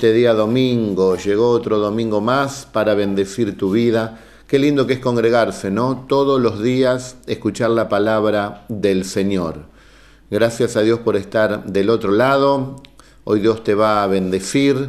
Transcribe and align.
este 0.00 0.14
día 0.14 0.32
domingo. 0.32 1.14
Llegó 1.16 1.50
otro 1.50 1.78
domingo 1.78 2.22
más 2.22 2.66
para 2.72 2.94
bendecir 2.94 3.58
tu 3.58 3.70
vida. 3.70 4.18
Qué 4.46 4.58
lindo 4.58 4.86
que 4.86 4.94
es 4.94 4.98
congregarse, 4.98 5.70
¿no? 5.70 6.06
Todos 6.08 6.40
los 6.40 6.62
días 6.62 7.16
escuchar 7.26 7.68
la 7.68 7.90
palabra 7.90 8.64
del 8.70 9.04
Señor. 9.04 9.56
Gracias 10.30 10.78
a 10.78 10.80
Dios 10.80 11.00
por 11.00 11.16
estar 11.16 11.66
del 11.66 11.90
otro 11.90 12.12
lado. 12.12 12.82
Hoy 13.24 13.40
Dios 13.40 13.62
te 13.62 13.74
va 13.74 14.02
a 14.02 14.06
bendecir. 14.06 14.88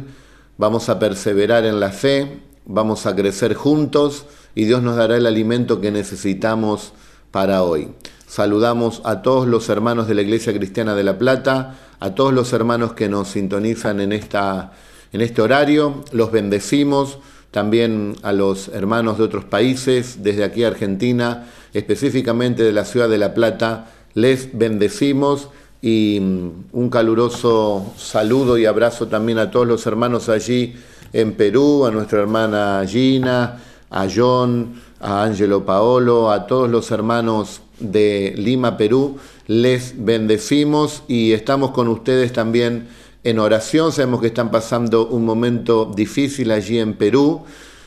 Vamos 0.56 0.88
a 0.88 0.98
perseverar 0.98 1.66
en 1.66 1.78
la 1.78 1.90
fe. 1.90 2.40
Vamos 2.64 3.04
a 3.04 3.14
crecer 3.14 3.52
juntos 3.52 4.24
y 4.54 4.64
Dios 4.64 4.82
nos 4.82 4.96
dará 4.96 5.18
el 5.18 5.26
alimento 5.26 5.82
que 5.82 5.90
necesitamos 5.90 6.94
para 7.30 7.64
hoy. 7.64 7.90
Saludamos 8.26 9.02
a 9.04 9.20
todos 9.20 9.46
los 9.46 9.68
hermanos 9.68 10.08
de 10.08 10.14
la 10.14 10.22
Iglesia 10.22 10.54
Cristiana 10.54 10.94
de 10.94 11.04
La 11.04 11.18
Plata, 11.18 11.74
a 12.00 12.14
todos 12.14 12.32
los 12.32 12.54
hermanos 12.54 12.94
que 12.94 13.10
nos 13.10 13.28
sintonizan 13.28 14.00
en, 14.00 14.12
esta, 14.12 14.72
en 15.12 15.20
este 15.20 15.42
horario, 15.42 16.04
los 16.12 16.32
bendecimos, 16.32 17.18
también 17.50 18.16
a 18.22 18.32
los 18.32 18.68
hermanos 18.68 19.18
de 19.18 19.24
otros 19.24 19.44
países, 19.44 20.22
desde 20.22 20.42
aquí 20.42 20.64
a 20.64 20.68
Argentina, 20.68 21.48
específicamente 21.74 22.62
de 22.62 22.72
la 22.72 22.84
ciudad 22.84 23.10
de 23.10 23.18
La 23.18 23.34
Plata, 23.34 23.90
les 24.14 24.56
bendecimos 24.56 25.48
y 25.82 26.18
mm, 26.20 26.50
un 26.72 26.90
caluroso 26.90 27.92
saludo 27.98 28.56
y 28.56 28.66
abrazo 28.66 29.08
también 29.08 29.38
a 29.38 29.50
todos 29.50 29.66
los 29.66 29.86
hermanos 29.86 30.28
allí 30.28 30.74
en 31.12 31.32
Perú, 31.32 31.84
a 31.84 31.90
nuestra 31.90 32.20
hermana 32.20 32.82
Gina, 32.86 33.60
a 33.90 34.06
John, 34.14 34.80
a 35.00 35.24
Angelo 35.24 35.66
Paolo, 35.66 36.30
a 36.30 36.46
todos 36.46 36.70
los 36.70 36.90
hermanos 36.90 37.60
de 37.78 38.32
Lima, 38.36 38.76
Perú. 38.78 39.18
Les 39.46 39.94
bendecimos 39.96 41.02
y 41.08 41.32
estamos 41.32 41.72
con 41.72 41.88
ustedes 41.88 42.32
también 42.32 42.88
en 43.24 43.38
oración. 43.38 43.92
Sabemos 43.92 44.20
que 44.20 44.28
están 44.28 44.50
pasando 44.50 45.06
un 45.06 45.24
momento 45.24 45.92
difícil 45.94 46.50
allí 46.50 46.78
en 46.78 46.94
Perú. 46.94 47.42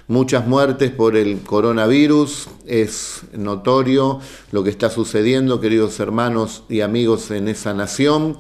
Muchas 0.08 0.48
muertes 0.48 0.92
por 0.92 1.16
el 1.16 1.40
coronavirus. 1.40 2.48
Es 2.66 3.22
notorio 3.34 4.20
lo 4.52 4.64
que 4.64 4.70
está 4.70 4.90
sucediendo, 4.90 5.60
queridos 5.60 6.00
hermanos 6.00 6.64
y 6.70 6.82
amigos 6.82 7.32
en 7.32 7.48
esa 7.48 7.74
nación. 7.74 8.38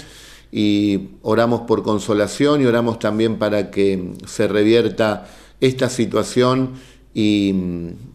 Y 0.51 1.09
oramos 1.21 1.61
por 1.61 1.83
consolación 1.83 2.61
y 2.61 2.65
oramos 2.65 2.99
también 2.99 3.37
para 3.37 3.71
que 3.71 4.13
se 4.25 4.47
revierta 4.47 5.27
esta 5.59 5.89
situación 5.89 6.73
y 7.13 7.53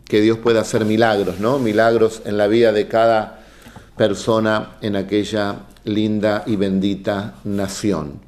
que 0.04 0.20
Dios 0.20 0.38
pueda 0.38 0.60
hacer 0.60 0.84
milagros, 0.84 1.40
¿no? 1.40 1.58
Milagros 1.58 2.22
en 2.24 2.36
la 2.38 2.46
vida 2.46 2.72
de 2.72 2.88
cada 2.88 3.44
persona 3.96 4.76
en 4.80 4.96
aquella 4.96 5.66
linda 5.84 6.44
y 6.46 6.56
bendita 6.56 7.34
nación. 7.44 8.20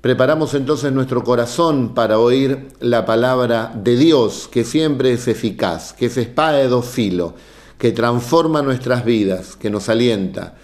Preparamos 0.00 0.54
entonces 0.54 0.92
nuestro 0.92 1.24
corazón 1.24 1.94
para 1.94 2.18
oír 2.18 2.68
la 2.80 3.04
palabra 3.04 3.72
de 3.74 3.96
Dios, 3.96 4.48
que 4.50 4.64
siempre 4.64 5.12
es 5.12 5.26
eficaz, 5.28 5.92
que 5.92 6.06
es 6.06 6.16
espada 6.16 6.58
de 6.58 6.68
dos 6.68 6.86
filos, 6.86 7.32
que 7.78 7.92
transforma 7.92 8.62
nuestras 8.62 9.04
vidas, 9.04 9.56
que 9.56 9.70
nos 9.70 9.88
alienta. 9.88 10.54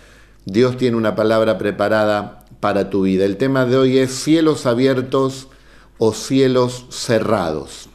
Dios 0.45 0.77
tiene 0.77 0.97
una 0.97 1.15
palabra 1.15 1.59
preparada 1.59 2.45
para 2.61 2.91
tu 2.91 3.03
vida. 3.03 3.25
El 3.25 3.37
tema 3.37 3.65
de 3.65 3.77
hoy 3.77 3.99
es 3.99 4.13
cielos 4.13 4.67
abiertos 4.67 5.49
o 5.99 6.13
cielos 6.13 6.87
cerrados 6.91 7.89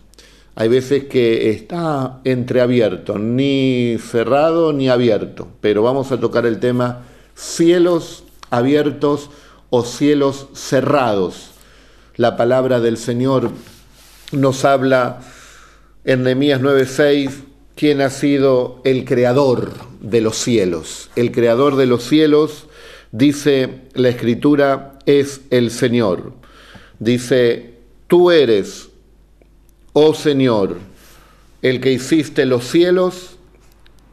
hay 0.59 0.67
veces 0.67 1.05
que 1.05 1.51
está 1.51 2.19
entreabierto, 2.25 3.17
ni 3.17 3.97
cerrado 3.97 4.73
ni 4.73 4.89
abierto, 4.89 5.47
pero 5.61 5.83
vamos 5.83 6.11
a 6.11 6.19
tocar 6.19 6.45
el 6.45 6.59
tema 6.59 7.03
cielos 7.33 8.25
abiertos 8.49 9.29
o 9.69 9.83
cielos 9.83 10.47
cerrados. 10.53 11.51
La 12.15 12.35
palabra 12.37 12.79
del 12.79 12.97
Señor 12.97 13.51
nos 14.31 14.65
habla 14.65 15.21
en 16.03 16.23
Nehemías 16.23 16.61
9:6 16.61 17.43
quién 17.75 18.01
ha 18.01 18.09
sido 18.09 18.81
el 18.83 19.05
creador 19.05 19.71
de 20.01 20.21
los 20.21 20.37
cielos. 20.37 21.09
El 21.15 21.31
creador 21.31 21.75
de 21.77 21.85
los 21.85 22.03
cielos, 22.03 22.67
dice 23.11 23.81
la 23.93 24.09
escritura, 24.09 24.99
es 25.05 25.41
el 25.49 25.71
Señor. 25.71 26.33
Dice, 26.99 27.75
tú 28.07 28.31
eres 28.31 28.89
oh 29.93 30.13
Señor, 30.13 30.77
el 31.61 31.81
que 31.81 31.91
hiciste 31.91 32.45
los 32.45 32.65
cielos 32.65 33.37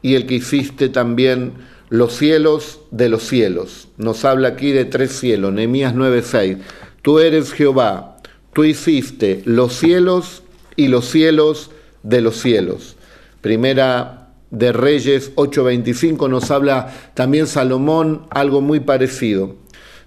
y 0.01 0.15
el 0.15 0.25
que 0.25 0.35
hiciste 0.35 0.89
también 0.89 1.53
los 1.89 2.15
cielos 2.15 2.79
de 2.91 3.09
los 3.09 3.23
cielos. 3.23 3.87
Nos 3.97 4.25
habla 4.25 4.49
aquí 4.49 4.71
de 4.71 4.85
tres 4.85 5.11
cielos, 5.11 5.53
Nehemías 5.53 5.93
9:6. 5.93 6.57
Tú 7.01 7.19
eres 7.19 7.53
Jehová, 7.53 8.17
tú 8.53 8.63
hiciste 8.63 9.41
los 9.45 9.73
cielos 9.73 10.43
y 10.75 10.87
los 10.87 11.05
cielos 11.05 11.71
de 12.03 12.21
los 12.21 12.37
cielos. 12.37 12.95
Primera 13.41 14.29
de 14.51 14.71
Reyes 14.71 15.31
8:25 15.35 16.29
nos 16.29 16.51
habla 16.51 16.93
también 17.13 17.47
Salomón 17.47 18.27
algo 18.29 18.61
muy 18.61 18.79
parecido. 18.79 19.55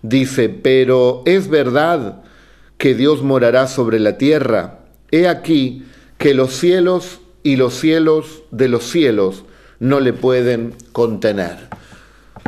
Dice, 0.02 0.48
pero 0.48 1.22
es 1.26 1.48
verdad 1.48 2.22
que 2.78 2.94
Dios 2.94 3.22
morará 3.22 3.66
sobre 3.66 3.98
la 3.98 4.16
tierra 4.16 4.80
He 5.10 5.26
aquí 5.26 5.84
que 6.18 6.34
los 6.34 6.52
cielos 6.52 7.20
y 7.42 7.56
los 7.56 7.74
cielos 7.74 8.42
de 8.50 8.68
los 8.68 8.84
cielos 8.84 9.44
no 9.80 9.98
le 9.98 10.12
pueden 10.12 10.74
contener. 10.92 11.68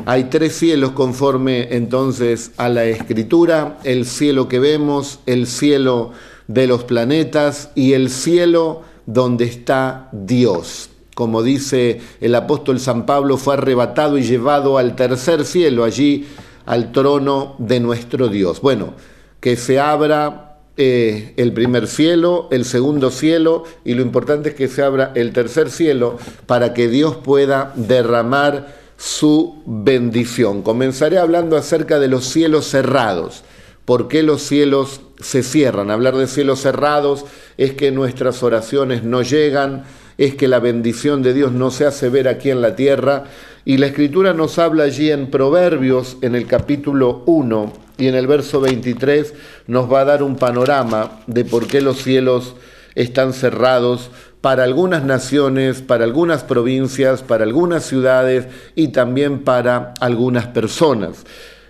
Hay 0.07 0.25
tres 0.25 0.55
cielos 0.57 0.93
conforme 0.93 1.75
entonces 1.75 2.53
a 2.57 2.69
la 2.69 2.85
escritura, 2.85 3.79
el 3.85 4.05
cielo 4.05 4.49
que 4.49 4.59
vemos, 4.59 5.21
el 5.27 5.47
cielo 5.47 6.13
de 6.49 6.67
los 6.67 6.85
planetas 6.85 7.71
y 7.75 7.93
el 7.93 8.11
cielo 8.11 8.83
donde 9.07 9.45
está 9.45 10.09
Dios. 10.13 10.91
Como 11.15 11.43
dice 11.43 12.01
el 12.21 12.35
apóstol 12.35 12.81
San 12.81 13.07
Pablo, 13.07 13.37
fue 13.37 13.55
arrebatado 13.55 14.19
y 14.19 14.23
llevado 14.23 14.79
al 14.79 14.97
tercer 14.97 15.45
cielo, 15.45 15.85
allí 15.85 16.27
al 16.67 16.91
trono 16.93 17.55
de 17.59 17.81
nuestro 17.81 18.29
Dios. 18.29 18.61
Bueno, 18.61 18.95
que 19.41 19.57
se 19.57 19.79
abra 19.79 20.52
eh, 20.79 21.35
el 21.37 21.53
primer 21.53 21.87
cielo, 21.87 22.49
el 22.51 22.65
segundo 22.65 23.11
cielo 23.11 23.65
y 23.85 23.95
lo 23.95 24.03
importante 24.03 24.51
es 24.51 24.55
que 24.55 24.69
se 24.69 24.83
abra 24.83 25.13
el 25.15 25.33
tercer 25.33 25.71
cielo 25.71 26.17
para 26.47 26.73
que 26.73 26.89
Dios 26.89 27.17
pueda 27.17 27.73
derramar 27.77 28.75
su 28.97 29.63
bendición. 29.67 30.63
Comenzaré 30.63 31.19
hablando 31.19 31.57
acerca 31.57 31.99
de 31.99 32.09
los 32.09 32.25
cielos 32.25 32.67
cerrados. 32.67 33.43
¿Por 33.85 34.09
qué 34.09 34.23
los 34.23 34.43
cielos 34.43 35.01
se 35.21 35.43
cierran? 35.43 35.91
Hablar 35.91 36.17
de 36.17 36.27
cielos 36.27 36.61
cerrados 36.61 37.25
es 37.59 37.75
que 37.75 37.91
nuestras 37.91 38.43
oraciones 38.43 39.03
no 39.03 39.23
llegan, 39.23 39.85
es 40.19 40.37
que 40.37 40.49
la 40.49 40.61
bendición 40.61 41.23
de 41.23 41.35
Dios 41.35 41.53
no 41.53 41.71
se 41.71 41.85
hace 41.85 42.09
ver 42.09 42.29
aquí 42.29 42.51
en 42.51 42.63
la 42.63 42.77
tierra. 42.77 43.25
Y 43.65 43.77
la 43.77 43.87
escritura 43.87 44.35
nos 44.35 44.59
habla 44.59 44.85
allí 44.85 45.13
en 45.13 45.31
Proverbios, 45.31 46.17
en 46.21 46.35
el 46.35 46.49
capítulo 46.49 47.23
1, 47.27 47.73
y 47.97 48.09
en 48.09 48.17
el 48.17 48.27
verso 48.27 48.61
23 48.61 49.35
nos 49.69 49.91
va 49.91 50.01
a 50.01 50.05
dar 50.05 50.25
un 50.25 50.35
panorama 50.35 51.21
de 51.29 51.45
por 51.45 51.69
qué 51.69 51.81
los 51.81 52.03
cielos 52.03 52.57
están 52.97 53.33
cerrados 53.33 54.11
para 54.41 54.65
algunas 54.65 55.05
naciones, 55.05 55.81
para 55.81 56.03
algunas 56.03 56.43
provincias, 56.43 57.23
para 57.23 57.45
algunas 57.45 57.85
ciudades 57.85 58.49
y 58.75 58.89
también 58.89 59.45
para 59.45 59.95
algunas 60.01 60.49
personas. 60.49 61.25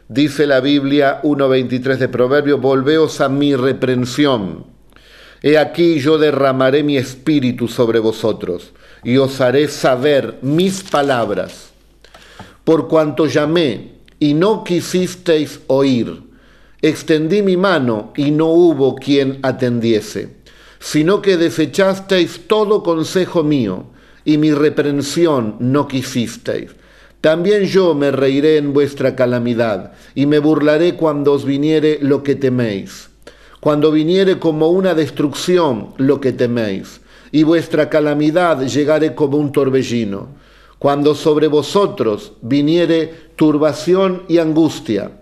Dice 0.08 0.47
la 0.47 0.60
Biblia 0.60 1.20
1.23 1.22 1.98
de 1.98 2.08
Proverbios, 2.08 2.58
volveos 2.58 3.20
a 3.20 3.28
mi 3.28 3.54
reprensión. 3.54 4.64
He 5.42 5.58
aquí 5.58 6.00
yo 6.00 6.16
derramaré 6.16 6.82
mi 6.82 6.97
espíritu 6.97 7.69
sobre 7.69 7.98
vosotros 7.98 8.72
y 9.04 9.19
os 9.19 9.42
haré 9.42 9.69
saber 9.69 10.38
mis 10.41 10.82
palabras. 10.82 11.72
Por 12.65 12.89
cuanto 12.89 13.27
llamé 13.27 13.93
y 14.21 14.34
no 14.34 14.62
quisisteis 14.62 15.61
oír. 15.67 16.23
Extendí 16.81 17.43
mi 17.43 17.56
mano 17.56 18.12
y 18.17 18.31
no 18.31 18.47
hubo 18.47 18.95
quien 18.95 19.41
atendiese, 19.43 20.37
sino 20.78 21.23
que 21.23 21.37
desechasteis 21.37 22.43
todo 22.47 22.82
consejo 22.82 23.43
mío 23.43 23.87
y 24.25 24.38
mi 24.38 24.53
reprensión 24.53 25.56
no 25.59 25.88
quisisteis. 25.88 26.70
También 27.20 27.64
yo 27.64 27.94
me 27.94 28.11
reiré 28.11 28.59
en 28.59 28.73
vuestra 28.73 29.17
calamidad 29.17 29.93
y 30.15 30.26
me 30.26 30.38
burlaré 30.38 30.94
cuando 30.94 31.32
os 31.32 31.44
viniere 31.44 31.99
lo 32.00 32.23
que 32.23 32.35
teméis, 32.37 33.11
cuando 33.61 33.91
viniere 33.91 34.38
como 34.38 34.69
una 34.70 34.94
destrucción 34.94 35.94
lo 35.99 36.20
que 36.20 36.32
teméis, 36.32 37.00
y 37.31 37.44
vuestra 37.44 37.88
calamidad 37.88 38.61
llegare 38.67 39.15
como 39.15 39.37
un 39.37 39.53
torbellino 39.53 40.42
cuando 40.82 41.14
sobre 41.14 41.46
vosotros 41.46 42.32
viniere 42.43 43.14
turbación 43.37 44.25
y 44.26 44.38
angustia. 44.38 45.12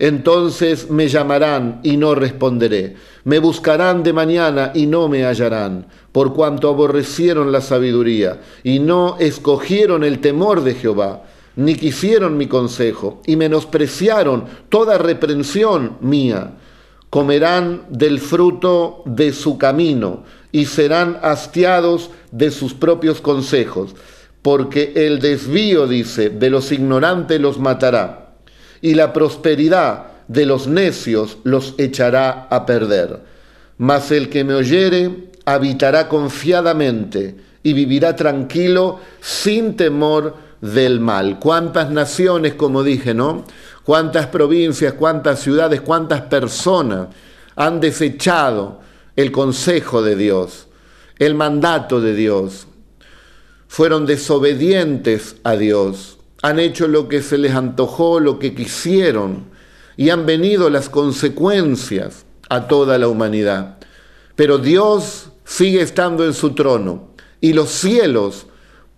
Entonces 0.00 0.90
me 0.90 1.06
llamarán 1.06 1.78
y 1.84 1.96
no 1.96 2.16
responderé. 2.16 2.96
Me 3.22 3.38
buscarán 3.38 4.02
de 4.02 4.12
mañana 4.12 4.72
y 4.74 4.86
no 4.86 5.08
me 5.08 5.24
hallarán, 5.24 5.86
por 6.10 6.34
cuanto 6.34 6.68
aborrecieron 6.68 7.52
la 7.52 7.60
sabiduría 7.60 8.40
y 8.64 8.80
no 8.80 9.16
escogieron 9.20 10.02
el 10.02 10.18
temor 10.18 10.64
de 10.64 10.74
Jehová, 10.74 11.22
ni 11.54 11.76
quisieron 11.76 12.36
mi 12.36 12.48
consejo 12.48 13.22
y 13.26 13.36
menospreciaron 13.36 14.46
toda 14.68 14.98
reprensión 14.98 15.98
mía 16.00 16.54
comerán 17.10 17.86
del 17.90 18.18
fruto 18.20 19.02
de 19.06 19.32
su 19.32 19.56
camino 19.56 20.24
y 20.52 20.66
serán 20.66 21.18
hastiados 21.22 22.10
de 22.32 22.50
sus 22.50 22.74
propios 22.74 23.20
consejos, 23.20 23.94
porque 24.46 24.92
el 24.94 25.18
desvío, 25.18 25.88
dice, 25.88 26.30
de 26.30 26.50
los 26.50 26.70
ignorantes 26.70 27.40
los 27.40 27.58
matará, 27.58 28.28
y 28.80 28.94
la 28.94 29.12
prosperidad 29.12 30.06
de 30.28 30.46
los 30.46 30.68
necios 30.68 31.38
los 31.42 31.74
echará 31.78 32.46
a 32.48 32.64
perder. 32.64 33.22
Mas 33.76 34.12
el 34.12 34.28
que 34.28 34.44
me 34.44 34.54
oyere 34.54 35.30
habitará 35.46 36.06
confiadamente 36.06 37.34
y 37.64 37.72
vivirá 37.72 38.14
tranquilo 38.14 39.00
sin 39.20 39.74
temor 39.74 40.36
del 40.60 41.00
mal. 41.00 41.40
¿Cuántas 41.40 41.90
naciones, 41.90 42.54
como 42.54 42.84
dije, 42.84 43.14
no? 43.14 43.44
¿Cuántas 43.82 44.28
provincias, 44.28 44.92
cuántas 44.92 45.40
ciudades, 45.40 45.80
cuántas 45.80 46.20
personas 46.20 47.08
han 47.56 47.80
desechado 47.80 48.78
el 49.16 49.32
consejo 49.32 50.04
de 50.04 50.14
Dios, 50.14 50.68
el 51.18 51.34
mandato 51.34 52.00
de 52.00 52.14
Dios? 52.14 52.68
Fueron 53.68 54.06
desobedientes 54.06 55.36
a 55.44 55.56
Dios, 55.56 56.18
han 56.42 56.58
hecho 56.58 56.88
lo 56.88 57.08
que 57.08 57.22
se 57.22 57.38
les 57.38 57.54
antojó, 57.54 58.20
lo 58.20 58.38
que 58.38 58.54
quisieron, 58.54 59.46
y 59.96 60.10
han 60.10 60.26
venido 60.26 60.70
las 60.70 60.88
consecuencias 60.88 62.26
a 62.48 62.68
toda 62.68 62.98
la 62.98 63.08
humanidad. 63.08 63.78
Pero 64.34 64.58
Dios 64.58 65.30
sigue 65.44 65.80
estando 65.80 66.24
en 66.24 66.34
su 66.34 66.50
trono 66.50 67.10
y 67.40 67.52
los 67.52 67.70
cielos 67.70 68.46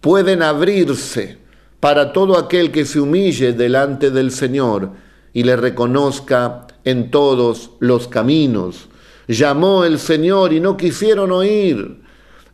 pueden 0.01 0.43
abrirse 0.43 1.39
para 1.81 2.13
todo 2.13 2.37
aquel 2.37 2.73
que 2.73 2.85
se 2.85 3.01
humille 3.01 3.53
delante 3.53 4.11
del 4.11 4.33
Señor 4.33 4.91
y 5.33 5.45
le 5.45 5.57
reconozca 5.57 6.67
en 6.85 7.11
todos 7.11 7.71
los 7.79 8.09
caminos. 8.09 8.89
Llamó 9.29 9.85
el 9.85 9.99
Señor 9.99 10.53
y 10.53 10.61
no 10.61 10.77
quisieron 10.77 11.31
oír. 11.31 12.01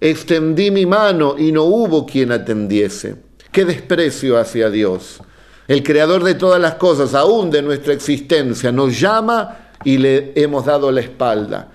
Extendí 0.05 0.71
mi 0.71 0.85
mano 0.85 1.35
y 1.39 1.51
no 1.51 1.65
hubo 1.65 2.05
quien 2.05 2.31
atendiese. 2.31 3.17
Qué 3.51 3.65
desprecio 3.65 4.39
hacia 4.39 4.69
Dios. 4.69 5.23
El 5.67 5.83
creador 5.83 6.23
de 6.25 6.35
todas 6.35 6.61
las 6.61 6.75
cosas, 6.75 7.15
aún 7.15 7.51
de 7.51 7.63
nuestra 7.63 7.95
existencia, 7.95 8.71
nos 8.71 9.01
llama 9.01 9.71
y 9.83 9.97
le 9.97 10.35
hemos 10.37 10.67
dado 10.67 10.93
la 10.93 11.01
espalda. 11.01 11.73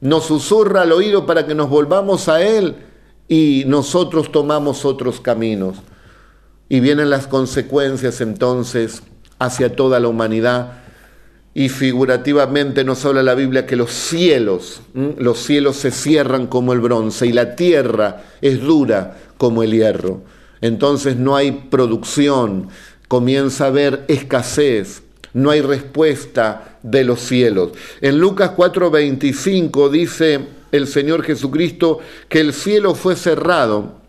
Nos 0.00 0.26
susurra 0.26 0.82
al 0.82 0.92
oído 0.92 1.26
para 1.26 1.44
que 1.44 1.56
nos 1.56 1.68
volvamos 1.68 2.28
a 2.28 2.40
Él 2.40 2.76
y 3.26 3.64
nosotros 3.66 4.30
tomamos 4.30 4.84
otros 4.84 5.20
caminos. 5.20 5.78
Y 6.68 6.78
vienen 6.78 7.10
las 7.10 7.26
consecuencias 7.26 8.20
entonces 8.20 9.02
hacia 9.40 9.74
toda 9.74 9.98
la 9.98 10.06
humanidad. 10.06 10.81
Y 11.54 11.68
figurativamente 11.68 12.82
nos 12.82 13.04
habla 13.04 13.22
la 13.22 13.34
Biblia 13.34 13.66
que 13.66 13.76
los 13.76 13.92
cielos, 13.92 14.80
los 14.94 15.38
cielos 15.38 15.76
se 15.76 15.90
cierran 15.90 16.46
como 16.46 16.72
el 16.72 16.80
bronce 16.80 17.26
y 17.26 17.32
la 17.32 17.56
tierra 17.56 18.24
es 18.40 18.60
dura 18.60 19.18
como 19.36 19.62
el 19.62 19.72
hierro. 19.72 20.22
Entonces 20.62 21.16
no 21.16 21.36
hay 21.36 21.52
producción, 21.68 22.68
comienza 23.06 23.64
a 23.64 23.68
haber 23.68 24.04
escasez, 24.08 25.02
no 25.34 25.50
hay 25.50 25.60
respuesta 25.60 26.78
de 26.82 27.04
los 27.04 27.20
cielos. 27.20 27.72
En 28.00 28.18
Lucas 28.18 28.52
4:25 28.56 29.90
dice 29.90 30.40
el 30.70 30.86
Señor 30.86 31.22
Jesucristo 31.22 31.98
que 32.28 32.40
el 32.40 32.54
cielo 32.54 32.94
fue 32.94 33.14
cerrado 33.14 34.00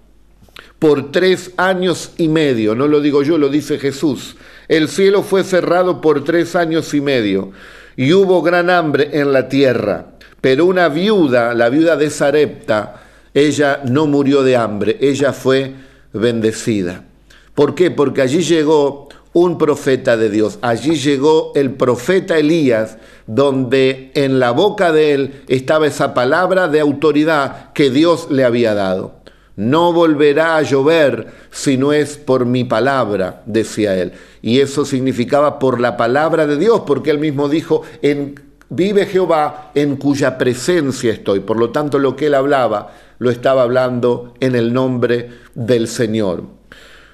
por 0.79 1.11
tres 1.11 1.51
años 1.57 2.11
y 2.17 2.27
medio, 2.27 2.75
no 2.75 2.87
lo 2.87 3.01
digo 3.01 3.23
yo, 3.23 3.37
lo 3.37 3.49
dice 3.49 3.79
Jesús. 3.79 4.35
El 4.67 4.87
cielo 4.87 5.23
fue 5.23 5.43
cerrado 5.43 6.01
por 6.01 6.23
tres 6.23 6.55
años 6.55 6.93
y 6.93 7.01
medio 7.01 7.51
y 7.95 8.13
hubo 8.13 8.41
gran 8.41 8.69
hambre 8.69 9.09
en 9.13 9.33
la 9.33 9.49
tierra. 9.49 10.07
Pero 10.41 10.65
una 10.65 10.89
viuda, 10.89 11.53
la 11.53 11.69
viuda 11.69 11.95
de 11.95 12.09
Sarepta, 12.09 13.01
ella 13.33 13.81
no 13.85 14.07
murió 14.07 14.43
de 14.43 14.57
hambre, 14.57 14.97
ella 14.99 15.33
fue 15.33 15.73
bendecida. 16.11 17.03
¿Por 17.55 17.75
qué? 17.75 17.91
Porque 17.91 18.21
allí 18.21 18.41
llegó 18.41 19.09
un 19.33 19.57
profeta 19.57 20.15
de 20.15 20.29
Dios. 20.29 20.59
Allí 20.61 20.95
llegó 20.95 21.51
el 21.55 21.71
profeta 21.71 22.37
Elías, 22.37 22.97
donde 23.27 24.11
en 24.13 24.39
la 24.39 24.51
boca 24.51 24.91
de 24.91 25.13
él 25.13 25.43
estaba 25.47 25.87
esa 25.87 26.13
palabra 26.13 26.67
de 26.67 26.79
autoridad 26.79 27.73
que 27.73 27.89
Dios 27.89 28.27
le 28.29 28.43
había 28.43 28.73
dado. 28.73 29.15
No 29.55 29.93
volverá 29.93 30.57
a 30.57 30.61
llover 30.63 31.27
si 31.51 31.77
no 31.77 31.93
es 31.93 32.17
por 32.17 32.45
mi 32.45 32.63
palabra, 32.63 33.43
decía 33.45 33.95
él. 33.95 34.13
Y 34.43 34.59
eso 34.59 34.85
significaba 34.85 35.57
por 35.57 35.79
la 35.79 35.97
palabra 35.97 36.45
de 36.45 36.57
Dios, 36.57 36.83
porque 36.85 37.09
él 37.09 37.17
mismo 37.17 37.49
dijo, 37.49 37.81
en, 38.03 38.39
vive 38.69 39.07
Jehová 39.07 39.71
en 39.73 39.95
cuya 39.95 40.37
presencia 40.37 41.11
estoy. 41.11 41.39
Por 41.39 41.57
lo 41.57 41.71
tanto, 41.71 41.97
lo 41.97 42.15
que 42.15 42.27
él 42.27 42.35
hablaba, 42.35 42.93
lo 43.17 43.31
estaba 43.31 43.63
hablando 43.63 44.35
en 44.39 44.53
el 44.55 44.71
nombre 44.71 45.29
del 45.55 45.87
Señor 45.87 46.43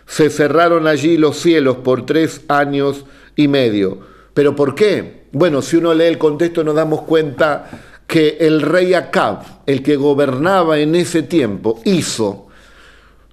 se 0.10 0.32
cerraron 0.32 0.88
allí 0.88 1.18
los 1.18 1.38
cielos 1.38 1.78
por 1.78 2.08
tres 2.08 2.42
años 2.48 3.06
y 3.36 3.48
medio. 3.48 4.00
¿Pero 4.34 4.56
por 4.56 4.74
qué? 4.74 5.28
Bueno, 5.32 5.62
si 5.62 5.78
uno 5.78 5.94
lee 5.94 6.06
el 6.06 6.18
contexto 6.18 6.64
nos 6.64 6.74
damos 6.74 7.04
cuenta 7.04 7.70
que 8.08 8.38
el 8.40 8.64
rey 8.64 8.96
Acab, 8.96 9.44
el 9.68 9.84
que 9.84 9.98
gobernaba 9.98 10.80
en 10.80 10.96
ese 10.96 11.22
tiempo, 11.22 11.80
hizo 11.86 12.48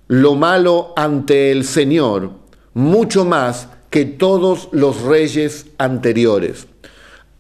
lo 0.09 0.35
malo 0.35 0.93
ante 0.97 1.51
el 1.51 1.65
Señor 1.65 2.33
mucho 2.75 3.25
más 3.25 3.71
que 3.97 4.05
todos 4.05 4.69
los 4.73 5.01
reyes 5.01 5.69
anteriores. 5.79 6.67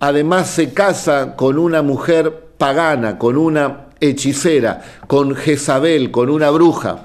Además 0.00 0.47
se 0.49 0.73
casa 0.73 1.37
con 1.37 1.58
una 1.58 1.82
mujer 1.82 2.47
pagana, 2.56 3.19
con 3.19 3.37
una 3.37 3.88
hechicera, 4.00 4.82
con 5.06 5.35
Jezabel, 5.35 6.11
con 6.11 6.31
una 6.31 6.49
bruja, 6.49 7.03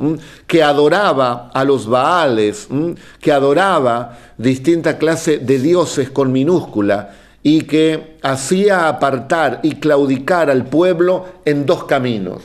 que 0.47 0.63
adoraba 0.63 1.51
a 1.53 1.65
los 1.65 1.85
Baales, 1.85 2.69
que 3.19 3.33
adoraba 3.33 4.17
distinta 4.37 4.97
clase 4.97 5.39
de 5.39 5.59
dioses 5.59 6.09
con 6.09 6.31
minúscula 6.31 7.13
y 7.43 7.63
que 7.63 8.19
hacía 8.21 8.87
apartar 8.87 9.59
y 9.63 9.71
claudicar 9.81 10.49
al 10.49 10.63
pueblo 10.63 11.25
en 11.43 11.65
dos 11.65 11.83
caminos, 11.83 12.43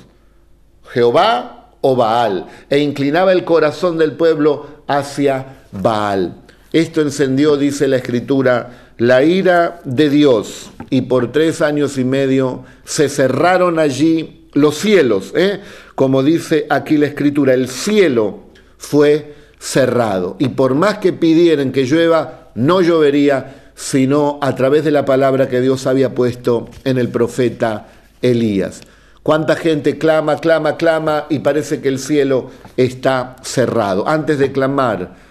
Jehová 0.89 1.69
o 1.83 1.95
Baal, 1.95 2.49
e 2.69 2.81
inclinaba 2.81 3.31
el 3.31 3.45
corazón 3.45 3.97
del 3.97 4.17
pueblo 4.17 4.83
hacia 4.89 5.67
Baal. 5.71 6.43
Esto 6.77 7.01
encendió, 7.01 7.57
dice 7.57 7.89
la 7.89 7.97
escritura, 7.97 8.91
la 8.99 9.23
ira 9.23 9.81
de 9.85 10.11
Dios 10.11 10.73
y 10.91 11.01
por 11.01 11.33
tres 11.33 11.63
años 11.63 11.97
y 11.97 12.05
medio 12.05 12.67
se 12.85 13.09
cerraron 13.09 13.79
allí 13.79 14.51
los 14.53 14.77
cielos, 14.77 15.33
¿eh? 15.35 15.61
como 15.95 16.23
dice 16.23 16.67
aquí 16.69 16.99
la 16.99 17.07
escritura, 17.07 17.55
el 17.55 17.69
cielo 17.71 18.41
fue 18.77 19.37
cerrado 19.59 20.37
y 20.39 20.49
por 20.49 20.75
más 20.75 20.99
que 20.99 21.15
pidieran 21.15 21.73
que 21.73 21.87
llueva, 21.87 22.51
no 22.55 22.83
llovería, 22.83 23.71
sino 23.75 24.39
a 24.43 24.55
través 24.55 24.85
de 24.85 24.91
la 24.91 25.07
palabra 25.07 25.49
que 25.49 25.63
Dios 25.63 25.87
había 25.87 26.15
puesto 26.15 26.69
en 26.85 26.99
el 26.99 27.09
profeta 27.09 27.89
Elías. 28.21 28.83
¿Cuánta 29.23 29.57
gente 29.57 29.97
clama, 29.97 30.37
clama, 30.37 30.77
clama 30.77 31.25
y 31.31 31.39
parece 31.39 31.81
que 31.81 31.89
el 31.89 31.99
cielo 31.99 32.51
está 32.77 33.37
cerrado? 33.43 34.07
Antes 34.07 34.39
de 34.39 34.53
clamar, 34.53 35.25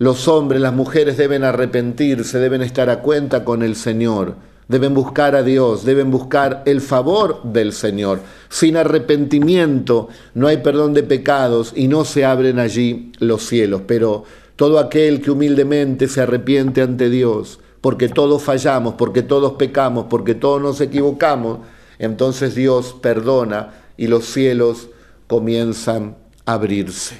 los 0.00 0.28
hombres, 0.28 0.62
las 0.62 0.72
mujeres 0.72 1.18
deben 1.18 1.44
arrepentirse, 1.44 2.38
deben 2.38 2.62
estar 2.62 2.88
a 2.88 3.00
cuenta 3.00 3.44
con 3.44 3.62
el 3.62 3.76
Señor, 3.76 4.34
deben 4.66 4.94
buscar 4.94 5.36
a 5.36 5.42
Dios, 5.42 5.84
deben 5.84 6.10
buscar 6.10 6.62
el 6.64 6.80
favor 6.80 7.42
del 7.42 7.74
Señor. 7.74 8.20
Sin 8.48 8.78
arrepentimiento 8.78 10.08
no 10.32 10.46
hay 10.46 10.56
perdón 10.56 10.94
de 10.94 11.02
pecados 11.02 11.74
y 11.76 11.86
no 11.86 12.06
se 12.06 12.24
abren 12.24 12.58
allí 12.58 13.12
los 13.18 13.42
cielos. 13.42 13.82
Pero 13.86 14.24
todo 14.56 14.78
aquel 14.78 15.20
que 15.20 15.32
humildemente 15.32 16.08
se 16.08 16.22
arrepiente 16.22 16.80
ante 16.80 17.10
Dios, 17.10 17.60
porque 17.82 18.08
todos 18.08 18.42
fallamos, 18.42 18.94
porque 18.94 19.20
todos 19.20 19.52
pecamos, 19.58 20.06
porque 20.08 20.34
todos 20.34 20.62
nos 20.62 20.80
equivocamos, 20.80 21.58
entonces 21.98 22.54
Dios 22.54 22.96
perdona 23.02 23.74
y 23.98 24.06
los 24.06 24.24
cielos 24.24 24.88
comienzan 25.26 26.16
a 26.46 26.54
abrirse. 26.54 27.18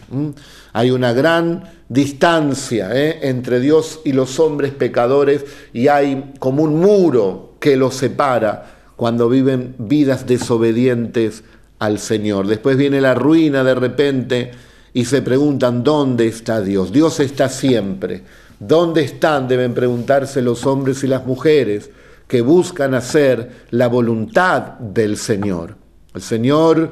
Hay 0.72 0.90
una 0.90 1.12
gran 1.12 1.79
distancia 1.90 2.88
¿eh? 2.94 3.18
entre 3.28 3.58
Dios 3.58 4.00
y 4.04 4.12
los 4.12 4.38
hombres 4.38 4.72
pecadores 4.72 5.44
y 5.72 5.88
hay 5.88 6.32
como 6.38 6.62
un 6.62 6.78
muro 6.78 7.56
que 7.58 7.76
los 7.76 7.96
separa 7.96 8.76
cuando 8.94 9.28
viven 9.28 9.74
vidas 9.76 10.24
desobedientes 10.24 11.42
al 11.80 11.98
Señor. 11.98 12.46
Después 12.46 12.76
viene 12.76 13.00
la 13.00 13.14
ruina 13.14 13.64
de 13.64 13.74
repente 13.74 14.50
y 14.92 15.04
se 15.04 15.20
preguntan, 15.20 15.82
¿dónde 15.82 16.28
está 16.28 16.60
Dios? 16.60 16.92
Dios 16.92 17.18
está 17.18 17.48
siempre. 17.48 18.22
¿Dónde 18.60 19.02
están? 19.02 19.48
Deben 19.48 19.74
preguntarse 19.74 20.42
los 20.42 20.66
hombres 20.66 21.02
y 21.02 21.08
las 21.08 21.26
mujeres 21.26 21.90
que 22.28 22.40
buscan 22.40 22.94
hacer 22.94 23.50
la 23.70 23.88
voluntad 23.88 24.78
del 24.78 25.16
Señor. 25.16 25.74
El 26.14 26.22
Señor 26.22 26.90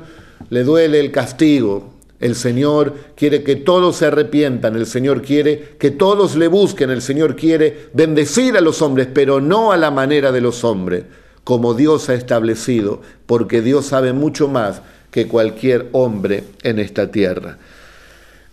le 0.51 0.65
duele 0.65 0.99
el 0.99 1.13
castigo, 1.13 1.98
el 2.21 2.35
Señor 2.35 2.95
quiere 3.15 3.43
que 3.43 3.57
todos 3.57 3.97
se 3.97 4.07
arrepientan, 4.07 4.75
el 4.75 4.87
Señor 4.87 5.23
quiere 5.23 5.77
que 5.79 5.91
todos 5.91 6.35
le 6.37 6.49
busquen, 6.49 6.91
el 6.91 7.03
Señor 7.03 7.37
quiere 7.37 7.89
bendecir 7.93 8.57
a 8.57 8.61
los 8.61 8.83
hombres, 8.83 9.09
pero 9.13 9.41
no 9.41 9.73
a 9.73 9.77
la 9.77 9.91
manera 9.91 10.33
de 10.33 10.41
los 10.41 10.65
hombres, 10.65 11.05
como 11.45 11.75
Dios 11.75 12.09
ha 12.09 12.15
establecido, 12.15 13.01
porque 13.27 13.63
Dios 13.63 13.87
sabe 13.87 14.13
mucho 14.13 14.49
más 14.49 14.83
que 15.11 15.29
cualquier 15.29 15.89
hombre 15.93 16.45
en 16.63 16.79
esta 16.79 17.11
tierra. 17.11 17.59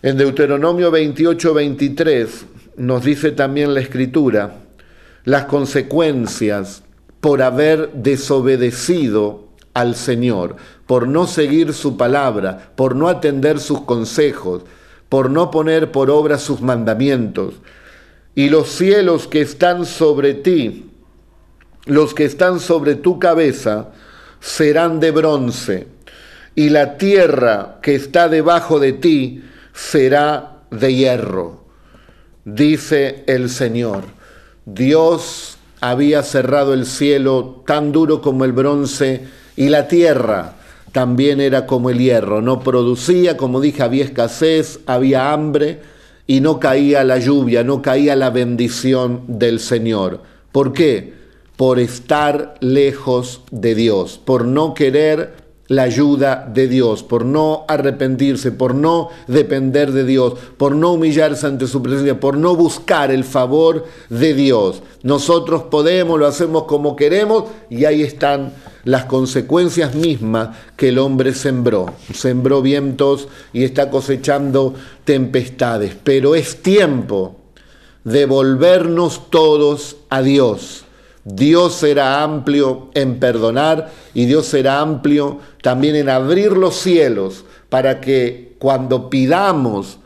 En 0.02 0.16
Deuteronomio 0.16 0.90
28, 0.90 1.54
23 1.54 2.46
nos 2.76 3.04
dice 3.04 3.32
también 3.32 3.74
la 3.74 3.80
escritura 3.80 4.58
las 5.24 5.46
consecuencias 5.46 6.84
por 7.20 7.42
haber 7.42 7.90
desobedecido 7.92 9.48
al 9.74 9.96
Señor, 9.96 10.56
por 10.86 11.08
no 11.08 11.26
seguir 11.26 11.72
su 11.72 11.96
palabra, 11.96 12.70
por 12.76 12.94
no 12.94 13.08
atender 13.08 13.58
sus 13.58 13.82
consejos, 13.82 14.62
por 15.08 15.30
no 15.30 15.50
poner 15.50 15.90
por 15.90 16.10
obra 16.10 16.38
sus 16.38 16.60
mandamientos. 16.60 17.54
Y 18.34 18.50
los 18.50 18.68
cielos 18.68 19.26
que 19.26 19.40
están 19.40 19.84
sobre 19.84 20.34
ti, 20.34 20.90
los 21.84 22.14
que 22.14 22.24
están 22.24 22.60
sobre 22.60 22.94
tu 22.94 23.18
cabeza, 23.18 23.88
serán 24.40 25.00
de 25.00 25.10
bronce, 25.10 25.88
y 26.54 26.68
la 26.68 26.96
tierra 26.98 27.78
que 27.82 27.94
está 27.94 28.28
debajo 28.28 28.78
de 28.78 28.92
ti 28.92 29.42
será 29.72 30.62
de 30.70 30.94
hierro, 30.94 31.64
dice 32.44 33.24
el 33.26 33.50
Señor. 33.50 34.04
Dios 34.64 35.58
había 35.80 36.22
cerrado 36.22 36.74
el 36.74 36.86
cielo 36.86 37.62
tan 37.66 37.92
duro 37.92 38.20
como 38.20 38.44
el 38.44 38.52
bronce 38.52 39.26
y 39.56 39.68
la 39.68 39.88
tierra 39.88 40.55
también 40.96 41.42
era 41.42 41.66
como 41.66 41.90
el 41.90 41.98
hierro, 41.98 42.40
no 42.40 42.60
producía, 42.60 43.36
como 43.36 43.60
dije, 43.60 43.82
había 43.82 44.02
escasez, 44.02 44.80
había 44.86 45.30
hambre 45.30 45.82
y 46.26 46.40
no 46.40 46.58
caía 46.58 47.04
la 47.04 47.18
lluvia, 47.18 47.62
no 47.62 47.82
caía 47.82 48.16
la 48.16 48.30
bendición 48.30 49.20
del 49.28 49.60
Señor. 49.60 50.22
¿Por 50.52 50.72
qué? 50.72 51.12
Por 51.56 51.80
estar 51.80 52.54
lejos 52.60 53.42
de 53.50 53.74
Dios, 53.74 54.18
por 54.24 54.46
no 54.46 54.72
querer 54.72 55.34
la 55.68 55.82
ayuda 55.82 56.50
de 56.50 56.66
Dios, 56.66 57.02
por 57.02 57.26
no 57.26 57.66
arrepentirse, 57.68 58.50
por 58.50 58.74
no 58.74 59.10
depender 59.26 59.92
de 59.92 60.04
Dios, 60.04 60.32
por 60.56 60.74
no 60.74 60.92
humillarse 60.92 61.46
ante 61.46 61.66
su 61.66 61.82
presencia, 61.82 62.18
por 62.18 62.38
no 62.38 62.56
buscar 62.56 63.10
el 63.10 63.24
favor 63.24 63.84
de 64.08 64.32
Dios. 64.32 64.82
Nosotros 65.02 65.64
podemos, 65.64 66.18
lo 66.18 66.26
hacemos 66.26 66.62
como 66.62 66.96
queremos 66.96 67.44
y 67.68 67.84
ahí 67.84 68.02
están 68.02 68.54
las 68.86 69.04
consecuencias 69.04 69.94
mismas 69.94 70.56
que 70.74 70.88
el 70.88 70.98
hombre 70.98 71.34
sembró. 71.34 71.92
Sembró 72.14 72.62
vientos 72.62 73.28
y 73.52 73.64
está 73.64 73.90
cosechando 73.90 74.72
tempestades, 75.04 75.94
pero 76.02 76.34
es 76.34 76.62
tiempo 76.62 77.36
de 78.04 78.24
volvernos 78.24 79.28
todos 79.30 79.98
a 80.08 80.22
Dios 80.22 80.86
Dios 81.26 81.74
será 81.74 82.22
amplio 82.22 82.88
en 82.94 83.18
perdonar 83.18 83.90
y 84.14 84.26
Dios 84.26 84.46
será 84.46 84.78
amplio 84.80 85.40
también 85.60 85.96
en 85.96 86.08
abrir 86.08 86.52
los 86.52 86.76
cielos 86.76 87.44
para 87.68 88.00
que 88.00 88.54
cuando 88.60 89.10
pidamos 89.10 89.98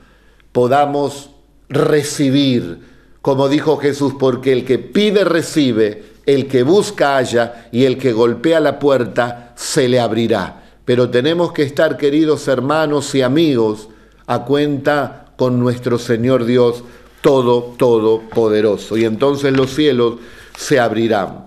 podamos 0.52 1.28
recibir, 1.68 2.78
como 3.20 3.50
dijo 3.50 3.76
Jesús, 3.76 4.14
porque 4.18 4.50
el 4.50 4.64
que 4.64 4.78
pide 4.78 5.24
recibe, 5.24 6.04
el 6.34 6.46
que 6.46 6.62
busca 6.62 7.16
halla 7.16 7.68
y 7.72 7.84
el 7.84 7.98
que 7.98 8.12
golpea 8.12 8.60
la 8.60 8.78
puerta 8.78 9.52
se 9.56 9.88
le 9.88 9.98
abrirá. 9.98 10.62
Pero 10.84 11.10
tenemos 11.10 11.52
que 11.52 11.62
estar, 11.62 11.96
queridos 11.96 12.46
hermanos 12.48 13.14
y 13.14 13.22
amigos, 13.22 13.88
a 14.26 14.44
cuenta 14.44 15.32
con 15.36 15.58
nuestro 15.58 15.98
Señor 15.98 16.44
Dios 16.44 16.84
todo, 17.20 17.74
todopoderoso. 17.76 18.96
Y 18.96 19.04
entonces 19.04 19.52
los 19.52 19.74
cielos 19.74 20.14
se 20.56 20.78
abrirán. 20.78 21.46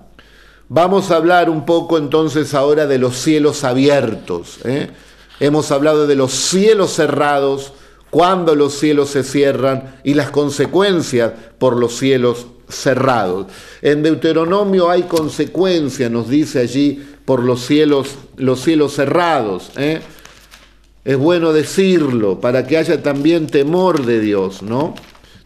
Vamos 0.70 1.12
a 1.12 1.18
hablar 1.18 1.50
un 1.50 1.66
poco 1.66 1.98
entonces 1.98 2.54
ahora 2.54 2.86
de 2.86 2.98
los 2.98 3.16
cielos 3.16 3.64
abiertos. 3.64 4.60
¿eh? 4.66 4.90
Hemos 5.40 5.72
hablado 5.72 6.08
de 6.08 6.16
los 6.16 6.32
cielos 6.32 6.92
cerrados, 6.92 7.74
cuando 8.10 8.56
los 8.56 8.74
cielos 8.74 9.10
se 9.10 9.24
cierran 9.24 9.96
y 10.04 10.14
las 10.14 10.30
consecuencias 10.30 11.32
por 11.58 11.78
los 11.78 11.98
cielos 11.98 12.48
cerrados. 12.74 13.48
En 13.82 14.04
Deuteronomio 14.04 14.90
hay 14.90 15.04
consecuencias, 15.04 16.10
nos 16.12 16.30
dice 16.30 16.60
allí, 16.60 17.04
por 17.26 17.44
los 17.44 17.66
cielos, 17.66 18.16
los 18.38 18.62
cielos 18.62 18.94
cerrados. 18.94 19.72
¿eh? 19.78 20.02
Es 21.06 21.18
bueno 21.18 21.54
decirlo 21.54 22.40
para 22.40 22.66
que 22.66 22.78
haya 22.78 23.02
también 23.02 23.48
temor 23.48 24.06
de 24.06 24.20
Dios, 24.20 24.62
¿no? 24.62 24.96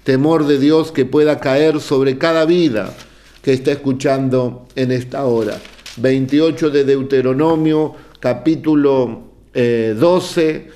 Temor 0.03 0.46
de 0.46 0.60
Dios 0.60 0.91
que 0.91 1.05
pueda 1.05 1.39
caer 1.39 1.81
sobre 1.81 2.17
cada 2.17 2.46
vida 2.46 2.96
que 3.41 3.53
está 3.53 3.72
escuchando 3.72 4.67
en 4.75 4.91
esta 4.91 5.25
hora. 5.25 5.60
28 5.98 6.69
de 6.69 6.84
Deuteronomio, 6.84 7.96
capítulo 8.19 9.24
12, 9.53 10.50
eh, 10.50 10.72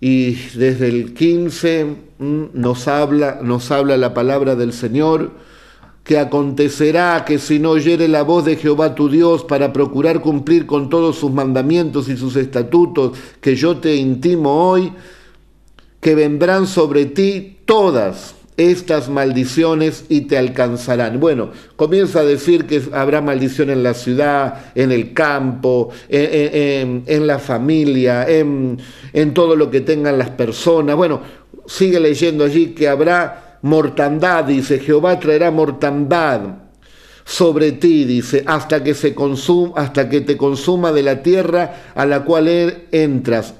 y 0.00 0.32
desde 0.56 0.88
el 0.88 1.14
15 1.14 1.84
mm, 1.84 1.96
nos 2.20 2.86
habla, 2.86 3.40
nos 3.42 3.70
habla 3.70 3.96
la 3.96 4.14
palabra 4.14 4.54
del 4.54 4.72
Señor, 4.72 5.32
que 6.04 6.18
acontecerá 6.18 7.24
que 7.24 7.38
si 7.38 7.58
no 7.58 7.70
oyere 7.70 8.08
la 8.08 8.22
voz 8.22 8.44
de 8.44 8.56
Jehová 8.56 8.94
tu 8.94 9.08
Dios 9.08 9.44
para 9.44 9.72
procurar 9.72 10.20
cumplir 10.20 10.66
con 10.66 10.90
todos 10.90 11.16
sus 11.16 11.30
mandamientos 11.30 12.08
y 12.08 12.16
sus 12.16 12.36
estatutos 12.36 13.18
que 13.40 13.56
yo 13.56 13.78
te 13.78 13.96
intimo 13.96 14.70
hoy, 14.70 14.92
que 16.00 16.14
vendrán 16.14 16.66
sobre 16.66 17.06
ti 17.06 17.58
todas 17.64 18.34
estas 18.56 19.08
maldiciones 19.08 20.04
y 20.10 20.22
te 20.22 20.36
alcanzarán. 20.36 21.18
Bueno, 21.18 21.50
comienza 21.76 22.20
a 22.20 22.24
decir 22.24 22.66
que 22.66 22.82
habrá 22.92 23.22
maldición 23.22 23.70
en 23.70 23.82
la 23.82 23.94
ciudad, 23.94 24.72
en 24.74 24.92
el 24.92 25.14
campo, 25.14 25.90
en, 26.08 27.26
la 27.26 27.38
familia, 27.38 28.28
en, 28.28 28.78
en 29.14 29.32
todo 29.32 29.56
lo 29.56 29.70
que 29.70 29.80
tengan 29.80 30.18
las 30.18 30.30
personas. 30.30 30.96
Bueno, 30.96 31.22
sigue 31.70 32.00
leyendo 32.00 32.44
allí 32.44 32.70
que 32.70 32.88
habrá 32.88 33.58
mortandad, 33.62 34.44
dice, 34.44 34.80
Jehová 34.80 35.20
traerá 35.20 35.52
mortandad 35.52 36.40
sobre 37.24 37.70
ti, 37.70 38.04
dice, 38.04 38.42
hasta 38.44 38.82
que 38.82 38.92
se 38.92 39.14
consuma, 39.14 39.74
hasta 39.76 40.08
que 40.08 40.20
te 40.20 40.36
consuma 40.36 40.90
de 40.90 41.04
la 41.04 41.22
tierra 41.22 41.92
a 41.94 42.04
la 42.06 42.24
cual 42.24 42.48
entras 42.90 43.54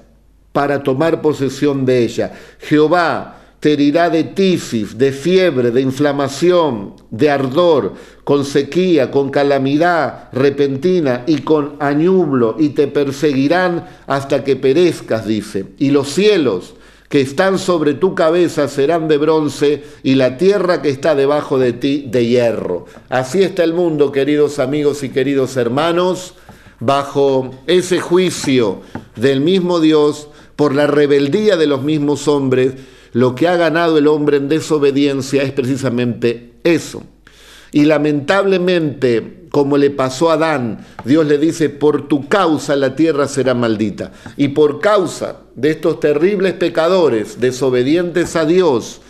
para 0.50 0.82
tomar 0.82 1.22
posesión 1.22 1.86
de 1.86 2.02
ella. 2.02 2.32
Jehová 2.58 3.36
te 3.60 3.74
herirá 3.74 4.10
de 4.10 4.24
tifis, 4.24 4.98
de 4.98 5.12
fiebre, 5.12 5.70
de 5.70 5.80
inflamación, 5.80 6.94
de 7.10 7.30
ardor, 7.30 7.94
con 8.24 8.44
sequía, 8.44 9.12
con 9.12 9.30
calamidad 9.30 10.30
repentina 10.32 11.22
y 11.28 11.42
con 11.42 11.76
añublo, 11.78 12.56
y 12.58 12.70
te 12.70 12.88
perseguirán 12.88 13.86
hasta 14.08 14.42
que 14.42 14.56
perezcas, 14.56 15.26
dice. 15.28 15.66
Y 15.78 15.92
los 15.92 16.08
cielos 16.08 16.74
que 17.10 17.20
están 17.20 17.58
sobre 17.58 17.94
tu 17.94 18.14
cabeza 18.14 18.68
serán 18.68 19.08
de 19.08 19.18
bronce, 19.18 19.82
y 20.04 20.14
la 20.14 20.38
tierra 20.38 20.80
que 20.80 20.90
está 20.90 21.16
debajo 21.16 21.58
de 21.58 21.72
ti 21.72 22.06
de 22.08 22.24
hierro. 22.24 22.86
Así 23.08 23.42
está 23.42 23.64
el 23.64 23.74
mundo, 23.74 24.12
queridos 24.12 24.60
amigos 24.60 25.02
y 25.02 25.08
queridos 25.08 25.56
hermanos, 25.56 26.34
bajo 26.78 27.50
ese 27.66 27.98
juicio 27.98 28.82
del 29.16 29.40
mismo 29.40 29.80
Dios 29.80 30.28
por 30.54 30.72
la 30.72 30.86
rebeldía 30.86 31.56
de 31.56 31.66
los 31.66 31.82
mismos 31.82 32.28
hombres, 32.28 32.74
lo 33.12 33.34
que 33.34 33.48
ha 33.48 33.56
ganado 33.56 33.98
el 33.98 34.06
hombre 34.06 34.36
en 34.36 34.48
desobediencia 34.48 35.42
es 35.42 35.50
precisamente 35.50 36.52
eso. 36.62 37.02
Y 37.72 37.84
lamentablemente, 37.84 39.46
como 39.50 39.76
le 39.76 39.90
pasó 39.90 40.30
a 40.30 40.34
Adán, 40.34 40.86
Dios 41.04 41.26
le 41.26 41.38
dice, 41.38 41.68
por 41.68 42.08
tu 42.08 42.28
causa 42.28 42.76
la 42.76 42.96
tierra 42.96 43.28
será 43.28 43.54
maldita. 43.54 44.12
Y 44.36 44.48
por 44.48 44.80
causa 44.80 45.40
de 45.54 45.70
estos 45.70 46.00
terribles 46.00 46.54
pecadores, 46.54 47.40
desobedientes 47.40 48.36
a 48.36 48.44
Dios 48.44 49.00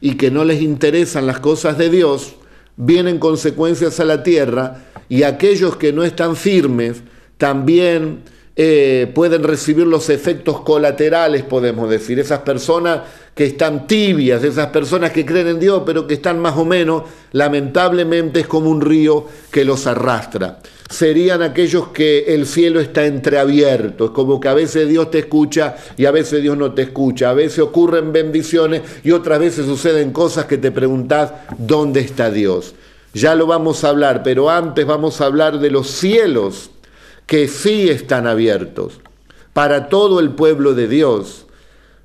y 0.00 0.14
que 0.14 0.30
no 0.30 0.44
les 0.44 0.62
interesan 0.62 1.26
las 1.26 1.40
cosas 1.40 1.78
de 1.78 1.90
Dios, 1.90 2.36
vienen 2.76 3.18
consecuencias 3.18 4.00
a 4.00 4.04
la 4.04 4.22
tierra 4.22 4.84
y 5.08 5.22
aquellos 5.22 5.76
que 5.76 5.92
no 5.92 6.04
están 6.04 6.36
firmes 6.36 7.02
también 7.38 8.22
eh, 8.56 9.10
pueden 9.12 9.42
recibir 9.42 9.84
los 9.84 10.10
efectos 10.10 10.60
colaterales, 10.60 11.42
podemos 11.42 11.90
decir. 11.90 12.20
Esas 12.20 12.40
personas 12.40 13.00
que 13.34 13.46
están 13.46 13.88
tibias, 13.88 14.44
esas 14.44 14.68
personas 14.68 15.10
que 15.10 15.26
creen 15.26 15.48
en 15.48 15.60
Dios, 15.60 15.82
pero 15.84 16.06
que 16.06 16.14
están 16.14 16.38
más 16.38 16.56
o 16.56 16.64
menos, 16.64 17.02
lamentablemente 17.32 18.40
es 18.40 18.46
como 18.46 18.70
un 18.70 18.80
río 18.80 19.26
que 19.50 19.64
los 19.64 19.88
arrastra. 19.88 20.60
Serían 20.88 21.42
aquellos 21.42 21.88
que 21.88 22.32
el 22.34 22.46
cielo 22.46 22.78
está 22.78 23.04
entreabierto, 23.06 24.04
es 24.04 24.10
como 24.12 24.38
que 24.38 24.48
a 24.48 24.54
veces 24.54 24.88
Dios 24.88 25.10
te 25.10 25.20
escucha 25.20 25.74
y 25.96 26.04
a 26.04 26.12
veces 26.12 26.40
Dios 26.40 26.56
no 26.56 26.72
te 26.74 26.82
escucha, 26.82 27.30
a 27.30 27.34
veces 27.34 27.58
ocurren 27.58 28.12
bendiciones 28.12 28.82
y 29.02 29.10
otras 29.10 29.40
veces 29.40 29.66
suceden 29.66 30.12
cosas 30.12 30.44
que 30.44 30.58
te 30.58 30.70
preguntas, 30.70 31.32
¿dónde 31.58 32.00
está 32.00 32.30
Dios? 32.30 32.76
Ya 33.14 33.34
lo 33.34 33.46
vamos 33.46 33.82
a 33.82 33.88
hablar, 33.88 34.22
pero 34.22 34.50
antes 34.50 34.86
vamos 34.86 35.20
a 35.20 35.26
hablar 35.26 35.58
de 35.58 35.70
los 35.70 35.88
cielos 35.88 36.70
que 37.26 37.48
sí 37.48 37.88
están 37.88 38.26
abiertos 38.26 39.00
para 39.52 39.88
todo 39.88 40.20
el 40.20 40.30
pueblo 40.30 40.74
de 40.74 40.88
Dios, 40.88 41.46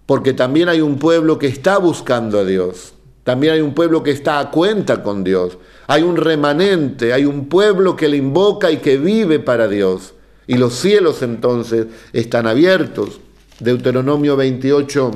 porque 0.06 0.34
también 0.34 0.70
hay 0.70 0.82
un 0.82 0.98
pueblo 0.98 1.38
que 1.38 1.48
está 1.48 1.78
buscando 1.78 2.40
a 2.40 2.46
Dios. 2.46 2.94
también 3.24 3.54
hay 3.54 3.62
un 3.62 3.76
pueblo 3.76 4.02
que 4.02 4.10
está 4.10 4.40
a 4.40 4.50
cuenta 4.50 5.04
con 5.04 5.24
Dios. 5.24 5.60
Hay 5.86 6.02
un 6.02 6.18
remanente, 6.18 7.14
hay 7.14 7.26
un 7.26 7.48
pueblo 7.48 7.96
que 7.96 8.08
le 8.08 8.18
invoca 8.18 8.72
y 8.72 8.78
que 8.78 8.98
vive 8.98 9.38
para 9.38 9.68
Dios. 9.68 10.16
Y 10.48 10.58
los 10.58 10.74
cielos 10.74 11.22
entonces 11.22 11.86
están 12.12 12.48
abiertos. 12.48 13.20
Deuteronomio 13.60 14.36
28, 14.36 15.12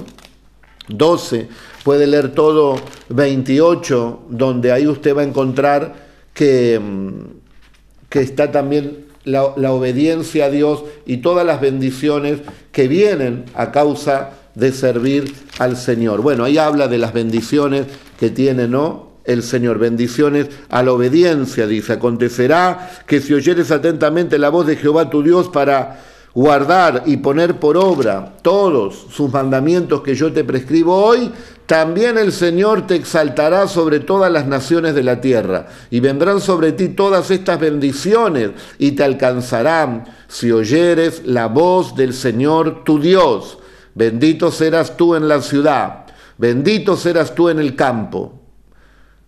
12, 0.90 1.48
puede 1.84 2.06
leer 2.06 2.36
todo 2.36 2.76
28, 3.10 4.26
donde 4.30 4.72
ahí 4.72 4.86
usted 4.86 5.16
va 5.16 5.22
a 5.22 5.26
encontrar 5.26 5.96
que, 6.36 6.80
mm, 6.80 8.10
que 8.10 8.20
está 8.20 8.52
también 8.52 9.06
la, 9.26 9.72
obediencia 9.72 10.46
a 10.46 10.50
Dios 10.50 10.84
y 11.06 11.18
todas 11.18 11.46
las 11.46 11.62
bendiciones 11.62 12.40
que 12.72 12.88
vienen 12.88 13.46
a 13.54 13.72
causa 13.72 14.32
de 14.56 14.72
servir 14.72 15.34
al 15.60 15.78
Señor. 15.78 16.22
Bueno, 16.22 16.44
ahí 16.44 16.58
habla 16.58 16.88
de 16.88 16.98
las 16.98 17.14
bendiciones 17.14 17.88
que 18.20 18.30
tiene, 18.30 18.68
¿no? 18.68 19.14
El 19.26 19.42
Señor, 19.42 19.80
bendiciones 19.80 20.50
a 20.70 20.84
la 20.84 20.92
obediencia, 20.92 21.66
dice, 21.66 21.94
acontecerá 21.94 22.92
que 23.08 23.22
si 23.22 23.34
oyeres 23.34 23.72
atentamente 23.72 24.38
la 24.38 24.50
voz 24.50 24.68
de 24.68 24.76
Jehová 24.76 25.10
tu 25.10 25.24
Dios 25.24 25.48
para 25.48 26.02
guardar 26.34 27.04
y 27.06 27.18
poner 27.18 27.60
por 27.60 27.78
obra 27.78 28.34
todos 28.42 29.06
sus 29.12 29.32
mandamientos 29.32 30.02
que 30.02 30.16
yo 30.16 30.34
te 30.34 30.44
prescribo 30.44 30.96
hoy, 30.96 31.32
también 31.66 32.18
el 32.18 32.32
Señor 32.32 32.88
te 32.88 32.96
exaltará 32.96 33.68
sobre 33.68 34.00
todas 34.00 34.32
las 34.32 34.48
naciones 34.48 34.96
de 34.96 35.04
la 35.04 35.22
tierra, 35.22 35.68
y 35.90 36.00
vendrán 36.00 36.42
sobre 36.42 36.72
ti 36.72 36.90
todas 36.90 37.32
estas 37.32 37.60
bendiciones, 37.60 38.52
y 38.78 38.92
te 38.94 39.04
alcanzarán 39.04 40.06
si 40.28 40.52
oyeres 40.52 41.22
la 41.26 41.48
voz 41.48 41.96
del 41.96 42.14
Señor 42.14 42.84
tu 42.84 43.00
Dios. 43.00 43.60
Bendito 43.96 44.52
serás 44.52 44.98
tú 44.98 45.16
en 45.16 45.28
la 45.28 45.42
ciudad, 45.42 46.06
bendito 46.38 46.98
serás 46.98 47.36
tú 47.36 47.50
en 47.50 47.60
el 47.60 47.76
campo, 47.76 48.42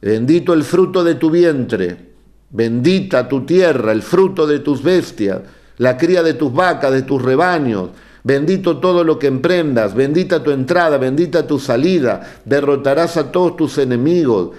bendito 0.02 0.54
el 0.54 0.64
fruto 0.64 1.04
de 1.04 1.16
tu 1.16 1.30
vientre, 1.30 2.14
bendita 2.50 3.30
tu 3.30 3.46
tierra, 3.46 3.92
el 3.92 4.02
fruto 4.02 4.48
de 4.48 4.60
tus 4.60 4.82
bestias, 4.84 5.40
la 5.78 5.98
cría 5.98 6.24
de 6.24 6.34
tus 6.34 6.54
vacas, 6.54 6.92
de 6.92 7.02
tus 7.02 7.22
rebaños, 7.22 7.90
Bendito 8.26 8.78
todo 8.78 9.04
lo 9.04 9.20
que 9.20 9.28
emprendas, 9.28 9.94
bendita 9.94 10.42
tu 10.42 10.50
entrada, 10.50 10.98
bendita 10.98 11.46
tu 11.46 11.60
salida, 11.60 12.40
derrotarás 12.44 13.18
a 13.18 13.32
todos 13.32 13.56
tus 13.56 13.78
enemigos. 13.78 14.50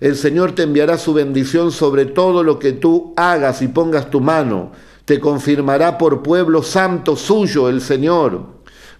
El 0.00 0.16
Señor 0.16 0.52
te 0.52 0.62
enviará 0.62 0.96
su 0.96 1.12
bendición 1.12 1.70
sobre 1.70 2.06
todo 2.06 2.42
lo 2.42 2.58
que 2.58 2.72
tú 2.72 3.12
hagas 3.18 3.60
y 3.60 3.68
pongas 3.68 4.08
tu 4.08 4.22
mano. 4.22 4.72
Te 5.04 5.20
confirmará 5.20 5.98
por 5.98 6.22
pueblo 6.22 6.62
santo 6.62 7.14
suyo 7.14 7.68
el 7.68 7.82
Señor. 7.82 8.40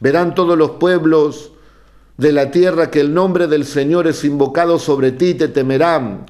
Verán 0.00 0.34
todos 0.34 0.58
los 0.58 0.72
pueblos 0.72 1.52
de 2.18 2.32
la 2.32 2.50
tierra 2.50 2.90
que 2.90 3.00
el 3.00 3.14
nombre 3.14 3.46
del 3.46 3.64
Señor 3.64 4.06
es 4.06 4.22
invocado 4.24 4.78
sobre 4.78 5.12
ti, 5.12 5.32
te 5.32 5.48
temerán 5.48 6.26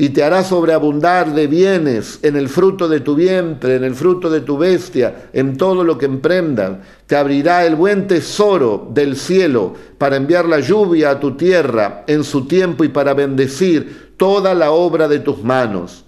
y 0.00 0.10
te 0.10 0.22
hará 0.22 0.44
sobreabundar 0.44 1.34
de 1.34 1.48
bienes 1.48 2.20
en 2.22 2.36
el 2.36 2.48
fruto 2.48 2.88
de 2.88 3.00
tu 3.00 3.16
vientre, 3.16 3.74
en 3.74 3.82
el 3.82 3.96
fruto 3.96 4.30
de 4.30 4.42
tu 4.42 4.56
bestia, 4.56 5.28
en 5.32 5.56
todo 5.56 5.82
lo 5.82 5.98
que 5.98 6.06
emprendas. 6.06 6.78
Te 7.08 7.16
abrirá 7.16 7.66
el 7.66 7.74
buen 7.74 8.06
tesoro 8.06 8.88
del 8.94 9.16
cielo 9.16 9.74
para 9.98 10.14
enviar 10.14 10.44
la 10.44 10.60
lluvia 10.60 11.10
a 11.10 11.18
tu 11.18 11.36
tierra 11.36 12.04
en 12.06 12.22
su 12.22 12.46
tiempo 12.46 12.84
y 12.84 12.90
para 12.90 13.12
bendecir 13.12 14.14
toda 14.16 14.54
la 14.54 14.70
obra 14.70 15.08
de 15.08 15.18
tus 15.18 15.42
manos. 15.42 16.04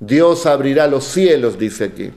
Dios 0.00 0.46
abrirá 0.46 0.86
los 0.86 1.04
cielos, 1.04 1.58
dice 1.58 1.84
aquí, 1.84 2.10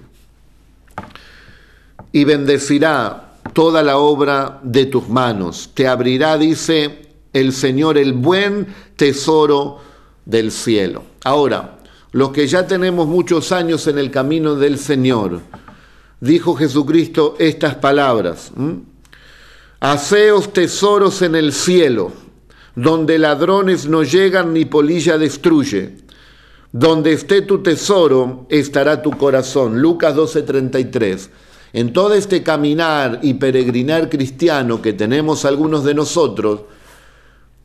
y 2.13 2.23
bendecirá 2.23 3.33
toda 3.51 3.83
la 3.83 3.97
obra 3.97 4.61
de 4.63 4.85
tus 4.85 5.09
manos. 5.09 5.71
Te 5.73 5.89
abrirá, 5.89 6.37
dice 6.37 7.09
el 7.33 7.51
Señor, 7.51 7.97
el 7.97 8.13
buen 8.13 8.67
tesoro 8.95 9.93
del 10.25 10.51
cielo. 10.51 11.03
Ahora, 11.23 11.79
los 12.11 12.31
que 12.31 12.47
ya 12.47 12.65
tenemos 12.65 13.07
muchos 13.07 13.51
años 13.51 13.87
en 13.87 13.97
el 13.97 14.11
camino 14.11 14.55
del 14.55 14.77
Señor, 14.77 15.41
dijo 16.19 16.55
Jesucristo 16.55 17.35
estas 17.39 17.75
palabras, 17.75 18.51
Haceos 19.79 20.53
tesoros 20.53 21.21
en 21.21 21.35
el 21.35 21.53
cielo, 21.53 22.11
donde 22.75 23.19
ladrones 23.19 23.87
no 23.87 24.03
llegan 24.03 24.53
ni 24.53 24.65
polilla 24.65 25.17
destruye. 25.17 25.97
Donde 26.71 27.13
esté 27.13 27.41
tu 27.41 27.63
tesoro, 27.63 28.47
estará 28.49 29.01
tu 29.01 29.11
corazón. 29.11 29.81
Lucas 29.81 30.15
12:33. 30.15 31.29
En 31.71 31.93
todo 31.93 32.13
este 32.13 32.43
caminar 32.43 33.19
y 33.21 33.35
peregrinar 33.35 34.09
cristiano 34.09 34.81
que 34.81 34.93
tenemos 34.93 35.45
algunos 35.45 35.83
de 35.83 35.93
nosotros, 35.93 36.61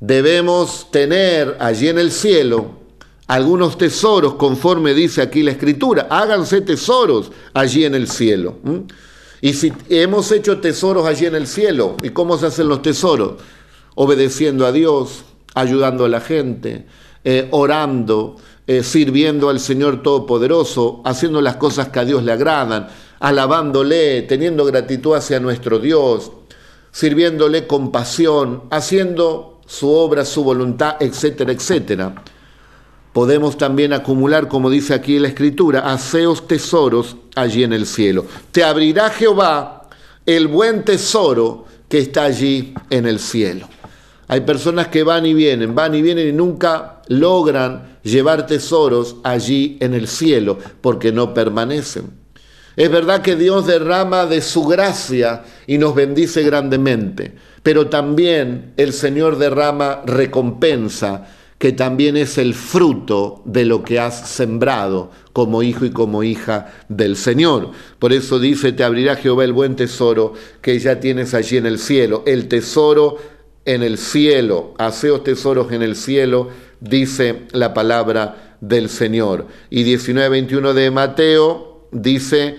debemos 0.00 0.90
tener 0.90 1.56
allí 1.60 1.88
en 1.88 1.98
el 1.98 2.10
cielo 2.10 2.80
algunos 3.26 3.78
tesoros, 3.78 4.34
conforme 4.34 4.92
dice 4.92 5.22
aquí 5.22 5.44
la 5.44 5.52
escritura. 5.52 6.08
Háganse 6.10 6.62
tesoros 6.62 7.30
allí 7.54 7.84
en 7.84 7.94
el 7.94 8.08
cielo. 8.08 8.56
Y 9.40 9.52
si 9.52 9.72
hemos 9.88 10.32
hecho 10.32 10.58
tesoros 10.58 11.06
allí 11.06 11.26
en 11.26 11.36
el 11.36 11.46
cielo, 11.46 11.96
¿y 12.02 12.10
cómo 12.10 12.36
se 12.38 12.46
hacen 12.46 12.68
los 12.68 12.82
tesoros? 12.82 13.34
Obedeciendo 13.94 14.66
a 14.66 14.72
Dios, 14.72 15.22
ayudando 15.54 16.06
a 16.06 16.08
la 16.08 16.20
gente, 16.20 16.86
eh, 17.22 17.46
orando, 17.52 18.36
eh, 18.66 18.82
sirviendo 18.82 19.48
al 19.48 19.60
Señor 19.60 20.02
Todopoderoso, 20.02 21.00
haciendo 21.04 21.40
las 21.40 21.56
cosas 21.56 21.88
que 21.88 22.00
a 22.00 22.04
Dios 22.04 22.24
le 22.24 22.32
agradan, 22.32 22.88
alabándole, 23.20 24.22
teniendo 24.22 24.64
gratitud 24.64 25.14
hacia 25.14 25.38
nuestro 25.38 25.78
Dios, 25.78 26.32
sirviéndole 26.90 27.68
con 27.68 27.92
pasión, 27.92 28.64
haciendo 28.70 29.59
su 29.70 29.88
obra, 29.88 30.24
su 30.24 30.42
voluntad, 30.42 30.96
etcétera, 30.98 31.52
etcétera. 31.52 32.12
Podemos 33.12 33.56
también 33.56 33.92
acumular, 33.92 34.48
como 34.48 34.68
dice 34.68 34.94
aquí 34.94 35.20
la 35.20 35.28
escritura, 35.28 35.92
aseos 35.92 36.48
tesoros 36.48 37.16
allí 37.36 37.62
en 37.62 37.72
el 37.72 37.86
cielo. 37.86 38.26
Te 38.50 38.64
abrirá 38.64 39.10
Jehová 39.10 39.88
el 40.26 40.48
buen 40.48 40.84
tesoro 40.84 41.66
que 41.88 41.98
está 41.98 42.24
allí 42.24 42.74
en 42.90 43.06
el 43.06 43.20
cielo. 43.20 43.68
Hay 44.26 44.40
personas 44.40 44.88
que 44.88 45.04
van 45.04 45.24
y 45.24 45.34
vienen, 45.34 45.72
van 45.72 45.94
y 45.94 46.02
vienen 46.02 46.28
y 46.28 46.32
nunca 46.32 47.02
logran 47.06 47.98
llevar 48.02 48.48
tesoros 48.48 49.16
allí 49.22 49.78
en 49.80 49.94
el 49.94 50.08
cielo 50.08 50.58
porque 50.80 51.12
no 51.12 51.32
permanecen. 51.32 52.10
Es 52.74 52.90
verdad 52.90 53.22
que 53.22 53.36
Dios 53.36 53.68
derrama 53.68 54.26
de 54.26 54.40
su 54.40 54.64
gracia 54.64 55.44
y 55.68 55.78
nos 55.78 55.94
bendice 55.94 56.42
grandemente, 56.42 57.34
pero 57.62 57.88
también 57.88 58.72
el 58.76 58.92
Señor 58.92 59.38
derrama 59.38 60.02
recompensa, 60.06 61.28
que 61.58 61.72
también 61.72 62.16
es 62.16 62.38
el 62.38 62.54
fruto 62.54 63.42
de 63.44 63.66
lo 63.66 63.82
que 63.82 64.00
has 64.00 64.30
sembrado 64.30 65.10
como 65.34 65.62
hijo 65.62 65.84
y 65.84 65.90
como 65.90 66.22
hija 66.22 66.72
del 66.88 67.16
Señor. 67.16 67.72
Por 67.98 68.14
eso 68.14 68.38
dice, 68.38 68.72
te 68.72 68.82
abrirá 68.82 69.16
Jehová 69.16 69.44
el 69.44 69.52
buen 69.52 69.76
tesoro 69.76 70.32
que 70.62 70.78
ya 70.78 71.00
tienes 71.00 71.34
allí 71.34 71.58
en 71.58 71.66
el 71.66 71.78
cielo. 71.78 72.22
El 72.26 72.48
tesoro 72.48 73.18
en 73.66 73.82
el 73.82 73.98
cielo, 73.98 74.72
haceos 74.78 75.22
tesoros 75.22 75.70
en 75.70 75.82
el 75.82 75.96
cielo, 75.96 76.48
dice 76.80 77.42
la 77.52 77.74
palabra 77.74 78.56
del 78.62 78.88
Señor. 78.88 79.46
Y 79.68 79.84
19-21 79.84 80.72
de 80.72 80.90
Mateo 80.90 81.88
dice, 81.92 82.56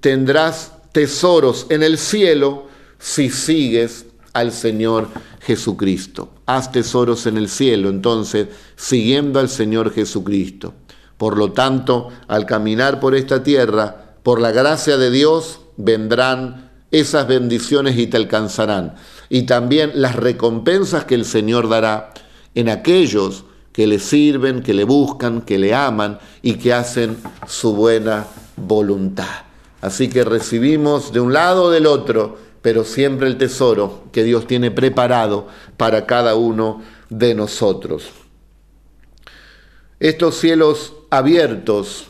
tendrás 0.00 0.72
tesoros 0.90 1.66
en 1.70 1.84
el 1.84 1.98
cielo 1.98 2.69
si 3.00 3.30
sigues 3.30 4.06
al 4.32 4.52
Señor 4.52 5.08
Jesucristo. 5.40 6.28
Haz 6.46 6.70
tesoros 6.70 7.26
en 7.26 7.36
el 7.36 7.48
cielo, 7.48 7.88
entonces, 7.88 8.48
siguiendo 8.76 9.40
al 9.40 9.48
Señor 9.48 9.92
Jesucristo. 9.92 10.74
Por 11.16 11.36
lo 11.36 11.52
tanto, 11.52 12.10
al 12.28 12.46
caminar 12.46 13.00
por 13.00 13.16
esta 13.16 13.42
tierra, 13.42 14.14
por 14.22 14.40
la 14.40 14.52
gracia 14.52 14.96
de 14.96 15.10
Dios, 15.10 15.60
vendrán 15.76 16.70
esas 16.90 17.26
bendiciones 17.26 17.98
y 17.98 18.06
te 18.06 18.16
alcanzarán. 18.16 18.94
Y 19.28 19.42
también 19.42 19.92
las 19.94 20.16
recompensas 20.16 21.04
que 21.04 21.14
el 21.14 21.24
Señor 21.24 21.68
dará 21.68 22.12
en 22.54 22.68
aquellos 22.68 23.44
que 23.72 23.86
le 23.86 23.98
sirven, 23.98 24.62
que 24.62 24.74
le 24.74 24.84
buscan, 24.84 25.42
que 25.42 25.58
le 25.58 25.74
aman 25.74 26.18
y 26.42 26.54
que 26.54 26.72
hacen 26.72 27.16
su 27.46 27.74
buena 27.74 28.26
voluntad. 28.56 29.44
Así 29.80 30.08
que 30.08 30.24
recibimos 30.24 31.12
de 31.12 31.20
un 31.20 31.32
lado 31.32 31.64
o 31.64 31.70
del 31.70 31.86
otro, 31.86 32.49
pero 32.62 32.84
siempre 32.84 33.26
el 33.28 33.38
tesoro 33.38 34.04
que 34.12 34.24
Dios 34.24 34.46
tiene 34.46 34.70
preparado 34.70 35.48
para 35.76 36.06
cada 36.06 36.34
uno 36.34 36.82
de 37.08 37.34
nosotros. 37.34 38.10
Estos 39.98 40.36
cielos 40.38 40.94
abiertos 41.10 42.06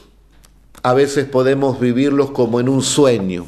a 0.82 0.94
veces 0.94 1.26
podemos 1.26 1.78
vivirlos 1.78 2.30
como 2.30 2.60
en 2.60 2.68
un 2.68 2.82
sueño, 2.82 3.46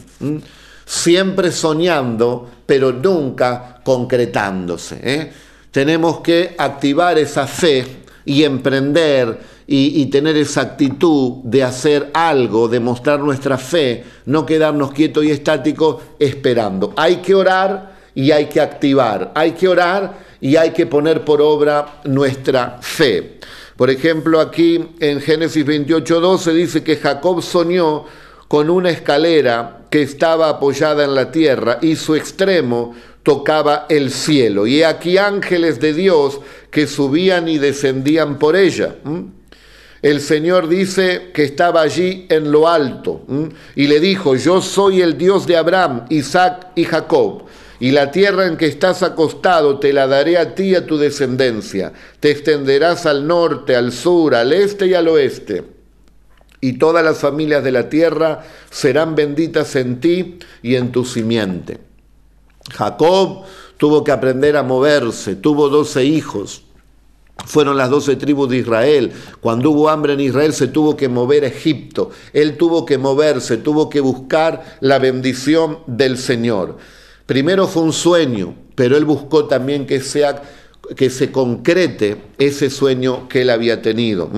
siempre 0.85 1.53
soñando, 1.53 2.51
pero 2.67 2.93
nunca 2.93 3.81
concretándose. 3.85 5.01
¿eh? 5.03 5.33
Tenemos 5.71 6.21
que 6.21 6.55
activar 6.59 7.19
esa 7.19 7.47
fe 7.47 8.03
y 8.25 8.45
emprender 8.45 9.41
y, 9.67 10.07
tener 10.07 10.37
esa 10.37 10.63
actitud 10.63 11.43
de 11.45 11.63
hacer 11.63 12.11
algo, 12.15 12.69
de 12.69 12.81
mostrar 12.81 13.21
nuestra 13.21 13.59
fe, 13.59 14.05
no 14.27 14.45
quedarnos 14.45 14.93
quietos 14.93 15.25
y 15.25 15.31
estáticos 15.31 16.03
esperando. 16.19 16.93
Hay 16.97 17.17
que 17.17 17.35
orar 17.35 17.97
y 18.15 18.31
hay 18.31 18.47
que 18.47 18.61
activar. 18.61 19.33
Hay 19.35 19.53
que 19.53 19.69
orar 19.69 20.19
y 20.41 20.57
hay 20.57 20.71
que 20.71 20.87
poner 20.87 21.25
por 21.25 21.41
obra 21.41 22.01
nuestra 22.05 22.79
fe. 22.81 23.39
Por 23.77 23.91
ejemplo, 23.91 24.41
aquí 24.41 24.85
en 25.01 25.21
Génesis 25.21 25.65
28:12 25.65 26.53
dice 26.53 26.83
que 26.83 26.97
Jacob 26.97 27.43
soñó 27.43 28.05
con 28.49 28.69
una 28.69 28.91
escalera 28.91 29.87
que 29.89 30.03
estaba 30.03 30.49
apoyada 30.49 31.05
en 31.05 31.15
la 31.15 31.31
tierra 31.31 31.79
y 31.81 31.97
su 31.97 32.15
extremo 32.15 32.95
tocaba 33.23 33.87
el 33.89 34.11
cielo. 34.11 34.67
Y 34.67 34.83
aquí 34.83 35.17
ángeles 35.17 35.81
de 35.81 35.95
Dios 35.95 36.41
que 36.71 36.87
subían 36.87 37.49
y 37.49 37.59
descendían 37.59 38.39
por 38.39 38.57
ella. 38.57 38.97
El 40.03 40.21
Señor 40.21 40.69
dice 40.69 41.31
que 41.33 41.45
estaba 41.45 41.81
allí 41.81 42.27
en 42.29 42.51
lo 42.51 42.69
alto 42.69 43.23
y 43.77 43.87
le 43.87 44.01
dijo, 44.01 44.35
yo 44.35 44.61
soy 44.61 45.01
el 45.01 45.17
Dios 45.17 45.47
de 45.47 45.57
Abraham, 45.57 46.07
Isaac 46.11 46.69
y 46.75 46.85
Jacob 46.85 47.45
y 47.83 47.91
la 47.91 48.13
tierra 48.13 48.47
en 48.47 48.57
que 48.57 48.67
estás 48.67 49.03
acostado 49.03 49.81
te 49.81 49.93
la 49.93 50.07
daré 50.07 50.39
a 50.39 50.55
ti 50.55 50.67
y 50.67 50.75
a 50.77 50.87
tu 50.87 50.99
descendencia. 50.99 51.93
Te 52.21 52.31
extenderás 52.31 53.07
al 53.07 53.27
norte, 53.27 53.75
al 53.75 53.91
sur, 53.91 54.37
al 54.37 54.53
este 54.53 54.87
y 54.87 54.95
al 54.95 55.09
oeste. 55.09 55.65
Y 56.61 56.75
todas 56.75 57.05
las 57.05 57.19
familias 57.19 57.65
de 57.65 57.73
la 57.73 57.89
tierra 57.89 58.45
serán 58.71 59.17
benditas 59.17 59.75
en 59.75 59.99
ti 59.99 60.39
y 60.63 60.77
en 60.77 60.93
tu 60.93 61.05
simiente. 61.05 61.81
Jacob 62.73 63.47
tuvo 63.79 64.05
que 64.05 64.13
aprender 64.13 64.57
a 64.57 64.63
moverse, 64.63 65.35
tuvo 65.35 65.69
doce 65.69 66.05
hijos. 66.05 66.63
Fueron 67.47 67.77
las 67.77 67.91
doce 67.91 68.17
tribus 68.17 68.49
de 68.49 68.59
Israel. 68.59 69.13
Cuando 69.41 69.71
hubo 69.71 69.89
hambre 69.89 70.13
en 70.13 70.21
Israel 70.21 70.53
se 70.53 70.69
tuvo 70.69 70.97
que 70.97 71.09
mover 71.09 71.45
a 71.45 71.49
Egipto. 71.49 72.11
Él 72.33 72.57
tuvo 72.57 72.85
que 72.85 72.99
moverse, 72.99 73.57
tuvo 73.57 73.89
que 73.91 74.01
buscar 74.01 74.79
la 74.81 74.99
bendición 74.99 75.79
del 75.87 76.19
Señor. 76.19 76.79
Primero 77.27 77.67
fue 77.67 77.83
un 77.83 77.93
sueño, 77.93 78.55
pero 78.75 78.97
él 78.97 79.05
buscó 79.05 79.47
también 79.47 79.87
que, 79.87 80.01
sea, 80.01 80.43
que 80.97 81.11
se 81.11 81.33
concrete 81.33 82.19
ese 82.39 82.71
sueño 82.71 83.29
que 83.29 83.43
él 83.43 83.51
había 83.51 83.83
tenido. 83.83 84.31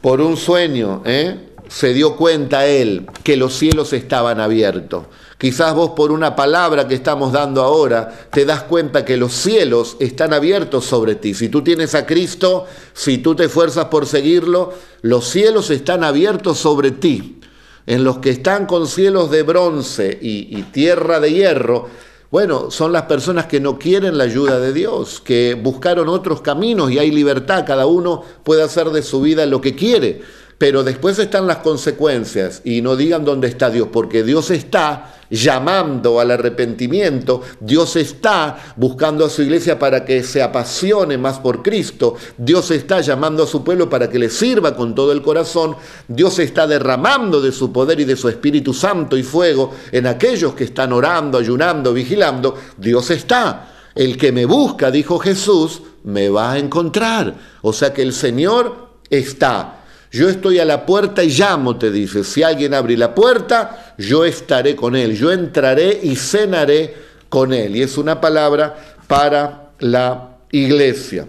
Por 0.00 0.20
un 0.20 0.36
sueño, 0.36 1.02
¿eh? 1.04 1.48
se 1.68 1.94
dio 1.94 2.16
cuenta 2.16 2.66
él 2.66 3.06
que 3.22 3.36
los 3.36 3.54
cielos 3.54 3.92
estaban 3.92 4.40
abiertos. 4.40 5.06
Quizás 5.40 5.74
vos 5.74 5.92
por 5.96 6.12
una 6.12 6.36
palabra 6.36 6.86
que 6.86 6.94
estamos 6.94 7.32
dando 7.32 7.62
ahora 7.62 8.28
te 8.30 8.44
das 8.44 8.64
cuenta 8.64 9.06
que 9.06 9.16
los 9.16 9.32
cielos 9.32 9.96
están 9.98 10.34
abiertos 10.34 10.84
sobre 10.84 11.14
ti. 11.14 11.32
Si 11.32 11.48
tú 11.48 11.64
tienes 11.64 11.94
a 11.94 12.04
Cristo, 12.04 12.66
si 12.92 13.16
tú 13.16 13.34
te 13.34 13.44
esfuerzas 13.44 13.86
por 13.86 14.04
seguirlo, 14.04 14.74
los 15.00 15.26
cielos 15.26 15.70
están 15.70 16.04
abiertos 16.04 16.58
sobre 16.58 16.90
ti. 16.90 17.40
En 17.86 18.04
los 18.04 18.18
que 18.18 18.28
están 18.28 18.66
con 18.66 18.86
cielos 18.86 19.30
de 19.30 19.42
bronce 19.42 20.18
y, 20.20 20.62
tierra 20.74 21.20
de 21.20 21.32
hierro, 21.32 21.88
bueno, 22.30 22.70
son 22.70 22.92
las 22.92 23.04
personas 23.04 23.46
que 23.46 23.60
no 23.60 23.78
quieren 23.78 24.18
la 24.18 24.24
ayuda 24.24 24.60
de 24.60 24.74
Dios, 24.74 25.22
que 25.24 25.54
buscaron 25.54 26.10
otros 26.10 26.42
caminos 26.42 26.90
y 26.90 26.98
hay 26.98 27.10
libertad, 27.10 27.64
cada 27.66 27.86
uno 27.86 28.22
puede 28.44 28.62
hacer 28.62 28.90
de 28.90 29.02
su 29.02 29.22
vida 29.22 29.46
lo 29.46 29.62
que 29.62 29.74
quiere, 29.74 30.20
pero 30.60 30.84
después 30.84 31.18
están 31.18 31.46
las 31.46 31.56
consecuencias 31.56 32.60
y 32.64 32.82
no 32.82 32.94
digan 32.94 33.24
dónde 33.24 33.48
está 33.48 33.70
Dios, 33.70 33.88
porque 33.90 34.22
Dios 34.22 34.50
está 34.50 35.14
llamando 35.30 36.20
al 36.20 36.30
arrepentimiento, 36.32 37.40
Dios 37.60 37.96
está 37.96 38.74
buscando 38.76 39.24
a 39.24 39.30
su 39.30 39.40
iglesia 39.40 39.78
para 39.78 40.04
que 40.04 40.22
se 40.22 40.42
apasione 40.42 41.16
más 41.16 41.38
por 41.38 41.62
Cristo, 41.62 42.16
Dios 42.36 42.70
está 42.72 43.00
llamando 43.00 43.44
a 43.44 43.46
su 43.46 43.64
pueblo 43.64 43.88
para 43.88 44.10
que 44.10 44.18
le 44.18 44.28
sirva 44.28 44.76
con 44.76 44.94
todo 44.94 45.12
el 45.12 45.22
corazón, 45.22 45.76
Dios 46.06 46.38
está 46.38 46.66
derramando 46.66 47.40
de 47.40 47.52
su 47.52 47.72
poder 47.72 47.98
y 47.98 48.04
de 48.04 48.16
su 48.16 48.28
Espíritu 48.28 48.74
Santo 48.74 49.16
y 49.16 49.22
fuego 49.22 49.72
en 49.90 50.06
aquellos 50.06 50.52
que 50.52 50.64
están 50.64 50.92
orando, 50.92 51.38
ayunando, 51.38 51.94
vigilando, 51.94 52.54
Dios 52.76 53.10
está. 53.10 53.72
El 53.94 54.18
que 54.18 54.30
me 54.30 54.44
busca, 54.44 54.90
dijo 54.90 55.18
Jesús, 55.18 55.80
me 56.04 56.28
va 56.28 56.52
a 56.52 56.58
encontrar. 56.58 57.34
O 57.62 57.72
sea 57.72 57.94
que 57.94 58.02
el 58.02 58.12
Señor 58.12 58.90
está 59.08 59.79
yo 60.12 60.28
estoy 60.28 60.58
a 60.58 60.64
la 60.64 60.84
puerta 60.86 61.22
y 61.22 61.28
llamo, 61.28 61.76
te 61.76 61.90
dice. 61.90 62.24
Si 62.24 62.42
alguien 62.42 62.74
abre 62.74 62.96
la 62.96 63.14
puerta, 63.14 63.94
yo 63.96 64.24
estaré 64.24 64.74
con 64.74 64.96
él. 64.96 65.16
Yo 65.16 65.30
entraré 65.30 66.00
y 66.02 66.16
cenaré 66.16 66.94
con 67.28 67.52
él. 67.52 67.76
Y 67.76 67.82
es 67.82 67.96
una 67.96 68.20
palabra 68.20 68.96
para 69.06 69.70
la 69.78 70.38
iglesia. 70.50 71.28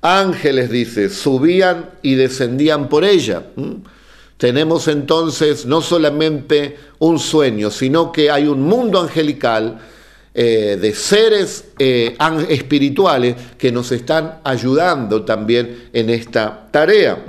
Ángeles, 0.00 0.70
dice, 0.70 1.10
subían 1.10 1.90
y 2.00 2.14
descendían 2.14 2.88
por 2.88 3.04
ella. 3.04 3.42
Tenemos 4.38 4.88
entonces 4.88 5.66
no 5.66 5.82
solamente 5.82 6.78
un 6.98 7.18
sueño, 7.18 7.70
sino 7.70 8.12
que 8.12 8.30
hay 8.30 8.46
un 8.46 8.62
mundo 8.62 8.98
angelical 8.98 9.78
eh, 10.32 10.78
de 10.80 10.94
seres 10.94 11.64
eh, 11.78 12.16
espirituales 12.48 13.34
que 13.58 13.72
nos 13.72 13.90
están 13.90 14.38
ayudando 14.44 15.24
también 15.24 15.88
en 15.92 16.08
esta 16.08 16.68
tarea. 16.70 17.24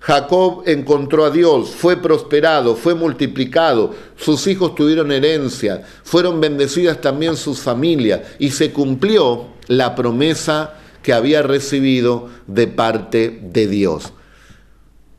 Jacob 0.00 0.64
encontró 0.66 1.24
a 1.24 1.30
Dios, 1.30 1.70
fue 1.70 1.96
prosperado, 1.96 2.76
fue 2.76 2.94
multiplicado, 2.94 3.94
sus 4.16 4.46
hijos 4.46 4.74
tuvieron 4.74 5.10
herencia, 5.10 5.82
fueron 6.02 6.42
bendecidas 6.42 7.00
también 7.00 7.38
sus 7.38 7.60
familias 7.60 8.20
y 8.38 8.50
se 8.50 8.70
cumplió 8.70 9.46
la 9.66 9.94
promesa 9.94 10.74
que 11.02 11.14
había 11.14 11.40
recibido 11.40 12.28
de 12.46 12.66
parte 12.66 13.40
de 13.42 13.66
Dios. 13.66 14.12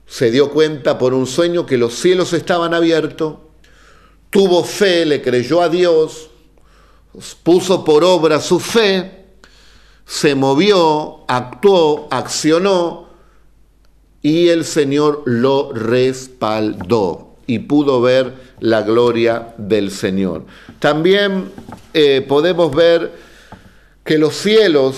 Se 0.06 0.30
dio 0.30 0.52
cuenta 0.52 1.00
por 1.00 1.16
un 1.16 1.26
sueño 1.26 1.66
que 1.66 1.80
los 1.80 1.96
cielos 1.96 2.34
estaban 2.34 2.76
abiertos, 2.76 3.38
tuvo 4.30 4.64
fe, 4.64 5.08
le 5.08 5.24
creyó 5.24 5.64
a 5.64 5.70
Dios, 5.70 6.30
puso 7.43 7.84
por 7.84 8.04
obra 8.04 8.39
su 8.39 8.60
fe, 8.60 9.25
se 10.06 10.36
movió, 10.36 11.25
actuó, 11.28 12.08
accionó 12.12 13.08
y 14.21 14.49
el 14.49 14.65
Señor 14.65 15.23
lo 15.25 15.71
respaldó 15.73 17.36
y 17.47 17.60
pudo 17.60 18.01
ver 18.01 18.34
la 18.60 18.82
gloria 18.82 19.54
del 19.58 19.91
Señor. 19.91 20.45
También 20.80 21.51
eh, 21.93 22.25
podemos 22.28 22.73
ver 22.73 23.12
que 24.04 24.17
los 24.17 24.36
cielos 24.36 24.95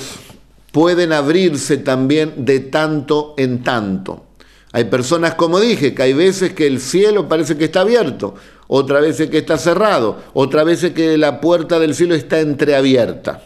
pueden 0.71 1.13
abrirse 1.13 1.77
también 1.77 2.45
de 2.45 2.59
tanto 2.59 3.33
en 3.37 3.63
tanto. 3.63 4.25
Hay 4.73 4.85
personas, 4.85 5.35
como 5.35 5.59
dije, 5.59 5.93
que 5.93 6.03
hay 6.03 6.13
veces 6.13 6.53
que 6.53 6.67
el 6.67 6.79
cielo 6.79 7.27
parece 7.27 7.57
que 7.57 7.65
está 7.65 7.81
abierto, 7.81 8.35
otra 8.67 8.99
vez 8.99 9.17
que 9.29 9.37
está 9.37 9.57
cerrado, 9.57 10.21
otra 10.33 10.63
vez 10.63 10.91
que 10.91 11.17
la 11.17 11.39
puerta 11.41 11.79
del 11.79 11.95
cielo 11.95 12.15
está 12.15 12.39
entreabierta. 12.39 13.41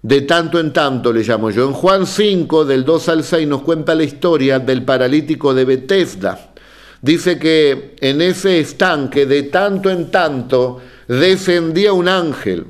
De 0.00 0.22
tanto 0.22 0.58
en 0.58 0.72
tanto 0.72 1.12
le 1.12 1.22
llamo 1.22 1.50
yo. 1.50 1.66
En 1.66 1.72
Juan 1.72 2.06
5, 2.06 2.64
del 2.64 2.84
2 2.84 3.08
al 3.08 3.24
6, 3.24 3.46
nos 3.46 3.62
cuenta 3.62 3.94
la 3.94 4.02
historia 4.02 4.58
del 4.58 4.84
paralítico 4.84 5.54
de 5.54 5.64
Bethesda. 5.64 6.52
Dice 7.00 7.38
que 7.38 7.96
en 8.00 8.20
ese 8.20 8.58
estanque, 8.58 9.26
de 9.26 9.44
tanto 9.44 9.90
en 9.90 10.10
tanto, 10.10 10.80
descendía 11.06 11.92
un 11.92 12.08
ángel 12.08 12.66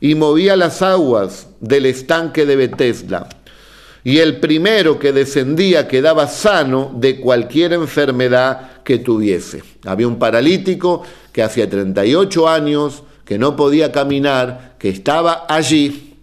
y 0.00 0.14
movía 0.14 0.56
las 0.56 0.82
aguas 0.82 1.48
del 1.60 1.86
estanque 1.86 2.46
de 2.46 2.56
Bethesda 2.56 3.28
y 4.06 4.20
el 4.20 4.38
primero 4.38 5.00
que 5.00 5.12
descendía 5.12 5.88
quedaba 5.88 6.28
sano 6.28 6.92
de 6.94 7.18
cualquier 7.18 7.72
enfermedad 7.72 8.84
que 8.84 8.98
tuviese. 8.98 9.64
Había 9.84 10.06
un 10.06 10.16
paralítico 10.16 11.02
que 11.32 11.42
hacía 11.42 11.68
38 11.68 12.48
años, 12.48 13.02
que 13.24 13.36
no 13.36 13.56
podía 13.56 13.90
caminar, 13.90 14.76
que 14.78 14.90
estaba 14.90 15.44
allí, 15.48 16.18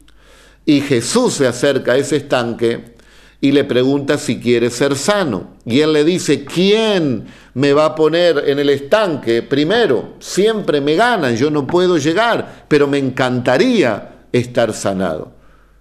y 0.66 0.80
Jesús 0.80 1.34
se 1.34 1.46
acerca 1.46 1.92
a 1.92 1.98
ese 1.98 2.16
estanque 2.16 2.96
y 3.42 3.52
le 3.52 3.66
pregunta 3.66 4.18
si 4.18 4.40
quiere 4.40 4.70
ser 4.70 4.96
sano. 4.96 5.58
Y 5.66 5.82
él 5.82 5.92
le 5.92 6.06
dice, 6.06 6.46
¿quién 6.46 7.26
me 7.54 7.74
va 7.74 7.88
a 7.88 7.96
poner 7.96 8.46
en 8.48 8.60
el 8.60 8.70
estanque 8.70 9.42
primero? 9.42 10.14
Siempre 10.20 10.80
me 10.80 10.96
ganan, 10.96 11.36
yo 11.36 11.52
no 11.52 11.68
puedo 11.68 11.98
llegar, 11.98 12.64
pero 12.70 12.88
me 12.88 12.98
encantaría 12.98 14.24
estar 14.32 14.72
sanado. 14.72 15.34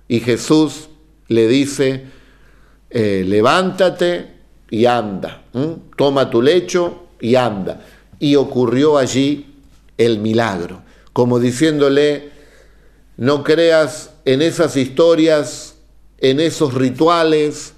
Y 0.09 0.19
Jesús 0.19 0.89
le 1.33 1.49
dice, 1.49 2.05
eh, 2.91 3.25
levántate 3.27 4.33
y 4.71 4.87
anda, 4.87 5.43
toma 5.97 6.31
tu 6.31 6.41
lecho 6.41 7.09
y 7.21 7.35
anda. 7.35 7.81
Y 8.19 8.37
ocurrió 8.37 8.99
allí 8.99 9.55
el 9.99 10.19
milagro, 10.19 10.83
como 11.13 11.39
diciéndole, 11.39 12.31
no 13.17 13.43
creas 13.43 14.11
en 14.25 14.43
esas 14.43 14.77
historias, 14.77 15.75
en 16.19 16.41
esos 16.41 16.75
rituales, 16.75 17.75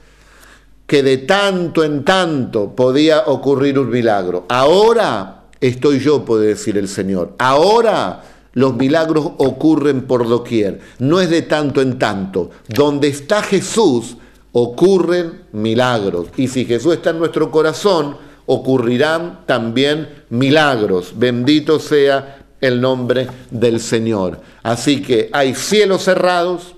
que 0.87 1.03
de 1.03 1.19
tanto 1.19 1.83
en 1.83 2.05
tanto 2.05 2.75
podía 2.77 3.25
ocurrir 3.27 3.79
un 3.79 3.91
milagro. 3.91 4.45
Ahora 4.49 5.45
estoy 5.61 5.99
yo, 5.99 6.25
puede 6.25 6.49
decir 6.49 6.77
el 6.77 6.89
Señor. 6.89 7.35
Ahora 7.39 8.23
los 8.55 8.75
milagros 8.75 9.33
ocurren 9.39 10.07
por 10.07 10.29
doquier, 10.29 10.81
no 10.99 11.21
es 11.21 11.29
de 11.29 11.43
tanto 11.43 11.83
en 11.83 11.99
tanto. 11.99 12.51
Donde 12.69 13.09
está 13.09 13.43
Jesús, 13.43 14.17
ocurren 14.53 15.43
milagros. 15.53 16.29
Y 16.37 16.49
si 16.49 16.65
Jesús 16.65 16.95
está 16.95 17.11
en 17.11 17.19
nuestro 17.19 17.51
corazón, 17.51 18.17
ocurrirán 18.47 19.41
también 19.47 20.09
milagros. 20.31 21.13
Bendito 21.17 21.79
sea 21.79 22.47
el 22.61 22.81
nombre 22.81 23.27
del 23.51 23.81
Señor. 23.81 24.41
Así 24.63 25.03
que 25.03 25.29
hay 25.33 25.55
cielos 25.55 26.05
cerrados, 26.05 26.77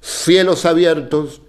cielos 0.00 0.64
abiertos 0.64 1.40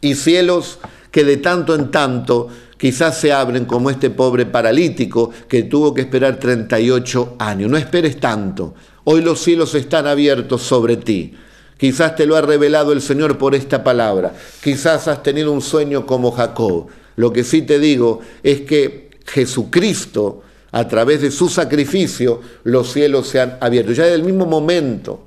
y 0.00 0.14
cielos 0.14 0.78
que 1.10 1.24
de 1.24 1.38
tanto 1.38 1.74
en 1.74 1.90
tanto 1.90 2.48
quizás 2.76 3.18
se 3.18 3.32
abren 3.32 3.64
como 3.64 3.90
este 3.90 4.10
pobre 4.10 4.46
paralítico 4.46 5.30
que 5.48 5.64
tuvo 5.64 5.94
que 5.94 6.02
esperar 6.02 6.38
38 6.38 7.36
años. 7.38 7.70
No 7.70 7.76
esperes 7.76 8.18
tanto. 8.18 8.74
Hoy 9.04 9.20
los 9.20 9.40
cielos 9.40 9.74
están 9.74 10.06
abiertos 10.06 10.62
sobre 10.62 10.96
ti. 10.96 11.34
Quizás 11.78 12.16
te 12.16 12.26
lo 12.26 12.36
ha 12.36 12.40
revelado 12.40 12.92
el 12.92 13.02
Señor 13.02 13.36
por 13.36 13.54
esta 13.54 13.84
palabra. 13.84 14.34
Quizás 14.62 15.08
has 15.08 15.22
tenido 15.22 15.52
un 15.52 15.60
sueño 15.60 16.06
como 16.06 16.32
Jacob. 16.32 16.86
Lo 17.16 17.32
que 17.32 17.44
sí 17.44 17.62
te 17.62 17.78
digo 17.78 18.20
es 18.42 18.62
que 18.62 19.10
Jesucristo, 19.26 20.42
a 20.72 20.88
través 20.88 21.20
de 21.20 21.30
su 21.30 21.48
sacrificio, 21.48 22.40
los 22.64 22.92
cielos 22.92 23.28
se 23.28 23.40
han 23.40 23.58
abierto. 23.60 23.92
Ya 23.92 24.04
desde 24.04 24.16
el 24.16 24.24
mismo 24.24 24.46
momento 24.46 25.26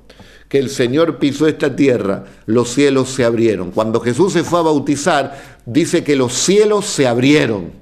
que 0.50 0.58
el 0.58 0.68
Señor 0.68 1.18
pisó 1.18 1.46
esta 1.46 1.76
tierra, 1.76 2.24
los 2.46 2.70
cielos 2.70 3.10
se 3.10 3.24
abrieron. 3.24 3.70
Cuando 3.70 4.00
Jesús 4.00 4.32
se 4.32 4.42
fue 4.42 4.58
a 4.58 4.62
bautizar, 4.62 5.49
dice 5.66 6.04
que 6.04 6.16
los 6.16 6.32
cielos 6.32 6.86
se 6.86 7.06
abrieron 7.06 7.72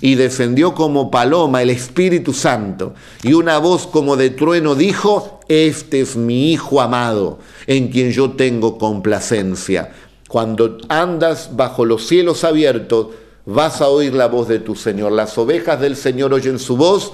y 0.00 0.14
descendió 0.14 0.74
como 0.74 1.10
paloma 1.10 1.62
el 1.62 1.70
Espíritu 1.70 2.32
Santo. 2.32 2.94
Y 3.22 3.32
una 3.32 3.58
voz 3.58 3.86
como 3.86 4.16
de 4.16 4.30
trueno 4.30 4.74
dijo, 4.74 5.40
este 5.48 6.00
es 6.00 6.16
mi 6.16 6.52
Hijo 6.52 6.80
amado, 6.80 7.38
en 7.66 7.88
quien 7.88 8.10
yo 8.12 8.32
tengo 8.32 8.78
complacencia. 8.78 9.92
Cuando 10.28 10.78
andas 10.88 11.50
bajo 11.54 11.84
los 11.84 12.06
cielos 12.06 12.44
abiertos, 12.44 13.08
vas 13.46 13.80
a 13.80 13.88
oír 13.88 14.14
la 14.14 14.26
voz 14.26 14.48
de 14.48 14.58
tu 14.58 14.74
Señor. 14.74 15.12
Las 15.12 15.36
ovejas 15.38 15.80
del 15.80 15.96
Señor 15.96 16.32
oyen 16.32 16.58
su 16.58 16.76
voz 16.76 17.12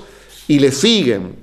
y 0.48 0.58
le 0.58 0.72
siguen 0.72 1.36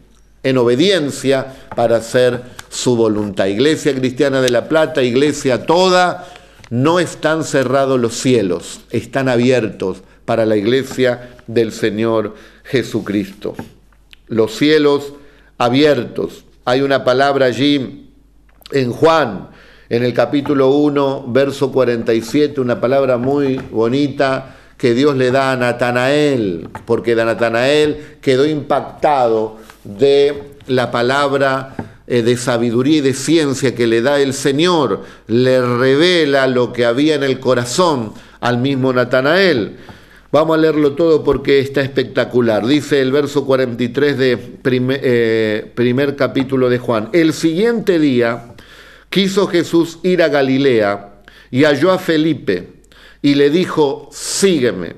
en 0.43 0.57
obediencia 0.57 1.55
para 1.75 1.97
hacer 1.97 2.41
su 2.69 2.95
voluntad. 2.95 3.47
Iglesia 3.47 3.93
Cristiana 3.93 4.41
de 4.41 4.49
la 4.49 4.67
Plata, 4.67 5.03
iglesia 5.03 5.65
toda, 5.65 6.27
no 6.69 6.99
están 6.99 7.43
cerrados 7.43 7.99
los 7.99 8.15
cielos, 8.15 8.81
están 8.91 9.29
abiertos 9.29 10.03
para 10.25 10.45
la 10.45 10.57
iglesia 10.57 11.37
del 11.47 11.71
Señor 11.71 12.35
Jesucristo. 12.63 13.55
Los 14.27 14.55
cielos 14.55 15.13
abiertos. 15.57 16.43
Hay 16.65 16.81
una 16.81 17.03
palabra 17.03 17.45
allí 17.45 18.11
en 18.71 18.91
Juan, 18.91 19.49
en 19.89 20.03
el 20.03 20.13
capítulo 20.13 20.69
1, 20.69 21.25
verso 21.29 21.71
47, 21.71 22.59
una 22.59 22.81
palabra 22.81 23.17
muy 23.17 23.57
bonita 23.71 24.57
que 24.77 24.93
Dios 24.93 25.15
le 25.15 25.31
da 25.31 25.53
a 25.53 25.55
Natanael, 25.55 26.69
porque 26.85 27.15
Natanael 27.15 28.17
quedó 28.21 28.45
impactado 28.45 29.57
de 29.83 30.56
la 30.67 30.91
palabra 30.91 31.75
eh, 32.07 32.21
de 32.21 32.37
sabiduría 32.37 32.97
y 32.97 33.01
de 33.01 33.13
ciencia 33.13 33.75
que 33.75 33.87
le 33.87 34.01
da 34.01 34.19
el 34.19 34.33
Señor, 34.33 35.03
le 35.27 35.61
revela 35.61 36.47
lo 36.47 36.71
que 36.71 36.85
había 36.85 37.15
en 37.15 37.23
el 37.23 37.39
corazón 37.39 38.13
al 38.39 38.59
mismo 38.59 38.93
Natanael. 38.93 39.77
Vamos 40.31 40.57
a 40.57 40.61
leerlo 40.61 40.93
todo 40.93 41.23
porque 41.23 41.59
está 41.59 41.81
espectacular. 41.81 42.65
Dice 42.65 43.01
el 43.01 43.11
verso 43.11 43.45
43 43.45 44.17
de 44.17 44.37
primer, 44.37 44.99
eh, 45.03 45.71
primer 45.73 46.15
capítulo 46.15 46.69
de 46.69 46.79
Juan. 46.79 47.09
El 47.13 47.33
siguiente 47.33 47.97
día 47.97 48.55
quiso 49.09 49.47
Jesús 49.47 49.99
ir 50.03 50.21
a 50.21 50.27
Galilea 50.27 51.21
y 51.49 51.63
halló 51.63 51.91
a 51.91 51.99
Felipe 51.99 52.67
y 53.21 53.35
le 53.35 53.49
dijo, 53.49 54.09
sígueme. 54.11 54.95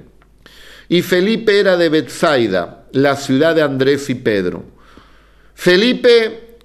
Y 0.89 1.03
Felipe 1.03 1.59
era 1.59 1.77
de 1.77 1.89
Bethsaida, 1.89 2.87
la 2.91 3.15
ciudad 3.15 3.55
de 3.55 3.61
Andrés 3.61 4.09
y 4.09 4.15
Pedro. 4.15 4.63
Felipe 5.59 6.55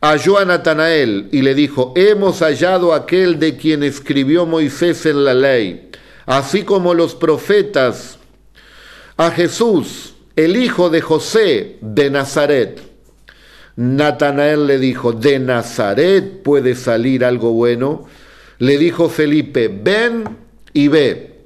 halló 0.00 0.36
a 0.36 0.44
Natanael 0.44 1.28
y 1.30 1.42
le 1.42 1.54
dijo, 1.54 1.92
hemos 1.94 2.40
hallado 2.40 2.94
aquel 2.94 3.38
de 3.38 3.56
quien 3.56 3.84
escribió 3.84 4.44
Moisés 4.44 5.06
en 5.06 5.24
la 5.24 5.34
ley, 5.34 5.92
así 6.26 6.64
como 6.64 6.92
los 6.92 7.14
profetas, 7.14 8.18
a 9.16 9.30
Jesús, 9.30 10.14
el 10.34 10.56
hijo 10.56 10.90
de 10.90 11.00
José 11.00 11.76
de 11.80 12.10
Nazaret. 12.10 12.80
Natanael 13.76 14.66
le 14.66 14.80
dijo, 14.80 15.12
¿de 15.12 15.38
Nazaret 15.38 16.42
puede 16.42 16.74
salir 16.74 17.24
algo 17.24 17.52
bueno? 17.52 18.08
Le 18.58 18.78
dijo 18.78 19.08
Felipe, 19.08 19.68
ven 19.68 20.24
y 20.72 20.88
ve. 20.88 21.44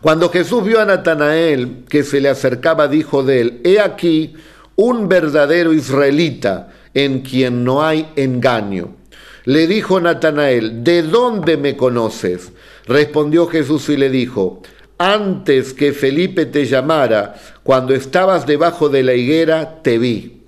Cuando 0.00 0.30
Jesús 0.30 0.64
vio 0.64 0.80
a 0.80 0.84
Natanael 0.84 1.86
que 1.88 2.04
se 2.04 2.20
le 2.20 2.28
acercaba, 2.28 2.86
dijo 2.86 3.24
de 3.24 3.40
él, 3.40 3.60
he 3.64 3.80
aquí 3.80 4.36
un 4.78 5.08
verdadero 5.08 5.74
israelita 5.74 6.72
en 6.94 7.20
quien 7.20 7.64
no 7.64 7.84
hay 7.84 8.08
engaño. 8.16 8.96
Le 9.44 9.66
dijo 9.66 10.00
Natanael, 10.00 10.84
¿de 10.84 11.02
dónde 11.02 11.56
me 11.56 11.76
conoces? 11.76 12.52
Respondió 12.86 13.46
Jesús 13.46 13.88
y 13.88 13.96
le 13.96 14.08
dijo, 14.08 14.62
antes 14.98 15.74
que 15.74 15.92
Felipe 15.92 16.46
te 16.46 16.64
llamara, 16.64 17.34
cuando 17.62 17.94
estabas 17.94 18.46
debajo 18.46 18.88
de 18.88 19.02
la 19.02 19.14
higuera, 19.14 19.82
te 19.82 19.98
vi. 19.98 20.42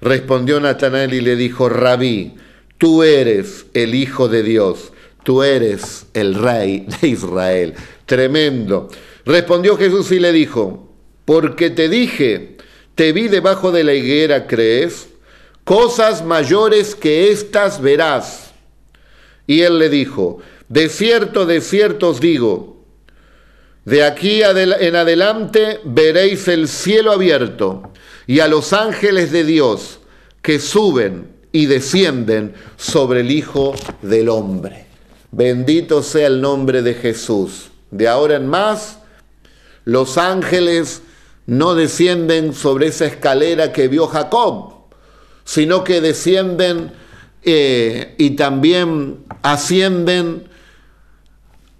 Respondió 0.00 0.60
Natanael 0.60 1.14
y 1.14 1.20
le 1.20 1.36
dijo, 1.36 1.68
Rabí, 1.68 2.34
tú 2.78 3.02
eres 3.02 3.66
el 3.74 3.94
Hijo 3.94 4.28
de 4.28 4.42
Dios 4.42 4.92
tú 5.26 5.42
eres 5.42 6.06
el 6.14 6.36
rey 6.36 6.86
de 7.00 7.08
Israel. 7.08 7.74
Tremendo. 8.06 8.88
Respondió 9.24 9.76
Jesús 9.76 10.12
y 10.12 10.20
le 10.20 10.30
dijo, 10.30 10.94
porque 11.24 11.68
te 11.70 11.88
dije, 11.88 12.55
te 12.96 13.12
vi 13.12 13.28
debajo 13.28 13.70
de 13.70 13.84
la 13.84 13.94
higuera, 13.94 14.46
¿crees? 14.48 15.08
Cosas 15.64 16.24
mayores 16.24 16.94
que 16.94 17.30
estas 17.30 17.80
verás. 17.80 18.50
Y 19.46 19.60
él 19.60 19.78
le 19.78 19.88
dijo, 19.88 20.38
de 20.68 20.88
cierto, 20.88 21.46
de 21.46 21.60
cierto 21.60 22.08
os 22.08 22.20
digo, 22.20 22.84
de 23.84 24.02
aquí 24.02 24.42
en 24.42 24.96
adelante 24.96 25.78
veréis 25.84 26.48
el 26.48 26.66
cielo 26.66 27.12
abierto 27.12 27.92
y 28.26 28.40
a 28.40 28.48
los 28.48 28.72
ángeles 28.72 29.30
de 29.30 29.44
Dios 29.44 30.00
que 30.42 30.58
suben 30.58 31.28
y 31.52 31.66
descienden 31.66 32.54
sobre 32.76 33.20
el 33.20 33.30
Hijo 33.30 33.74
del 34.02 34.28
Hombre. 34.30 34.86
Bendito 35.30 36.02
sea 36.02 36.28
el 36.28 36.40
nombre 36.40 36.82
de 36.82 36.94
Jesús. 36.94 37.70
De 37.90 38.08
ahora 38.08 38.36
en 38.36 38.48
más, 38.48 38.98
los 39.84 40.18
ángeles 40.18 41.02
no 41.46 41.74
descienden 41.74 42.52
sobre 42.52 42.88
esa 42.88 43.06
escalera 43.06 43.72
que 43.72 43.88
vio 43.88 44.06
Jacob, 44.06 44.74
sino 45.44 45.84
que 45.84 46.00
descienden 46.00 46.92
eh, 47.42 48.14
y 48.18 48.30
también 48.30 49.24
ascienden 49.42 50.48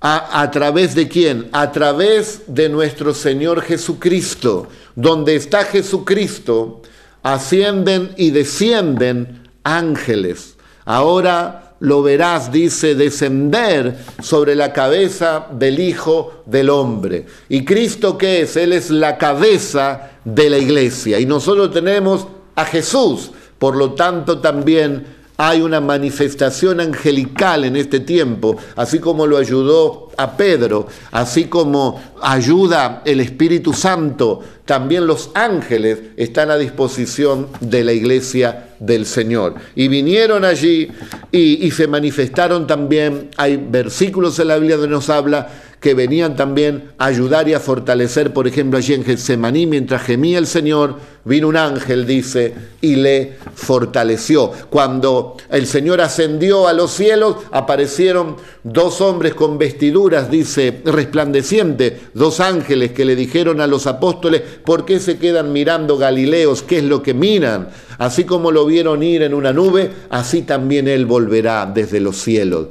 a, 0.00 0.40
a, 0.40 0.50
través 0.52 0.94
de 0.94 1.08
quién? 1.08 1.48
A 1.52 1.72
través 1.72 2.42
de 2.46 2.68
nuestro 2.68 3.12
Señor 3.12 3.62
Jesucristo. 3.62 4.68
Donde 4.94 5.34
está 5.34 5.64
Jesucristo, 5.64 6.82
ascienden 7.22 8.12
y 8.16 8.30
descienden 8.30 9.48
ángeles. 9.64 10.56
Ahora 10.84 11.65
lo 11.80 12.02
verás, 12.02 12.50
dice, 12.50 12.94
descender 12.94 13.96
sobre 14.22 14.54
la 14.54 14.72
cabeza 14.72 15.46
del 15.52 15.78
Hijo 15.78 16.42
del 16.46 16.70
Hombre. 16.70 17.26
¿Y 17.48 17.64
Cristo 17.64 18.16
qué 18.16 18.42
es? 18.42 18.56
Él 18.56 18.72
es 18.72 18.90
la 18.90 19.18
cabeza 19.18 20.10
de 20.24 20.50
la 20.50 20.58
iglesia. 20.58 21.20
Y 21.20 21.26
nosotros 21.26 21.72
tenemos 21.72 22.26
a 22.54 22.64
Jesús. 22.64 23.30
Por 23.58 23.76
lo 23.76 23.92
tanto, 23.92 24.40
también 24.40 25.15
hay 25.36 25.60
una 25.60 25.80
manifestación 25.80 26.80
angelical 26.80 27.64
en 27.64 27.76
este 27.76 28.00
tiempo, 28.00 28.56
así 28.74 28.98
como 28.98 29.26
lo 29.26 29.36
ayudó 29.36 30.10
a 30.16 30.36
Pedro, 30.36 30.86
así 31.10 31.44
como 31.44 32.00
ayuda 32.22 33.02
el 33.04 33.20
Espíritu 33.20 33.72
Santo, 33.72 34.42
también 34.64 35.06
los 35.06 35.30
ángeles 35.34 35.98
están 36.16 36.50
a 36.50 36.56
disposición 36.56 37.48
de 37.60 37.84
la 37.84 37.92
iglesia 37.92 38.70
del 38.80 39.06
Señor. 39.06 39.54
Y 39.74 39.88
vinieron 39.88 40.44
allí 40.44 40.88
y, 41.30 41.70
se 41.70 41.86
manifestaron 41.86 42.66
también, 42.66 43.30
hay 43.36 43.56
versículos 43.56 44.38
en 44.38 44.48
la 44.48 44.56
Biblia 44.56 44.76
donde 44.76 44.94
nos 44.94 45.10
habla 45.10 45.48
que 45.80 45.94
venían 45.94 46.36
también 46.36 46.92
a 46.98 47.06
ayudar 47.06 47.48
y 47.48 47.54
a 47.54 47.60
fortalecer, 47.60 48.32
por 48.32 48.48
ejemplo, 48.48 48.78
allí 48.78 48.94
en 48.94 49.04
Getsemaní, 49.04 49.66
mientras 49.66 50.02
gemía 50.02 50.38
el 50.38 50.46
Señor, 50.46 50.96
vino 51.24 51.48
un 51.48 51.56
ángel, 51.56 52.06
dice, 52.06 52.54
y 52.80 52.96
le 52.96 53.36
fortaleció. 53.54 54.50
Cuando 54.70 55.36
el 55.50 55.66
Señor 55.66 56.00
ascendió 56.00 56.66
a 56.66 56.72
los 56.72 56.92
cielos, 56.92 57.36
aparecieron 57.50 58.36
dos 58.62 59.00
hombres 59.00 59.34
con 59.34 59.58
vestiduras, 59.58 60.30
dice, 60.30 60.80
resplandecientes, 60.84 61.92
dos 62.14 62.40
ángeles 62.40 62.92
que 62.92 63.04
le 63.04 63.14
dijeron 63.14 63.60
a 63.60 63.66
los 63.66 63.86
apóstoles, 63.86 64.42
¿por 64.64 64.84
qué 64.84 64.98
se 64.98 65.18
quedan 65.18 65.52
mirando 65.52 65.98
Galileos? 65.98 66.62
¿Qué 66.62 66.78
es 66.78 66.84
lo 66.84 67.02
que 67.02 67.12
miran? 67.12 67.68
Así 67.98 68.24
como 68.24 68.50
lo 68.50 68.64
vieron 68.66 69.02
ir 69.02 69.22
en 69.22 69.34
una 69.34 69.52
nube, 69.52 69.90
así 70.10 70.42
también 70.42 70.88
Él 70.88 71.06
volverá 71.06 71.66
desde 71.66 72.00
los 72.00 72.16
cielos. 72.16 72.68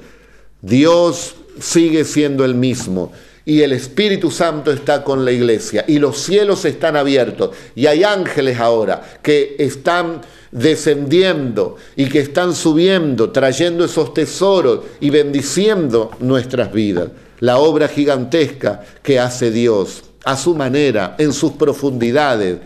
Dios 0.62 1.36
sigue 1.60 2.04
siendo 2.06 2.46
el 2.46 2.56
mismo. 2.56 3.12
y 3.48 3.62
el 3.62 3.74
Espíritu 3.74 4.32
Santo 4.32 4.72
está 4.72 5.04
con 5.04 5.24
la 5.24 5.32
iglesia 5.32 5.86
y 5.88 6.00
los 6.00 6.18
cielos 6.18 6.66
están 6.66 6.96
abiertos 6.96 7.52
y 7.76 7.86
hay 7.86 8.04
ángeles 8.04 8.60
ahora 8.60 9.20
que 9.22 9.56
están 9.60 10.22
descendiendo 10.52 11.76
y 11.96 12.08
que 12.08 12.22
están 12.22 12.56
subiendo, 12.56 13.30
trayendo 13.32 13.86
esos 13.86 14.14
tesoros 14.14 14.80
y 15.00 15.10
bendiciendo 15.10 16.12
nuestras 16.20 16.72
vidas. 16.72 17.10
La 17.40 17.58
obra 17.58 17.88
gigantesca 17.88 18.84
que 19.04 19.20
hace 19.20 19.52
Dios 19.52 20.04
a 20.24 20.38
su 20.38 20.56
manera, 20.56 21.16
en 21.20 21.34
sus 21.34 21.52
profundidades, 21.52 22.60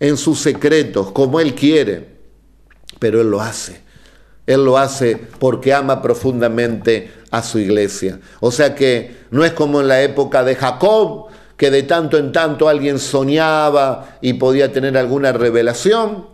en 0.00 0.16
sus 0.16 0.40
secretos, 0.40 1.12
como 1.12 1.40
Él 1.40 1.54
quiere, 1.54 2.08
pero 2.98 3.20
Él 3.20 3.30
lo 3.30 3.40
hace. 3.40 3.80
Él 4.50 4.64
lo 4.64 4.78
hace 4.78 5.16
porque 5.38 5.72
ama 5.72 6.02
profundamente 6.02 7.08
a 7.30 7.40
su 7.40 7.60
iglesia. 7.60 8.18
O 8.40 8.50
sea 8.50 8.74
que 8.74 9.18
no 9.30 9.44
es 9.44 9.52
como 9.52 9.80
en 9.80 9.86
la 9.86 10.02
época 10.02 10.42
de 10.42 10.56
Jacob, 10.56 11.26
que 11.56 11.70
de 11.70 11.84
tanto 11.84 12.18
en 12.18 12.32
tanto 12.32 12.68
alguien 12.68 12.98
soñaba 12.98 14.16
y 14.20 14.32
podía 14.32 14.72
tener 14.72 14.98
alguna 14.98 15.30
revelación. 15.30 16.26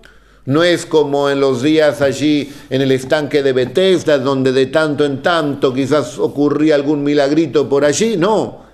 No 0.47 0.65
es 0.65 0.87
como 0.87 1.29
en 1.29 1.41
los 1.41 1.61
días 1.61 2.01
allí 2.01 2.51
en 2.71 2.81
el 2.81 2.93
estanque 2.93 3.43
de 3.43 3.53
Bethesda, 3.53 4.17
donde 4.17 4.51
de 4.53 4.65
tanto 4.67 5.05
en 5.05 5.21
tanto 5.21 5.75
quizás 5.75 6.19
ocurría 6.19 6.75
algún 6.75 7.05
milagrito 7.05 7.69
por 7.69 7.85
allí. 7.85 8.17
No. 8.17 8.65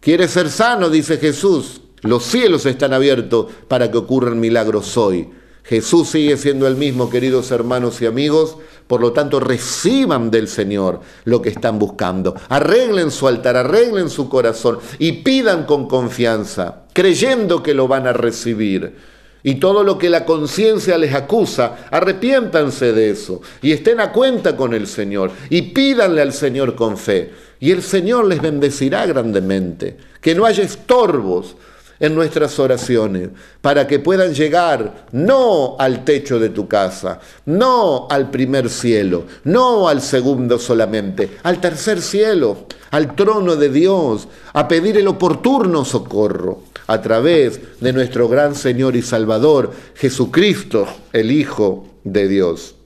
Quiere 0.00 0.28
ser 0.28 0.48
sano, 0.48 0.88
dice 0.88 1.18
Jesús. 1.18 1.82
Los 2.00 2.24
cielos 2.24 2.64
están 2.64 2.94
abiertos 2.94 3.48
para 3.68 3.90
que 3.90 3.98
ocurran 3.98 4.40
milagros 4.40 4.96
hoy. 4.96 5.28
Jesús 5.68 6.08
sigue 6.08 6.38
siendo 6.38 6.66
el 6.66 6.76
mismo, 6.76 7.10
queridos 7.10 7.50
hermanos 7.50 8.00
y 8.00 8.06
amigos. 8.06 8.56
Por 8.86 9.02
lo 9.02 9.12
tanto, 9.12 9.38
reciban 9.38 10.30
del 10.30 10.48
Señor 10.48 11.00
lo 11.24 11.42
que 11.42 11.50
están 11.50 11.78
buscando. 11.78 12.34
Arreglen 12.48 13.10
su 13.10 13.28
altar, 13.28 13.54
arreglen 13.56 14.08
su 14.08 14.30
corazón 14.30 14.78
y 14.98 15.12
pidan 15.12 15.66
con 15.66 15.86
confianza, 15.86 16.84
creyendo 16.94 17.62
que 17.62 17.74
lo 17.74 17.86
van 17.86 18.06
a 18.06 18.14
recibir. 18.14 18.96
Y 19.42 19.56
todo 19.56 19.84
lo 19.84 19.98
que 19.98 20.08
la 20.08 20.24
conciencia 20.24 20.96
les 20.96 21.14
acusa, 21.14 21.86
arrepiéntanse 21.90 22.92
de 22.92 23.10
eso 23.10 23.42
y 23.60 23.72
estén 23.72 24.00
a 24.00 24.10
cuenta 24.10 24.56
con 24.56 24.72
el 24.72 24.86
Señor 24.86 25.30
y 25.50 25.62
pídanle 25.62 26.22
al 26.22 26.32
Señor 26.32 26.74
con 26.74 26.96
fe. 26.96 27.30
Y 27.60 27.72
el 27.72 27.82
Señor 27.82 28.24
les 28.24 28.40
bendecirá 28.40 29.04
grandemente. 29.04 29.96
Que 30.20 30.34
no 30.34 30.46
haya 30.46 30.64
estorbos, 30.64 31.56
en 32.00 32.14
nuestras 32.14 32.58
oraciones, 32.58 33.30
para 33.60 33.86
que 33.86 33.98
puedan 33.98 34.34
llegar 34.34 35.06
no 35.12 35.76
al 35.78 36.04
techo 36.04 36.38
de 36.38 36.50
tu 36.50 36.68
casa, 36.68 37.20
no 37.46 38.06
al 38.10 38.30
primer 38.30 38.70
cielo, 38.70 39.24
no 39.44 39.88
al 39.88 40.00
segundo 40.00 40.58
solamente, 40.58 41.38
al 41.42 41.60
tercer 41.60 42.00
cielo, 42.00 42.66
al 42.90 43.14
trono 43.14 43.56
de 43.56 43.68
Dios, 43.68 44.28
a 44.52 44.68
pedir 44.68 44.96
el 44.96 45.08
oportuno 45.08 45.84
socorro 45.84 46.62
a 46.86 47.02
través 47.02 47.60
de 47.80 47.92
nuestro 47.92 48.28
gran 48.28 48.54
Señor 48.54 48.96
y 48.96 49.02
Salvador, 49.02 49.72
Jesucristo, 49.94 50.86
el 51.12 51.30
Hijo 51.30 51.86
de 52.04 52.28
Dios. 52.28 52.76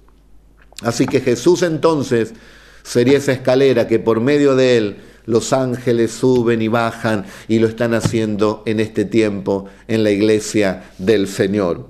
Así 0.82 1.06
que 1.06 1.20
Jesús 1.20 1.62
entonces 1.62 2.34
sería 2.82 3.18
esa 3.18 3.32
escalera 3.32 3.86
que 3.86 4.00
por 4.00 4.20
medio 4.20 4.56
de 4.56 4.76
él 4.76 4.96
los 5.26 5.52
ángeles 5.52 6.12
suben 6.12 6.62
y 6.62 6.68
bajan 6.68 7.24
y 7.48 7.58
lo 7.58 7.68
están 7.68 7.94
haciendo 7.94 8.62
en 8.66 8.80
este 8.80 9.04
tiempo 9.04 9.66
en 9.88 10.02
la 10.04 10.10
iglesia 10.10 10.84
del 10.98 11.28
Señor. 11.28 11.86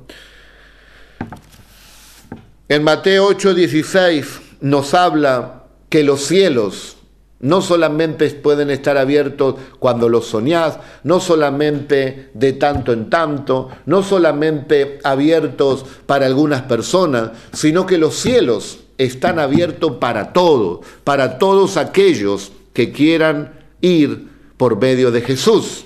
En 2.69 2.83
Mateo 2.85 3.29
8:16 3.29 4.41
nos 4.61 4.95
habla 4.95 5.65
que 5.89 6.03
los 6.05 6.23
cielos 6.23 6.97
no 7.41 7.61
solamente 7.61 8.31
pueden 8.31 8.71
estar 8.71 8.97
abiertos 8.97 9.57
cuando 9.81 10.09
los 10.09 10.27
soñás, 10.27 10.79
no 11.03 11.19
solamente 11.19 12.31
de 12.35 12.53
tanto 12.53 12.93
en 12.93 13.11
tanto, 13.11 13.69
no 13.85 14.05
solamente 14.05 15.01
abiertos 15.03 15.85
para 16.07 16.27
algunas 16.27 16.63
personas, 16.63 17.33
sino 17.53 17.85
que 17.85 17.99
los 17.99 18.15
cielos 18.15 18.79
están 18.97 19.41
abiertos 19.41 19.97
para 19.97 20.33
todos, 20.33 20.87
para 21.03 21.39
todos 21.39 21.77
aquellos 21.77 22.53
que 22.73 22.93
quieran 22.93 23.53
ir 23.81 24.29
por 24.57 24.81
medio 24.81 25.11
de 25.11 25.21
Jesús. 25.23 25.85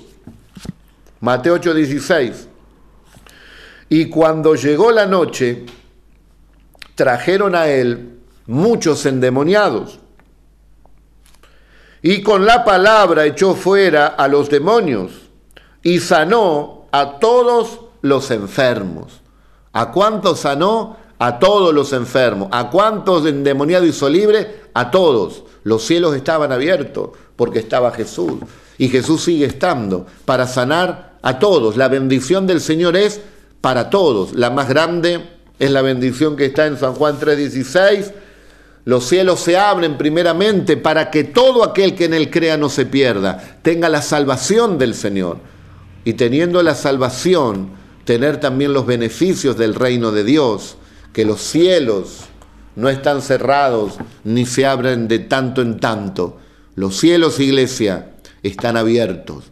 Mateo 1.19 1.55
8:16. 1.59 2.47
Y 3.89 4.07
cuando 4.09 4.55
llegó 4.55 4.91
la 4.91 5.05
noche, 5.05 5.65
trajeron 6.95 7.55
a 7.55 7.67
él 7.67 8.19
muchos 8.47 9.05
endemoniados. 9.05 9.99
Y 12.01 12.21
con 12.21 12.45
la 12.45 12.63
palabra 12.63 13.25
echó 13.25 13.55
fuera 13.55 14.07
a 14.07 14.27
los 14.27 14.49
demonios 14.49 15.11
y 15.81 15.99
sanó 15.99 16.87
a 16.91 17.19
todos 17.19 17.79
los 18.01 18.31
enfermos. 18.31 19.21
¿A 19.73 19.91
cuántos 19.91 20.41
sanó? 20.41 20.97
A 21.19 21.39
todos 21.39 21.73
los 21.73 21.93
enfermos. 21.93 22.49
¿A 22.51 22.69
cuántos 22.69 23.25
endemoniados 23.25 23.87
hizo 23.87 24.09
libre? 24.09 24.61
A 24.73 24.91
todos. 24.91 25.43
Los 25.63 25.83
cielos 25.83 26.15
estaban 26.15 26.51
abiertos 26.51 27.09
porque 27.35 27.59
estaba 27.59 27.91
Jesús. 27.91 28.33
Y 28.77 28.89
Jesús 28.89 29.23
sigue 29.23 29.45
estando 29.45 30.05
para 30.25 30.47
sanar 30.47 31.17
a 31.21 31.39
todos. 31.39 31.77
La 31.77 31.87
bendición 31.87 32.45
del 32.47 32.61
Señor 32.61 32.95
es 32.95 33.21
para 33.61 33.89
todos. 33.89 34.33
La 34.33 34.49
más 34.49 34.69
grande 34.69 35.27
es 35.59 35.71
la 35.71 35.81
bendición 35.81 36.35
que 36.35 36.45
está 36.45 36.67
en 36.67 36.77
San 36.77 36.93
Juan 36.93 37.17
3:16. 37.19 38.13
Los 38.85 39.05
cielos 39.05 39.41
se 39.41 39.57
abren 39.57 39.97
primeramente 39.97 40.77
para 40.77 41.11
que 41.11 41.25
todo 41.25 41.63
aquel 41.63 41.95
que 41.95 42.05
en 42.05 42.13
él 42.13 42.29
crea 42.29 42.55
no 42.55 42.69
se 42.69 42.85
pierda, 42.85 43.59
tenga 43.61 43.89
la 43.89 44.01
salvación 44.01 44.77
del 44.77 44.93
Señor. 44.93 45.39
Y 46.05 46.13
teniendo 46.13 46.63
la 46.63 46.73
salvación, 46.73 47.71
tener 48.05 48.39
también 48.39 48.71
los 48.71 48.85
beneficios 48.85 49.57
del 49.57 49.75
reino 49.75 50.13
de 50.13 50.23
Dios, 50.23 50.77
que 51.13 51.25
los 51.25 51.41
cielos 51.41 52.25
no 52.75 52.89
están 52.89 53.21
cerrados 53.21 53.97
ni 54.23 54.45
se 54.45 54.65
abren 54.65 55.07
de 55.07 55.19
tanto 55.19 55.61
en 55.61 55.79
tanto. 55.79 56.37
Los 56.75 56.97
cielos, 56.97 57.39
iglesia, 57.39 58.11
están 58.43 58.77
abiertos 58.77 59.45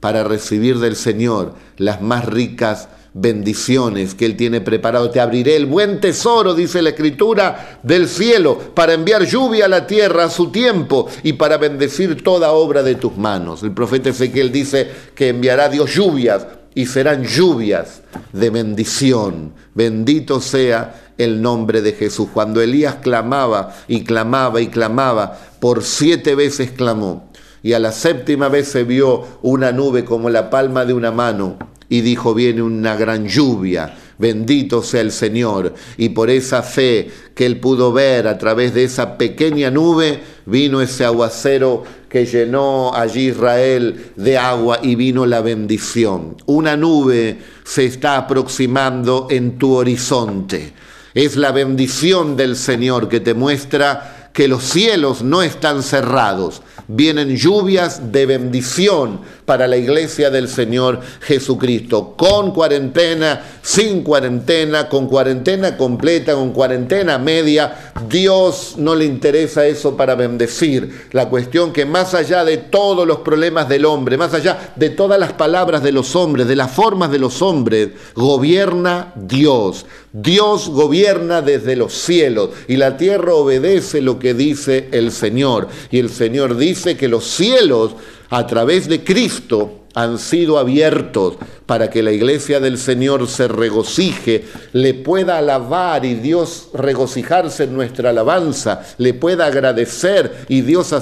para 0.00 0.24
recibir 0.24 0.80
del 0.80 0.96
Señor 0.96 1.54
las 1.78 2.02
más 2.02 2.26
ricas 2.26 2.88
bendiciones 3.14 4.14
que 4.14 4.26
Él 4.26 4.36
tiene 4.36 4.60
preparado. 4.60 5.10
Te 5.10 5.20
abriré 5.20 5.56
el 5.56 5.66
buen 5.66 6.00
tesoro, 6.00 6.52
dice 6.52 6.82
la 6.82 6.90
Escritura, 6.90 7.78
del 7.82 8.08
cielo, 8.08 8.58
para 8.74 8.92
enviar 8.92 9.24
lluvia 9.24 9.66
a 9.66 9.68
la 9.68 9.86
tierra 9.86 10.24
a 10.24 10.30
su 10.30 10.50
tiempo 10.50 11.08
y 11.22 11.34
para 11.34 11.56
bendecir 11.56 12.22
toda 12.22 12.52
obra 12.52 12.82
de 12.82 12.96
tus 12.96 13.16
manos. 13.16 13.62
El 13.62 13.72
profeta 13.72 14.10
Ezequiel 14.10 14.50
dice 14.50 14.90
que 15.14 15.28
enviará 15.28 15.68
Dios 15.68 15.94
lluvias 15.94 16.44
y 16.74 16.86
serán 16.86 17.24
lluvias 17.24 18.02
de 18.32 18.50
bendición. 18.50 19.52
Bendito 19.74 20.40
sea 20.40 21.12
el 21.18 21.40
nombre 21.40 21.82
de 21.82 21.92
Jesús. 21.92 22.28
Cuando 22.32 22.60
Elías 22.60 22.96
clamaba 22.96 23.74
y 23.86 24.04
clamaba 24.04 24.60
y 24.60 24.68
clamaba, 24.68 25.38
por 25.60 25.84
siete 25.84 26.34
veces 26.34 26.70
clamó. 26.72 27.30
Y 27.62 27.72
a 27.72 27.78
la 27.78 27.92
séptima 27.92 28.48
vez 28.48 28.68
se 28.68 28.84
vio 28.84 29.24
una 29.42 29.72
nube 29.72 30.04
como 30.04 30.28
la 30.28 30.50
palma 30.50 30.84
de 30.84 30.92
una 30.92 31.12
mano 31.12 31.56
y 31.88 32.00
dijo, 32.00 32.34
viene 32.34 32.62
una 32.62 32.96
gran 32.96 33.26
lluvia. 33.26 33.94
Bendito 34.18 34.82
sea 34.82 35.00
el 35.00 35.12
Señor. 35.12 35.74
Y 35.96 36.10
por 36.10 36.30
esa 36.30 36.62
fe 36.62 37.10
que 37.34 37.46
él 37.46 37.58
pudo 37.58 37.92
ver 37.92 38.28
a 38.28 38.38
través 38.38 38.74
de 38.74 38.84
esa 38.84 39.18
pequeña 39.18 39.70
nube, 39.70 40.20
vino 40.46 40.80
ese 40.80 41.04
aguacero 41.04 41.82
que 42.08 42.26
llenó 42.26 42.94
allí 42.94 43.28
Israel 43.28 44.12
de 44.16 44.38
agua 44.38 44.78
y 44.82 44.94
vino 44.94 45.26
la 45.26 45.40
bendición. 45.40 46.36
Una 46.46 46.76
nube 46.76 47.38
se 47.64 47.86
está 47.86 48.16
aproximando 48.16 49.26
en 49.30 49.58
tu 49.58 49.74
horizonte. 49.74 50.72
Es 51.14 51.36
la 51.36 51.52
bendición 51.52 52.36
del 52.36 52.56
Señor 52.56 53.08
que 53.08 53.20
te 53.20 53.34
muestra 53.34 54.30
que 54.34 54.48
los 54.48 54.64
cielos 54.64 55.22
no 55.22 55.42
están 55.42 55.84
cerrados, 55.84 56.60
vienen 56.88 57.36
lluvias 57.36 58.10
de 58.10 58.26
bendición 58.26 59.20
para 59.44 59.68
la 59.68 59.76
iglesia 59.76 60.30
del 60.30 60.48
Señor 60.48 61.00
Jesucristo, 61.20 62.14
con 62.16 62.52
cuarentena, 62.52 63.42
sin 63.62 64.02
cuarentena, 64.02 64.88
con 64.88 65.06
cuarentena 65.06 65.76
completa, 65.76 66.34
con 66.34 66.52
cuarentena 66.52 67.18
media. 67.18 67.92
Dios 68.08 68.74
no 68.78 68.94
le 68.94 69.04
interesa 69.04 69.66
eso 69.66 69.96
para 69.96 70.14
bendecir. 70.14 71.08
La 71.12 71.28
cuestión 71.28 71.72
que 71.72 71.84
más 71.84 72.14
allá 72.14 72.44
de 72.44 72.56
todos 72.56 73.06
los 73.06 73.18
problemas 73.18 73.68
del 73.68 73.84
hombre, 73.84 74.16
más 74.16 74.32
allá 74.34 74.72
de 74.76 74.90
todas 74.90 75.20
las 75.20 75.32
palabras 75.32 75.82
de 75.82 75.92
los 75.92 76.16
hombres, 76.16 76.48
de 76.48 76.56
las 76.56 76.70
formas 76.70 77.10
de 77.10 77.18
los 77.18 77.42
hombres, 77.42 77.90
gobierna 78.14 79.12
Dios. 79.14 79.86
Dios 80.12 80.68
gobierna 80.68 81.42
desde 81.42 81.74
los 81.74 81.92
cielos 81.92 82.50
y 82.68 82.76
la 82.76 82.96
tierra 82.96 83.34
obedece 83.34 84.00
lo 84.00 84.18
que 84.18 84.32
dice 84.32 84.88
el 84.92 85.10
Señor. 85.10 85.68
Y 85.90 85.98
el 85.98 86.08
Señor 86.08 86.56
dice 86.56 86.96
que 86.96 87.08
los 87.08 87.24
cielos 87.24 87.96
a 88.34 88.48
través 88.48 88.88
de 88.88 89.04
Cristo 89.04 89.84
han 89.94 90.18
sido 90.18 90.58
abiertos 90.58 91.36
para 91.66 91.88
que 91.88 92.02
la 92.02 92.10
iglesia 92.10 92.58
del 92.58 92.78
Señor 92.78 93.28
se 93.28 93.46
regocije, 93.46 94.44
le 94.72 94.92
pueda 94.92 95.38
alabar 95.38 96.04
y 96.04 96.14
Dios 96.14 96.70
regocijarse 96.74 97.62
en 97.62 97.74
nuestra 97.74 98.10
alabanza, 98.10 98.82
le 98.98 99.14
pueda 99.14 99.46
agradecer 99.46 100.46
y 100.48 100.62
Dios, 100.62 100.92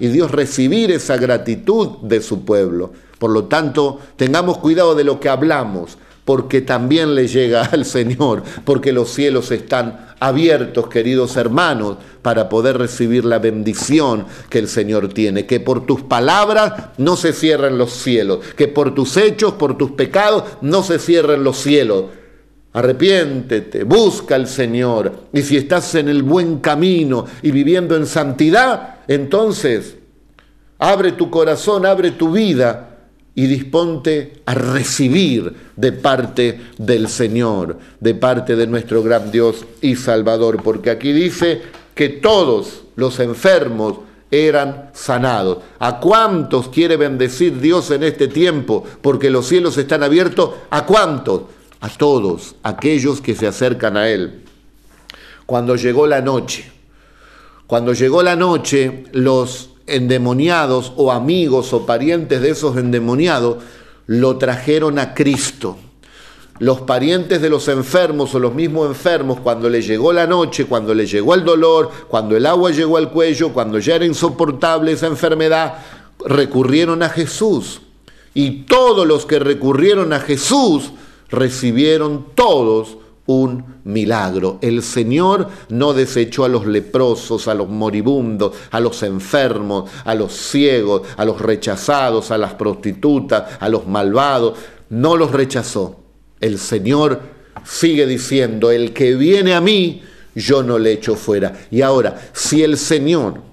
y 0.00 0.08
Dios 0.08 0.32
recibir 0.32 0.90
esa 0.90 1.16
gratitud 1.16 1.98
de 2.02 2.20
su 2.20 2.44
pueblo. 2.44 2.90
Por 3.20 3.30
lo 3.30 3.44
tanto, 3.44 4.00
tengamos 4.16 4.58
cuidado 4.58 4.96
de 4.96 5.04
lo 5.04 5.20
que 5.20 5.28
hablamos, 5.28 5.96
porque 6.30 6.60
también 6.60 7.16
le 7.16 7.26
llega 7.26 7.64
al 7.72 7.84
Señor, 7.84 8.44
porque 8.64 8.92
los 8.92 9.10
cielos 9.10 9.50
están 9.50 10.10
abiertos, 10.20 10.86
queridos 10.86 11.36
hermanos, 11.36 11.96
para 12.22 12.48
poder 12.48 12.78
recibir 12.78 13.24
la 13.24 13.40
bendición 13.40 14.26
que 14.48 14.60
el 14.60 14.68
Señor 14.68 15.12
tiene. 15.12 15.44
Que 15.44 15.58
por 15.58 15.86
tus 15.86 16.02
palabras 16.02 16.90
no 16.98 17.16
se 17.16 17.32
cierren 17.32 17.78
los 17.78 17.90
cielos, 17.90 18.44
que 18.56 18.68
por 18.68 18.94
tus 18.94 19.16
hechos, 19.16 19.54
por 19.54 19.76
tus 19.76 19.90
pecados, 19.90 20.44
no 20.60 20.84
se 20.84 21.00
cierren 21.00 21.42
los 21.42 21.56
cielos. 21.56 22.04
Arrepiéntete, 22.74 23.82
busca 23.82 24.36
al 24.36 24.46
Señor. 24.46 25.12
Y 25.32 25.42
si 25.42 25.56
estás 25.56 25.96
en 25.96 26.08
el 26.08 26.22
buen 26.22 26.60
camino 26.60 27.24
y 27.42 27.50
viviendo 27.50 27.96
en 27.96 28.06
santidad, 28.06 29.00
entonces 29.08 29.96
abre 30.78 31.10
tu 31.10 31.28
corazón, 31.28 31.84
abre 31.86 32.12
tu 32.12 32.30
vida 32.30 32.89
y 33.40 33.46
disponte 33.46 34.42
a 34.44 34.52
recibir 34.52 35.50
de 35.74 35.92
parte 35.92 36.60
del 36.76 37.08
Señor, 37.08 37.78
de 37.98 38.14
parte 38.14 38.54
de 38.54 38.66
nuestro 38.66 39.02
gran 39.02 39.30
Dios 39.32 39.64
y 39.80 39.96
Salvador, 39.96 40.62
porque 40.62 40.90
aquí 40.90 41.10
dice 41.14 41.62
que 41.94 42.10
todos 42.10 42.82
los 42.96 43.18
enfermos 43.18 44.00
eran 44.30 44.90
sanados. 44.92 45.60
¿A 45.78 46.00
cuántos 46.00 46.68
quiere 46.68 46.98
bendecir 46.98 47.58
Dios 47.58 47.90
en 47.92 48.02
este 48.02 48.28
tiempo? 48.28 48.84
Porque 49.00 49.30
los 49.30 49.46
cielos 49.46 49.78
están 49.78 50.02
abiertos. 50.02 50.50
¿A 50.68 50.84
cuántos? 50.84 51.44
A 51.80 51.88
todos, 51.88 52.56
aquellos 52.62 53.22
que 53.22 53.34
se 53.34 53.46
acercan 53.46 53.96
a 53.96 54.10
Él. 54.10 54.42
Cuando 55.46 55.76
llegó 55.76 56.06
la 56.06 56.20
noche, 56.20 56.70
cuando 57.66 57.94
llegó 57.94 58.22
la 58.22 58.36
noche, 58.36 59.04
los 59.12 59.70
endemoniados 59.90 60.92
o 60.96 61.12
amigos 61.12 61.72
o 61.72 61.86
parientes 61.86 62.40
de 62.40 62.50
esos 62.50 62.76
endemoniados 62.76 63.58
lo 64.06 64.38
trajeron 64.38 64.98
a 64.98 65.14
Cristo. 65.14 65.76
Los 66.58 66.82
parientes 66.82 67.40
de 67.40 67.48
los 67.48 67.68
enfermos 67.68 68.34
o 68.34 68.38
los 68.38 68.54
mismos 68.54 68.88
enfermos, 68.88 69.40
cuando 69.40 69.68
le 69.70 69.80
llegó 69.80 70.12
la 70.12 70.26
noche, 70.26 70.66
cuando 70.66 70.92
le 70.92 71.06
llegó 71.06 71.34
el 71.34 71.44
dolor, 71.44 71.90
cuando 72.08 72.36
el 72.36 72.44
agua 72.44 72.70
llegó 72.70 72.98
al 72.98 73.10
cuello, 73.10 73.52
cuando 73.52 73.78
ya 73.78 73.94
era 73.94 74.04
insoportable 74.04 74.92
esa 74.92 75.06
enfermedad, 75.06 75.78
recurrieron 76.26 77.02
a 77.02 77.08
Jesús. 77.08 77.80
Y 78.34 78.64
todos 78.64 79.06
los 79.06 79.26
que 79.26 79.38
recurrieron 79.38 80.12
a 80.12 80.20
Jesús 80.20 80.92
recibieron 81.30 82.26
todos 82.34 82.98
un 83.26 83.80
milagro. 83.84 84.58
El 84.60 84.82
Señor 84.82 85.48
no 85.68 85.92
desechó 85.92 86.44
a 86.44 86.48
los 86.48 86.66
leprosos, 86.66 87.48
a 87.48 87.54
los 87.54 87.68
moribundos, 87.68 88.54
a 88.70 88.80
los 88.80 89.02
enfermos, 89.02 89.90
a 90.04 90.14
los 90.14 90.32
ciegos, 90.32 91.02
a 91.16 91.24
los 91.24 91.40
rechazados, 91.40 92.30
a 92.30 92.38
las 92.38 92.54
prostitutas, 92.54 93.58
a 93.60 93.68
los 93.68 93.86
malvados. 93.86 94.58
No 94.88 95.16
los 95.16 95.30
rechazó. 95.30 96.00
El 96.40 96.58
Señor 96.58 97.20
sigue 97.64 98.06
diciendo, 98.06 98.70
el 98.70 98.92
que 98.92 99.14
viene 99.14 99.54
a 99.54 99.60
mí, 99.60 100.02
yo 100.34 100.62
no 100.62 100.78
le 100.78 100.92
echo 100.92 101.14
fuera. 101.14 101.52
Y 101.70 101.82
ahora, 101.82 102.20
si 102.32 102.62
el 102.62 102.78
Señor 102.78 103.49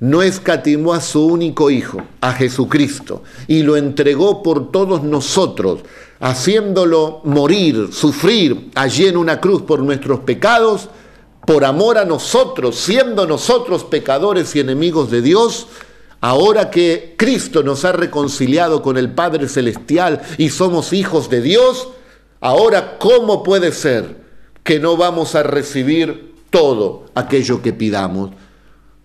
no 0.00 0.22
escatimó 0.22 0.94
a 0.94 1.00
su 1.00 1.26
único 1.26 1.70
Hijo, 1.70 2.02
a 2.20 2.32
Jesucristo, 2.32 3.22
y 3.46 3.62
lo 3.62 3.76
entregó 3.76 4.42
por 4.42 4.70
todos 4.70 5.02
nosotros, 5.02 5.80
haciéndolo 6.20 7.20
morir, 7.24 7.88
sufrir 7.92 8.70
allí 8.74 9.06
en 9.06 9.16
una 9.16 9.40
cruz 9.40 9.62
por 9.62 9.80
nuestros 9.80 10.20
pecados, 10.20 10.88
por 11.46 11.64
amor 11.64 11.98
a 11.98 12.04
nosotros, 12.04 12.76
siendo 12.76 13.26
nosotros 13.26 13.84
pecadores 13.84 14.54
y 14.54 14.60
enemigos 14.60 15.10
de 15.10 15.22
Dios, 15.22 15.66
ahora 16.20 16.70
que 16.70 17.14
Cristo 17.16 17.62
nos 17.62 17.84
ha 17.84 17.92
reconciliado 17.92 18.82
con 18.82 18.98
el 18.98 19.12
Padre 19.12 19.48
Celestial 19.48 20.20
y 20.36 20.50
somos 20.50 20.92
hijos 20.92 21.30
de 21.30 21.40
Dios, 21.40 21.88
ahora 22.40 22.98
¿cómo 22.98 23.42
puede 23.42 23.72
ser 23.72 24.16
que 24.62 24.78
no 24.78 24.96
vamos 24.96 25.34
a 25.34 25.42
recibir 25.42 26.34
todo 26.50 27.06
aquello 27.14 27.62
que 27.62 27.72
pidamos? 27.72 28.30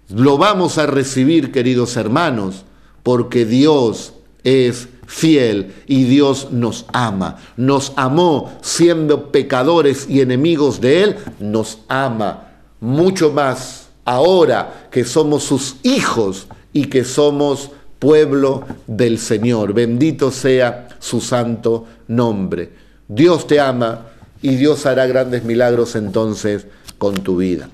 Lo 0.10 0.38
vamos 0.38 0.78
a 0.78 0.86
recibir, 0.86 1.52
queridos 1.52 1.96
hermanos, 1.98 2.66
porque 3.04 3.46
Dios 3.46 4.14
es 4.44 4.88
fiel 5.06 5.74
y 5.88 6.04
Dios 6.06 6.50
nos 6.52 6.86
ama. 6.92 7.38
Nos 7.58 7.94
amó 7.96 8.52
siendo 8.62 9.32
pecadores 9.32 10.08
y 10.10 10.22
enemigos 10.22 10.82
de 10.82 11.04
Él, 11.04 11.16
nos 11.40 11.80
ama 11.88 12.50
mucho 12.80 13.32
más 13.32 13.90
ahora 14.06 14.88
que 14.92 15.06
somos 15.06 15.44
sus 15.44 15.78
hijos 15.84 16.48
y 16.74 16.86
que 16.86 17.06
somos 17.06 17.72
pueblo 18.00 18.66
del 18.88 19.18
Señor. 19.18 19.74
Bendito 19.74 20.32
sea 20.32 20.90
su 21.00 21.22
santo 21.22 21.86
nombre. 22.08 22.74
Dios 23.08 23.48
te 23.48 23.60
ama 23.60 24.08
y 24.42 24.56
Dios 24.56 24.86
hará 24.86 25.08
grandes 25.08 25.46
milagros 25.46 25.96
entonces 25.96 26.68
con 26.98 27.16
tu 27.16 27.38
vida. 27.38 27.70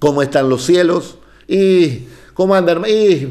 ¿Cómo 0.00 0.22
están 0.22 0.48
los 0.48 0.64
cielos? 0.64 1.18
¿Y 1.50 2.06
cómo 2.32 2.54
andan? 2.54 2.84
Y 2.88 3.26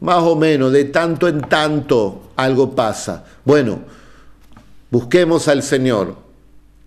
más 0.00 0.18
o 0.24 0.34
menos, 0.34 0.72
de 0.72 0.86
tanto 0.86 1.28
en 1.28 1.40
tanto 1.42 2.32
algo 2.34 2.74
pasa. 2.74 3.24
Bueno, 3.44 3.78
busquemos 4.90 5.46
al 5.46 5.62
Señor, 5.62 6.16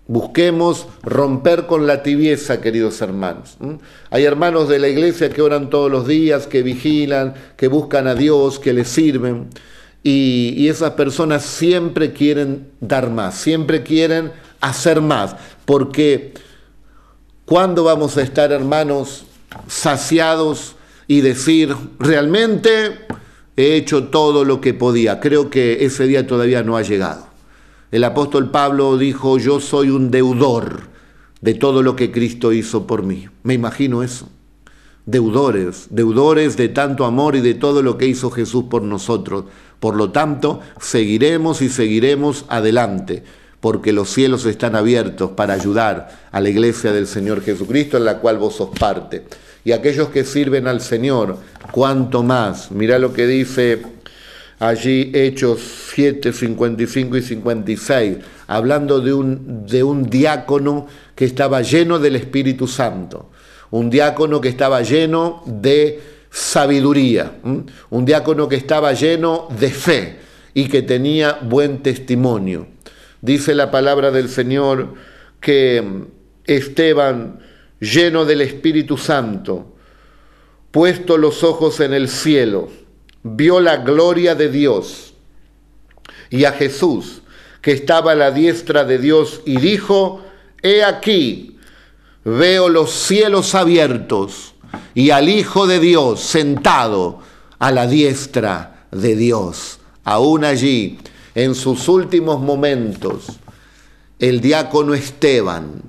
busquemos 0.06 0.86
romper 1.02 1.66
con 1.66 1.86
la 1.86 2.02
tibieza, 2.02 2.60
queridos 2.60 3.00
hermanos. 3.00 3.56
Hay 4.10 4.24
hermanos 4.24 4.68
de 4.68 4.78
la 4.78 4.88
iglesia 4.88 5.30
que 5.30 5.40
oran 5.40 5.70
todos 5.70 5.90
los 5.90 6.06
días, 6.06 6.46
que 6.46 6.62
vigilan, 6.62 7.32
que 7.56 7.68
buscan 7.68 8.06
a 8.06 8.14
Dios, 8.14 8.58
que 8.58 8.74
le 8.74 8.84
sirven. 8.84 9.48
Y, 10.02 10.52
y 10.54 10.68
esas 10.68 10.90
personas 10.92 11.44
siempre 11.44 12.12
quieren 12.12 12.68
dar 12.80 13.08
más, 13.08 13.36
siempre 13.36 13.82
quieren 13.82 14.32
hacer 14.60 15.00
más, 15.00 15.34
porque 15.64 16.34
¿cuándo 17.46 17.84
vamos 17.84 18.18
a 18.18 18.22
estar, 18.22 18.52
hermanos, 18.52 19.24
saciados 19.66 20.76
y 21.06 21.20
decir, 21.20 21.74
realmente 21.98 23.06
he 23.56 23.76
hecho 23.76 24.04
todo 24.04 24.44
lo 24.44 24.60
que 24.60 24.74
podía. 24.74 25.20
Creo 25.20 25.50
que 25.50 25.84
ese 25.84 26.06
día 26.06 26.26
todavía 26.26 26.62
no 26.62 26.76
ha 26.76 26.82
llegado. 26.82 27.26
El 27.90 28.04
apóstol 28.04 28.50
Pablo 28.50 28.98
dijo, 28.98 29.38
yo 29.38 29.60
soy 29.60 29.90
un 29.90 30.10
deudor 30.10 30.82
de 31.40 31.54
todo 31.54 31.82
lo 31.82 31.96
que 31.96 32.12
Cristo 32.12 32.52
hizo 32.52 32.86
por 32.86 33.02
mí. 33.02 33.28
Me 33.42 33.54
imagino 33.54 34.02
eso. 34.02 34.28
Deudores, 35.06 35.86
deudores 35.88 36.58
de 36.58 36.68
tanto 36.68 37.06
amor 37.06 37.34
y 37.34 37.40
de 37.40 37.54
todo 37.54 37.82
lo 37.82 37.96
que 37.96 38.06
hizo 38.06 38.30
Jesús 38.30 38.64
por 38.64 38.82
nosotros. 38.82 39.46
Por 39.80 39.96
lo 39.96 40.10
tanto, 40.10 40.60
seguiremos 40.80 41.62
y 41.62 41.70
seguiremos 41.70 42.44
adelante, 42.48 43.24
porque 43.60 43.92
los 43.92 44.10
cielos 44.10 44.46
están 44.46 44.76
abiertos 44.76 45.32
para 45.32 45.54
ayudar 45.54 46.10
a 46.30 46.40
la 46.40 46.48
iglesia 46.48 46.92
del 46.92 47.06
Señor 47.06 47.42
Jesucristo, 47.42 47.96
en 47.96 48.04
la 48.04 48.18
cual 48.18 48.38
vos 48.38 48.56
sos 48.56 48.70
parte 48.78 49.24
y 49.68 49.72
aquellos 49.72 50.08
que 50.08 50.24
sirven 50.24 50.66
al 50.66 50.80
Señor, 50.80 51.36
cuanto 51.72 52.22
más. 52.22 52.70
Mira 52.70 52.98
lo 52.98 53.12
que 53.12 53.26
dice 53.26 53.82
allí 54.58 55.10
Hechos 55.14 55.60
7, 55.94 56.32
55 56.32 57.16
y 57.18 57.22
56, 57.22 58.16
hablando 58.46 59.00
de 59.00 59.12
un, 59.12 59.66
de 59.66 59.82
un 59.82 60.08
diácono 60.08 60.86
que 61.14 61.26
estaba 61.26 61.60
lleno 61.60 61.98
del 61.98 62.16
Espíritu 62.16 62.66
Santo, 62.66 63.30
un 63.70 63.90
diácono 63.90 64.40
que 64.40 64.48
estaba 64.48 64.80
lleno 64.80 65.42
de 65.44 66.00
sabiduría, 66.30 67.32
un 67.90 68.04
diácono 68.06 68.48
que 68.48 68.56
estaba 68.56 68.94
lleno 68.94 69.48
de 69.58 69.68
fe 69.68 70.16
y 70.54 70.68
que 70.68 70.80
tenía 70.80 71.40
buen 71.42 71.82
testimonio. 71.82 72.68
Dice 73.20 73.54
la 73.54 73.70
palabra 73.70 74.10
del 74.10 74.28
Señor 74.28 74.94
que 75.40 76.06
Esteban 76.44 77.40
lleno 77.80 78.24
del 78.24 78.40
Espíritu 78.40 78.96
Santo, 78.96 79.76
puesto 80.70 81.16
los 81.16 81.42
ojos 81.44 81.80
en 81.80 81.94
el 81.94 82.08
cielo, 82.08 82.68
vio 83.22 83.60
la 83.60 83.78
gloria 83.78 84.34
de 84.34 84.48
Dios 84.48 85.14
y 86.30 86.44
a 86.44 86.52
Jesús, 86.52 87.22
que 87.60 87.72
estaba 87.72 88.12
a 88.12 88.16
la 88.16 88.30
diestra 88.30 88.84
de 88.84 88.98
Dios, 88.98 89.42
y 89.44 89.56
dijo, 89.58 90.24
He 90.62 90.84
aquí, 90.84 91.58
veo 92.24 92.68
los 92.68 92.90
cielos 92.90 93.54
abiertos 93.54 94.54
y 94.94 95.10
al 95.10 95.28
Hijo 95.28 95.66
de 95.66 95.80
Dios 95.80 96.20
sentado 96.20 97.20
a 97.58 97.72
la 97.72 97.86
diestra 97.86 98.86
de 98.90 99.16
Dios. 99.16 99.80
Aún 100.04 100.44
allí, 100.44 100.98
en 101.38 101.54
sus 101.54 101.88
últimos 101.88 102.40
momentos, 102.40 103.26
el 104.18 104.40
diácono 104.40 104.94
Esteban, 104.94 105.82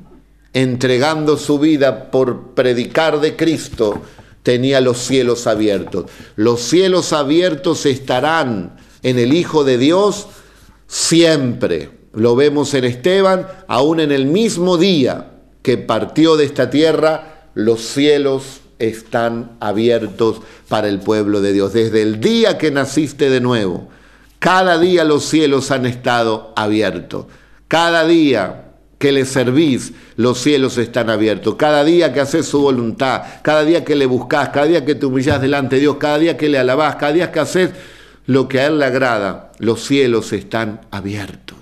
entregando 0.53 1.37
su 1.37 1.57
vida 1.57 2.11
por 2.11 2.53
predicar 2.53 3.19
de 3.19 3.35
Cristo, 3.35 3.99
tenía 4.43 4.79
los 4.79 4.99
cielos 4.99 5.47
abiertos. 5.47 6.05
Los 6.35 6.61
cielos 6.61 7.13
abiertos 7.13 7.87
estarán 7.87 8.77
en 9.01 9.17
el 9.17 9.33
Hijo 9.33 9.63
de 9.63 9.79
Dios, 9.79 10.27
siempre. 10.85 11.97
Lo 12.13 12.35
vemos 12.35 12.75
en 12.75 12.83
Esteban, 12.83 13.47
aún 13.67 14.01
en 14.01 14.11
el 14.11 14.27
mismo 14.27 14.77
día 14.77 15.31
que 15.63 15.79
partió 15.79 16.37
de 16.37 16.45
esta 16.45 16.69
tierra, 16.69 17.49
los 17.55 17.81
cielos 17.81 18.61
están 18.77 19.57
abiertos 19.59 20.41
para 20.67 20.89
el 20.89 20.99
pueblo 20.99 21.41
de 21.41 21.53
Dios. 21.53 21.73
Desde 21.73 22.03
el 22.03 22.19
día 22.19 22.59
que 22.59 22.69
naciste 22.69 23.31
de 23.31 23.41
nuevo, 23.41 23.89
cada 24.39 24.79
día 24.79 25.03
los 25.03 25.25
cielos 25.25 25.69
han 25.71 25.85
estado 25.85 26.53
abiertos. 26.55 27.25
Cada 27.67 28.07
día 28.07 28.69
que 28.97 29.11
le 29.11 29.25
servís, 29.25 29.93
los 30.15 30.39
cielos 30.39 30.77
están 30.77 31.09
abiertos. 31.09 31.55
Cada 31.55 31.83
día 31.83 32.13
que 32.13 32.21
haces 32.21 32.47
su 32.47 32.61
voluntad, 32.61 33.23
cada 33.41 33.63
día 33.63 33.83
que 33.83 33.95
le 33.95 34.05
buscas, 34.05 34.49
cada 34.49 34.65
día 34.65 34.85
que 34.85 34.95
te 34.95 35.05
humillás 35.05 35.41
delante 35.41 35.75
de 35.75 35.81
Dios, 35.81 35.97
cada 35.97 36.17
día 36.19 36.37
que 36.37 36.49
le 36.49 36.57
alabás, 36.57 36.95
cada 36.95 37.13
día 37.13 37.31
que 37.31 37.39
haces 37.39 37.71
lo 38.25 38.47
que 38.47 38.59
a 38.59 38.67
Él 38.67 38.79
le 38.79 38.85
agrada, 38.85 39.51
los 39.59 39.83
cielos 39.83 40.31
están 40.33 40.81
abiertos. 40.91 41.57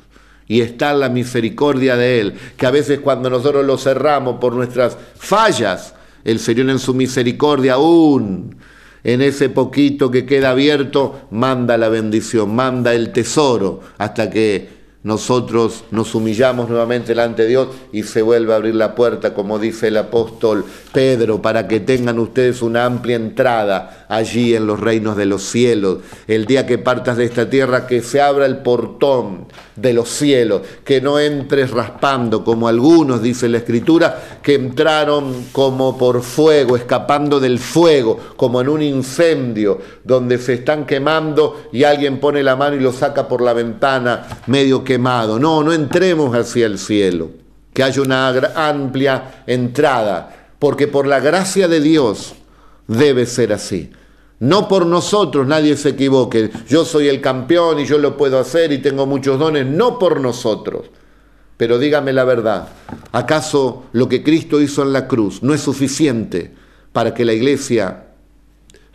Y 0.47 0.61
está 0.61 0.93
la 0.93 1.09
misericordia 1.09 1.95
de 1.95 2.19
Él, 2.19 2.33
que 2.57 2.65
a 2.65 2.71
veces 2.71 2.99
cuando 2.99 3.29
nosotros 3.29 3.65
lo 3.65 3.77
cerramos 3.77 4.37
por 4.39 4.53
nuestras 4.53 4.97
fallas, 5.15 5.93
el 6.23 6.39
Señor 6.39 6.69
en 6.69 6.79
su 6.79 6.93
misericordia 6.93 7.73
aún 7.73 8.55
en 9.03 9.21
ese 9.21 9.49
poquito 9.49 10.11
que 10.11 10.25
queda 10.25 10.51
abierto, 10.51 11.27
manda 11.31 11.77
la 11.77 11.89
bendición, 11.89 12.55
manda 12.55 12.93
el 12.93 13.11
tesoro, 13.11 13.81
hasta 13.97 14.29
que 14.29 14.76
nosotros 15.07 15.85
nos 15.89 16.13
humillamos 16.15 16.67
nuevamente 16.67 17.07
delante 17.07 17.43
de 17.43 17.47
Dios 17.47 17.67
y 17.93 18.03
se 18.03 18.21
vuelve 18.21 18.51
a 18.51 18.57
abrir 18.57 18.75
la 18.75 18.93
puerta, 18.93 19.33
como 19.33 19.57
dice 19.57 19.87
el 19.87 19.95
apóstol 19.95 20.65
Pedro, 20.91 21.41
para 21.41 21.65
que 21.65 21.79
tengan 21.79 22.19
ustedes 22.19 22.61
una 22.61 22.83
amplia 22.83 23.15
entrada 23.15 24.05
allí 24.09 24.53
en 24.53 24.67
los 24.67 24.81
reinos 24.81 25.15
de 25.15 25.25
los 25.25 25.43
cielos. 25.43 25.99
El 26.27 26.45
día 26.45 26.65
que 26.65 26.77
partas 26.77 27.15
de 27.15 27.23
esta 27.23 27.49
tierra, 27.49 27.87
que 27.87 28.01
se 28.01 28.19
abra 28.19 28.45
el 28.45 28.57
portón 28.57 29.45
de 29.77 29.93
los 29.93 30.09
cielos, 30.09 30.63
que 30.83 30.99
no 30.99 31.19
entres 31.19 31.71
raspando 31.71 32.43
como 32.43 32.67
algunos, 32.67 33.21
dice 33.21 33.47
la 33.47 33.59
escritura, 33.59 34.39
que 34.43 34.55
entraron 34.55 35.45
como 35.53 35.97
por 35.97 36.21
fuego, 36.21 36.75
escapando 36.75 37.39
del 37.39 37.59
fuego, 37.59 38.19
como 38.35 38.59
en 38.59 38.67
un 38.67 38.81
incendio, 38.81 39.79
donde 40.03 40.37
se 40.37 40.55
están 40.55 40.85
quemando 40.85 41.69
y 41.71 41.85
alguien 41.85 42.19
pone 42.19 42.43
la 42.43 42.57
mano 42.57 42.75
y 42.75 42.81
lo 42.81 42.91
saca 42.91 43.29
por 43.29 43.41
la 43.41 43.53
ventana 43.53 44.41
medio 44.47 44.83
No, 44.97 45.63
no 45.63 45.73
entremos 45.73 46.35
hacia 46.35 46.65
el 46.65 46.79
cielo, 46.79 47.31
que 47.73 47.83
haya 47.83 48.01
una 48.01 48.29
amplia 48.55 49.43
entrada, 49.45 50.49
porque 50.59 50.87
por 50.87 51.07
la 51.07 51.19
gracia 51.19 51.67
de 51.67 51.79
Dios 51.79 52.33
debe 52.87 53.25
ser 53.25 53.53
así. 53.53 53.91
No 54.39 54.67
por 54.67 54.85
nosotros, 54.85 55.47
nadie 55.47 55.75
se 55.77 55.89
equivoque. 55.89 56.51
Yo 56.67 56.85
soy 56.85 57.07
el 57.07 57.21
campeón 57.21 57.79
y 57.79 57.85
yo 57.85 57.97
lo 57.97 58.15
puedo 58.17 58.39
hacer 58.39 58.71
y 58.71 58.77
tengo 58.79 59.05
muchos 59.05 59.39
dones. 59.39 59.65
No 59.65 59.97
por 59.97 60.21
nosotros. 60.21 60.91
Pero 61.57 61.79
dígame 61.79 62.13
la 62.13 62.23
verdad. 62.23 62.67
¿Acaso 63.11 63.85
lo 63.93 64.07
que 64.07 64.21
Cristo 64.21 64.61
hizo 64.61 64.83
en 64.83 64.93
la 64.93 65.07
cruz 65.07 65.41
no 65.41 65.55
es 65.55 65.61
suficiente 65.61 66.53
para 66.93 67.15
que 67.15 67.25
la 67.25 67.33
iglesia 67.33 68.09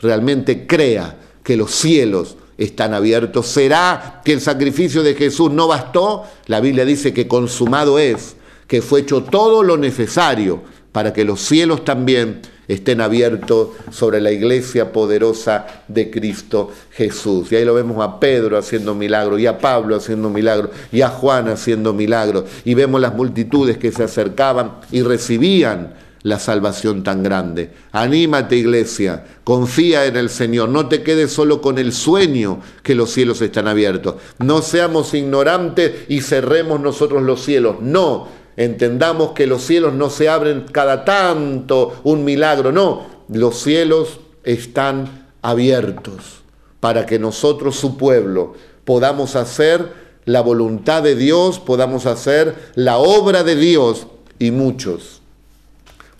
realmente 0.00 0.66
crea 0.66 1.18
que 1.42 1.56
los 1.56 1.72
cielos 1.72 2.36
están 2.58 2.94
abiertos? 2.94 3.46
¿Será 3.46 4.20
que 4.24 4.32
el 4.32 4.40
sacrificio 4.40 5.02
de 5.02 5.14
Jesús 5.14 5.50
no 5.50 5.68
bastó? 5.68 6.24
La 6.46 6.60
Biblia 6.60 6.84
dice 6.84 7.12
que 7.12 7.28
consumado 7.28 7.98
es, 7.98 8.36
que 8.66 8.82
fue 8.82 9.00
hecho 9.00 9.22
todo 9.22 9.62
lo 9.62 9.76
necesario 9.76 10.62
para 10.92 11.12
que 11.12 11.24
los 11.24 11.40
cielos 11.40 11.84
también 11.84 12.42
estén 12.68 13.00
abiertos 13.00 13.68
sobre 13.90 14.20
la 14.20 14.30
iglesia 14.30 14.92
poderosa 14.92 15.66
de 15.88 16.10
Cristo 16.10 16.70
Jesús. 16.90 17.50
Y 17.50 17.56
ahí 17.56 17.64
lo 17.64 17.74
vemos 17.74 18.02
a 18.02 18.20
Pedro 18.20 18.56
haciendo 18.56 18.94
milagros, 18.94 19.40
y 19.40 19.46
a 19.46 19.58
Pablo 19.58 19.96
haciendo 19.96 20.30
milagros, 20.30 20.70
y 20.90 21.02
a 21.02 21.08
Juan 21.08 21.48
haciendo 21.48 21.92
milagros. 21.92 22.44
Y 22.64 22.74
vemos 22.74 23.00
las 23.00 23.14
multitudes 23.14 23.78
que 23.78 23.92
se 23.92 24.04
acercaban 24.04 24.72
y 24.90 25.02
recibían 25.02 25.94
la 26.22 26.38
salvación 26.38 27.02
tan 27.02 27.22
grande. 27.22 27.72
Anímate 27.92 28.56
iglesia, 28.56 29.24
confía 29.44 30.06
en 30.06 30.16
el 30.16 30.30
Señor, 30.30 30.68
no 30.68 30.88
te 30.88 31.02
quedes 31.02 31.32
solo 31.32 31.60
con 31.60 31.78
el 31.78 31.92
sueño 31.92 32.60
que 32.82 32.94
los 32.94 33.10
cielos 33.10 33.40
están 33.42 33.68
abiertos. 33.68 34.16
No 34.38 34.62
seamos 34.62 35.14
ignorantes 35.14 36.06
y 36.08 36.20
cerremos 36.20 36.80
nosotros 36.80 37.22
los 37.22 37.42
cielos. 37.42 37.76
No, 37.80 38.42
Entendamos 38.56 39.30
que 39.30 39.46
los 39.46 39.62
cielos 39.62 39.94
no 39.94 40.10
se 40.10 40.28
abren 40.28 40.66
cada 40.70 41.06
tanto 41.06 42.00
un 42.04 42.22
milagro, 42.22 42.70
no, 42.70 43.06
los 43.28 43.58
cielos 43.58 44.20
están 44.44 45.28
abiertos 45.40 46.42
para 46.80 47.06
que 47.06 47.18
nosotros, 47.18 47.76
su 47.76 47.96
pueblo, 47.96 48.52
podamos 48.84 49.36
hacer 49.36 49.92
la 50.26 50.42
voluntad 50.42 51.02
de 51.02 51.16
Dios, 51.16 51.60
podamos 51.60 52.04
hacer 52.04 52.54
la 52.74 52.98
obra 52.98 53.42
de 53.42 53.56
Dios 53.56 54.06
y 54.38 54.50
muchos 54.50 55.21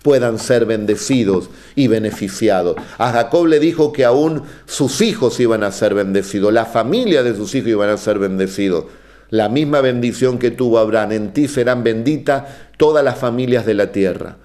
puedan 0.03 0.37
ser 0.37 0.65
bendecidos 0.65 1.49
y 1.75 1.87
beneficiados. 1.87 2.75
A 2.99 3.11
Jacob 3.11 3.47
le 3.47 3.59
dijo 3.59 3.91
que 3.91 4.05
aún 4.05 4.43
sus 4.67 5.01
hijos 5.01 5.39
iban 5.39 5.63
a 5.63 5.71
ser 5.71 5.95
bendecidos, 5.95 6.53
la 6.53 6.65
familia 6.65 7.23
de 7.23 7.35
sus 7.35 7.55
hijos 7.55 7.69
iban 7.69 7.89
a 7.89 7.97
ser 7.97 8.19
bendecidos 8.19 8.85
la 9.33 9.49
misma 9.49 9.81
bendición 9.81 10.37
que 10.37 10.51
tuvo 10.51 10.77
Abraham. 10.77 11.11
En 11.11 11.33
ti 11.33 11.47
serán 11.47 11.83
benditas 11.83 12.43
todas 12.77 13.03
las 13.03 13.17
familias 13.17 13.65
de 13.65 13.73
la 13.73 13.91
tierra. 13.91 14.37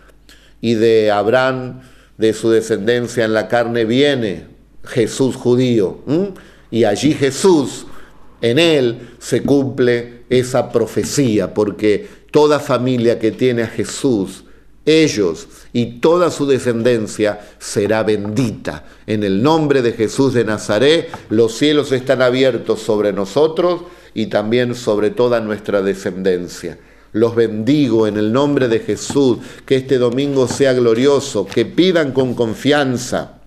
Y 0.63 0.77
de 0.77 1.11
Abraham, 1.11 1.83
de 2.17 2.33
su 2.33 2.49
descendencia 2.49 3.27
en 3.27 3.35
la 3.35 3.49
carne, 3.49 3.85
viene 3.85 4.47
Jesús 4.85 5.37
judío. 5.37 5.99
Y 6.71 6.85
allí 6.85 7.13
Jesús, 7.13 7.85
en 8.41 8.59
él 8.59 9.11
se 9.19 9.43
cumple 9.43 10.23
esa 10.31 10.73
profecía, 10.73 11.53
porque 11.53 12.09
toda 12.31 12.59
familia 12.59 13.19
que 13.19 13.31
tiene 13.31 13.65
a 13.65 13.69
Jesús, 13.69 14.45
ellos 14.89 15.49
y 15.73 16.01
toda 16.01 16.31
su 16.31 16.47
descendencia 16.47 17.41
será 17.59 18.03
bendita. 18.03 18.85
En 19.07 19.23
el 19.23 19.43
nombre 19.43 19.83
de 19.83 19.93
Jesús 19.93 20.33
de 20.33 20.45
Nazaret, 20.45 21.11
los 21.29 21.57
cielos 21.57 21.93
están 21.93 22.23
abiertos 22.23 22.81
sobre 22.81 23.13
nosotros 23.13 23.83
y 24.15 24.27
también 24.27 24.75
sobre 24.75 25.11
toda 25.11 25.41
nuestra 25.41 25.83
descendencia. 25.83 26.79
Los 27.13 27.35
bendigo 27.35 28.07
en 28.07 28.17
el 28.17 28.33
nombre 28.33 28.69
de 28.69 28.81
Jesús, 28.81 29.39
que 29.67 29.77
este 29.77 29.99
domingo 29.99 30.49
sea 30.49 30.73
glorioso, 30.73 31.47
que 31.47 31.67
pidan 31.67 32.13
con 32.13 32.35
confianza, 32.35 33.41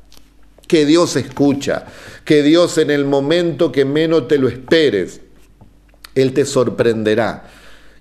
que 0.67 0.85
Dios 0.85 1.15
escucha, 1.15 1.85
que 2.23 2.43
Dios 2.43 2.77
en 2.77 2.91
el 2.91 3.05
momento 3.05 3.71
que 3.71 3.85
menos 3.85 4.27
te 4.27 4.37
lo 4.37 4.47
esperes, 4.47 5.21
Él 6.13 6.33
te 6.33 6.45
sorprenderá 6.45 7.49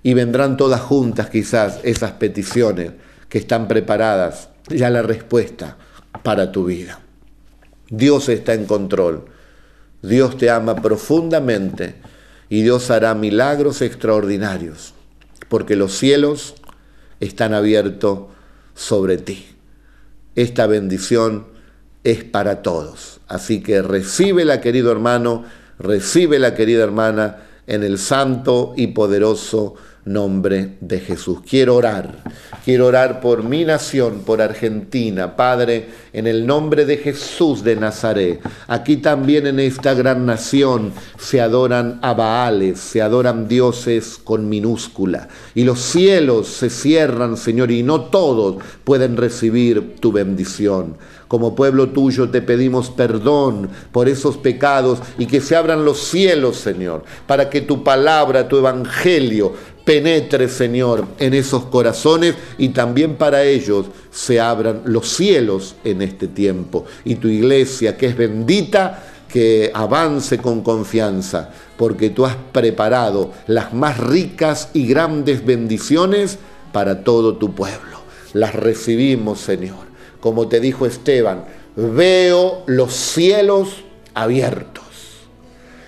y 0.03 0.13
vendrán 0.13 0.57
todas 0.57 0.81
juntas 0.81 1.29
quizás 1.29 1.79
esas 1.83 2.13
peticiones 2.13 2.91
que 3.31 3.37
están 3.37 3.69
preparadas, 3.69 4.49
ya 4.67 4.89
la 4.89 5.01
respuesta 5.01 5.77
para 6.21 6.51
tu 6.51 6.65
vida. 6.65 6.99
Dios 7.89 8.27
está 8.27 8.53
en 8.53 8.65
control, 8.65 9.23
Dios 10.01 10.37
te 10.37 10.49
ama 10.49 10.75
profundamente 10.75 11.95
y 12.49 12.61
Dios 12.61 12.91
hará 12.91 13.15
milagros 13.15 13.81
extraordinarios, 13.81 14.93
porque 15.47 15.77
los 15.77 15.97
cielos 15.97 16.55
están 17.21 17.53
abiertos 17.53 18.23
sobre 18.75 19.17
ti. 19.17 19.45
Esta 20.35 20.67
bendición 20.67 21.47
es 22.03 22.25
para 22.25 22.61
todos. 22.61 23.21
Así 23.29 23.63
que 23.63 23.81
recíbela, 23.81 24.59
querido 24.59 24.91
hermano, 24.91 25.45
recíbela, 25.79 26.53
querida 26.53 26.83
hermana, 26.83 27.43
en 27.65 27.83
el 27.83 27.97
santo 27.97 28.73
y 28.75 28.87
poderoso 28.87 29.75
nombre 30.05 30.77
de 30.81 30.99
Jesús. 30.99 31.39
Quiero 31.47 31.75
orar, 31.75 32.23
quiero 32.65 32.87
orar 32.87 33.21
por 33.21 33.43
mi 33.43 33.65
nación, 33.65 34.23
por 34.25 34.41
Argentina, 34.41 35.35
Padre, 35.35 35.89
en 36.13 36.27
el 36.27 36.45
nombre 36.45 36.85
de 36.85 36.97
Jesús 36.97 37.63
de 37.63 37.75
Nazaret. 37.75 38.41
Aquí 38.67 38.97
también 38.97 39.47
en 39.47 39.59
esta 39.59 39.93
gran 39.93 40.25
nación 40.25 40.91
se 41.19 41.41
adoran 41.41 41.99
a 42.01 42.13
Baales, 42.13 42.79
se 42.79 43.01
adoran 43.01 43.47
dioses 43.47 44.19
con 44.23 44.49
minúscula. 44.49 45.27
Y 45.55 45.63
los 45.63 45.79
cielos 45.79 46.47
se 46.47 46.69
cierran, 46.69 47.37
Señor, 47.37 47.71
y 47.71 47.83
no 47.83 48.01
todos 48.01 48.63
pueden 48.83 49.17
recibir 49.17 49.95
tu 49.99 50.11
bendición. 50.11 50.97
Como 51.31 51.55
pueblo 51.55 51.91
tuyo 51.91 52.29
te 52.29 52.41
pedimos 52.41 52.89
perdón 52.89 53.69
por 53.93 54.09
esos 54.09 54.35
pecados 54.35 54.99
y 55.17 55.27
que 55.27 55.39
se 55.39 55.55
abran 55.55 55.85
los 55.85 55.99
cielos, 55.99 56.57
Señor, 56.57 57.03
para 57.25 57.49
que 57.49 57.61
tu 57.61 57.85
palabra, 57.85 58.49
tu 58.49 58.57
evangelio 58.57 59.53
penetre, 59.91 60.47
Señor, 60.47 61.05
en 61.19 61.33
esos 61.33 61.65
corazones 61.65 62.35
y 62.57 62.69
también 62.69 63.15
para 63.15 63.43
ellos 63.43 63.87
se 64.09 64.39
abran 64.39 64.83
los 64.85 65.09
cielos 65.09 65.75
en 65.83 66.01
este 66.01 66.29
tiempo. 66.29 66.85
Y 67.03 67.15
tu 67.15 67.27
iglesia, 67.27 67.97
que 67.97 68.05
es 68.05 68.15
bendita, 68.15 69.03
que 69.27 69.69
avance 69.73 70.37
con 70.37 70.61
confianza, 70.61 71.49
porque 71.75 72.09
tú 72.09 72.25
has 72.25 72.37
preparado 72.53 73.33
las 73.47 73.73
más 73.73 73.97
ricas 73.97 74.69
y 74.73 74.87
grandes 74.87 75.45
bendiciones 75.45 76.37
para 76.71 77.03
todo 77.03 77.35
tu 77.35 77.53
pueblo. 77.53 77.99
Las 78.31 78.55
recibimos, 78.55 79.41
Señor. 79.41 79.91
Como 80.21 80.47
te 80.47 80.61
dijo 80.61 80.85
Esteban, 80.85 81.43
veo 81.75 82.63
los 82.65 82.93
cielos 82.93 83.83
abiertos 84.13 84.85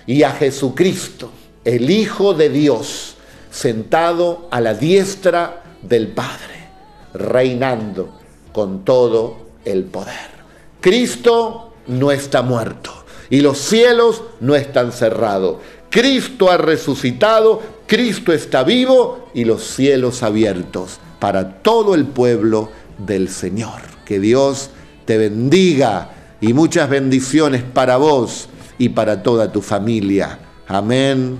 y 0.06 0.24
a 0.24 0.32
Jesucristo, 0.32 1.30
el 1.64 1.88
Hijo 1.88 2.34
de 2.34 2.50
Dios, 2.50 3.13
sentado 3.54 4.48
a 4.50 4.60
la 4.60 4.74
diestra 4.74 5.62
del 5.80 6.08
Padre, 6.08 6.68
reinando 7.14 8.18
con 8.52 8.84
todo 8.84 9.36
el 9.64 9.84
poder. 9.84 10.34
Cristo 10.80 11.74
no 11.86 12.10
está 12.10 12.42
muerto 12.42 12.90
y 13.30 13.40
los 13.40 13.58
cielos 13.58 14.24
no 14.40 14.56
están 14.56 14.90
cerrados. 14.90 15.58
Cristo 15.88 16.50
ha 16.50 16.56
resucitado, 16.56 17.62
Cristo 17.86 18.32
está 18.32 18.64
vivo 18.64 19.30
y 19.34 19.44
los 19.44 19.62
cielos 19.62 20.24
abiertos 20.24 20.98
para 21.20 21.62
todo 21.62 21.94
el 21.94 22.06
pueblo 22.06 22.70
del 22.98 23.28
Señor. 23.28 23.82
Que 24.04 24.18
Dios 24.18 24.70
te 25.04 25.16
bendiga 25.16 26.10
y 26.40 26.52
muchas 26.52 26.90
bendiciones 26.90 27.62
para 27.62 27.98
vos 27.98 28.48
y 28.78 28.88
para 28.88 29.22
toda 29.22 29.52
tu 29.52 29.62
familia. 29.62 30.40
Amén 30.66 31.38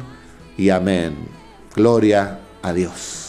y 0.57 0.71
amén. 0.71 1.34
Gloria 1.75 2.39
a 2.62 2.72
Dios. 2.72 3.24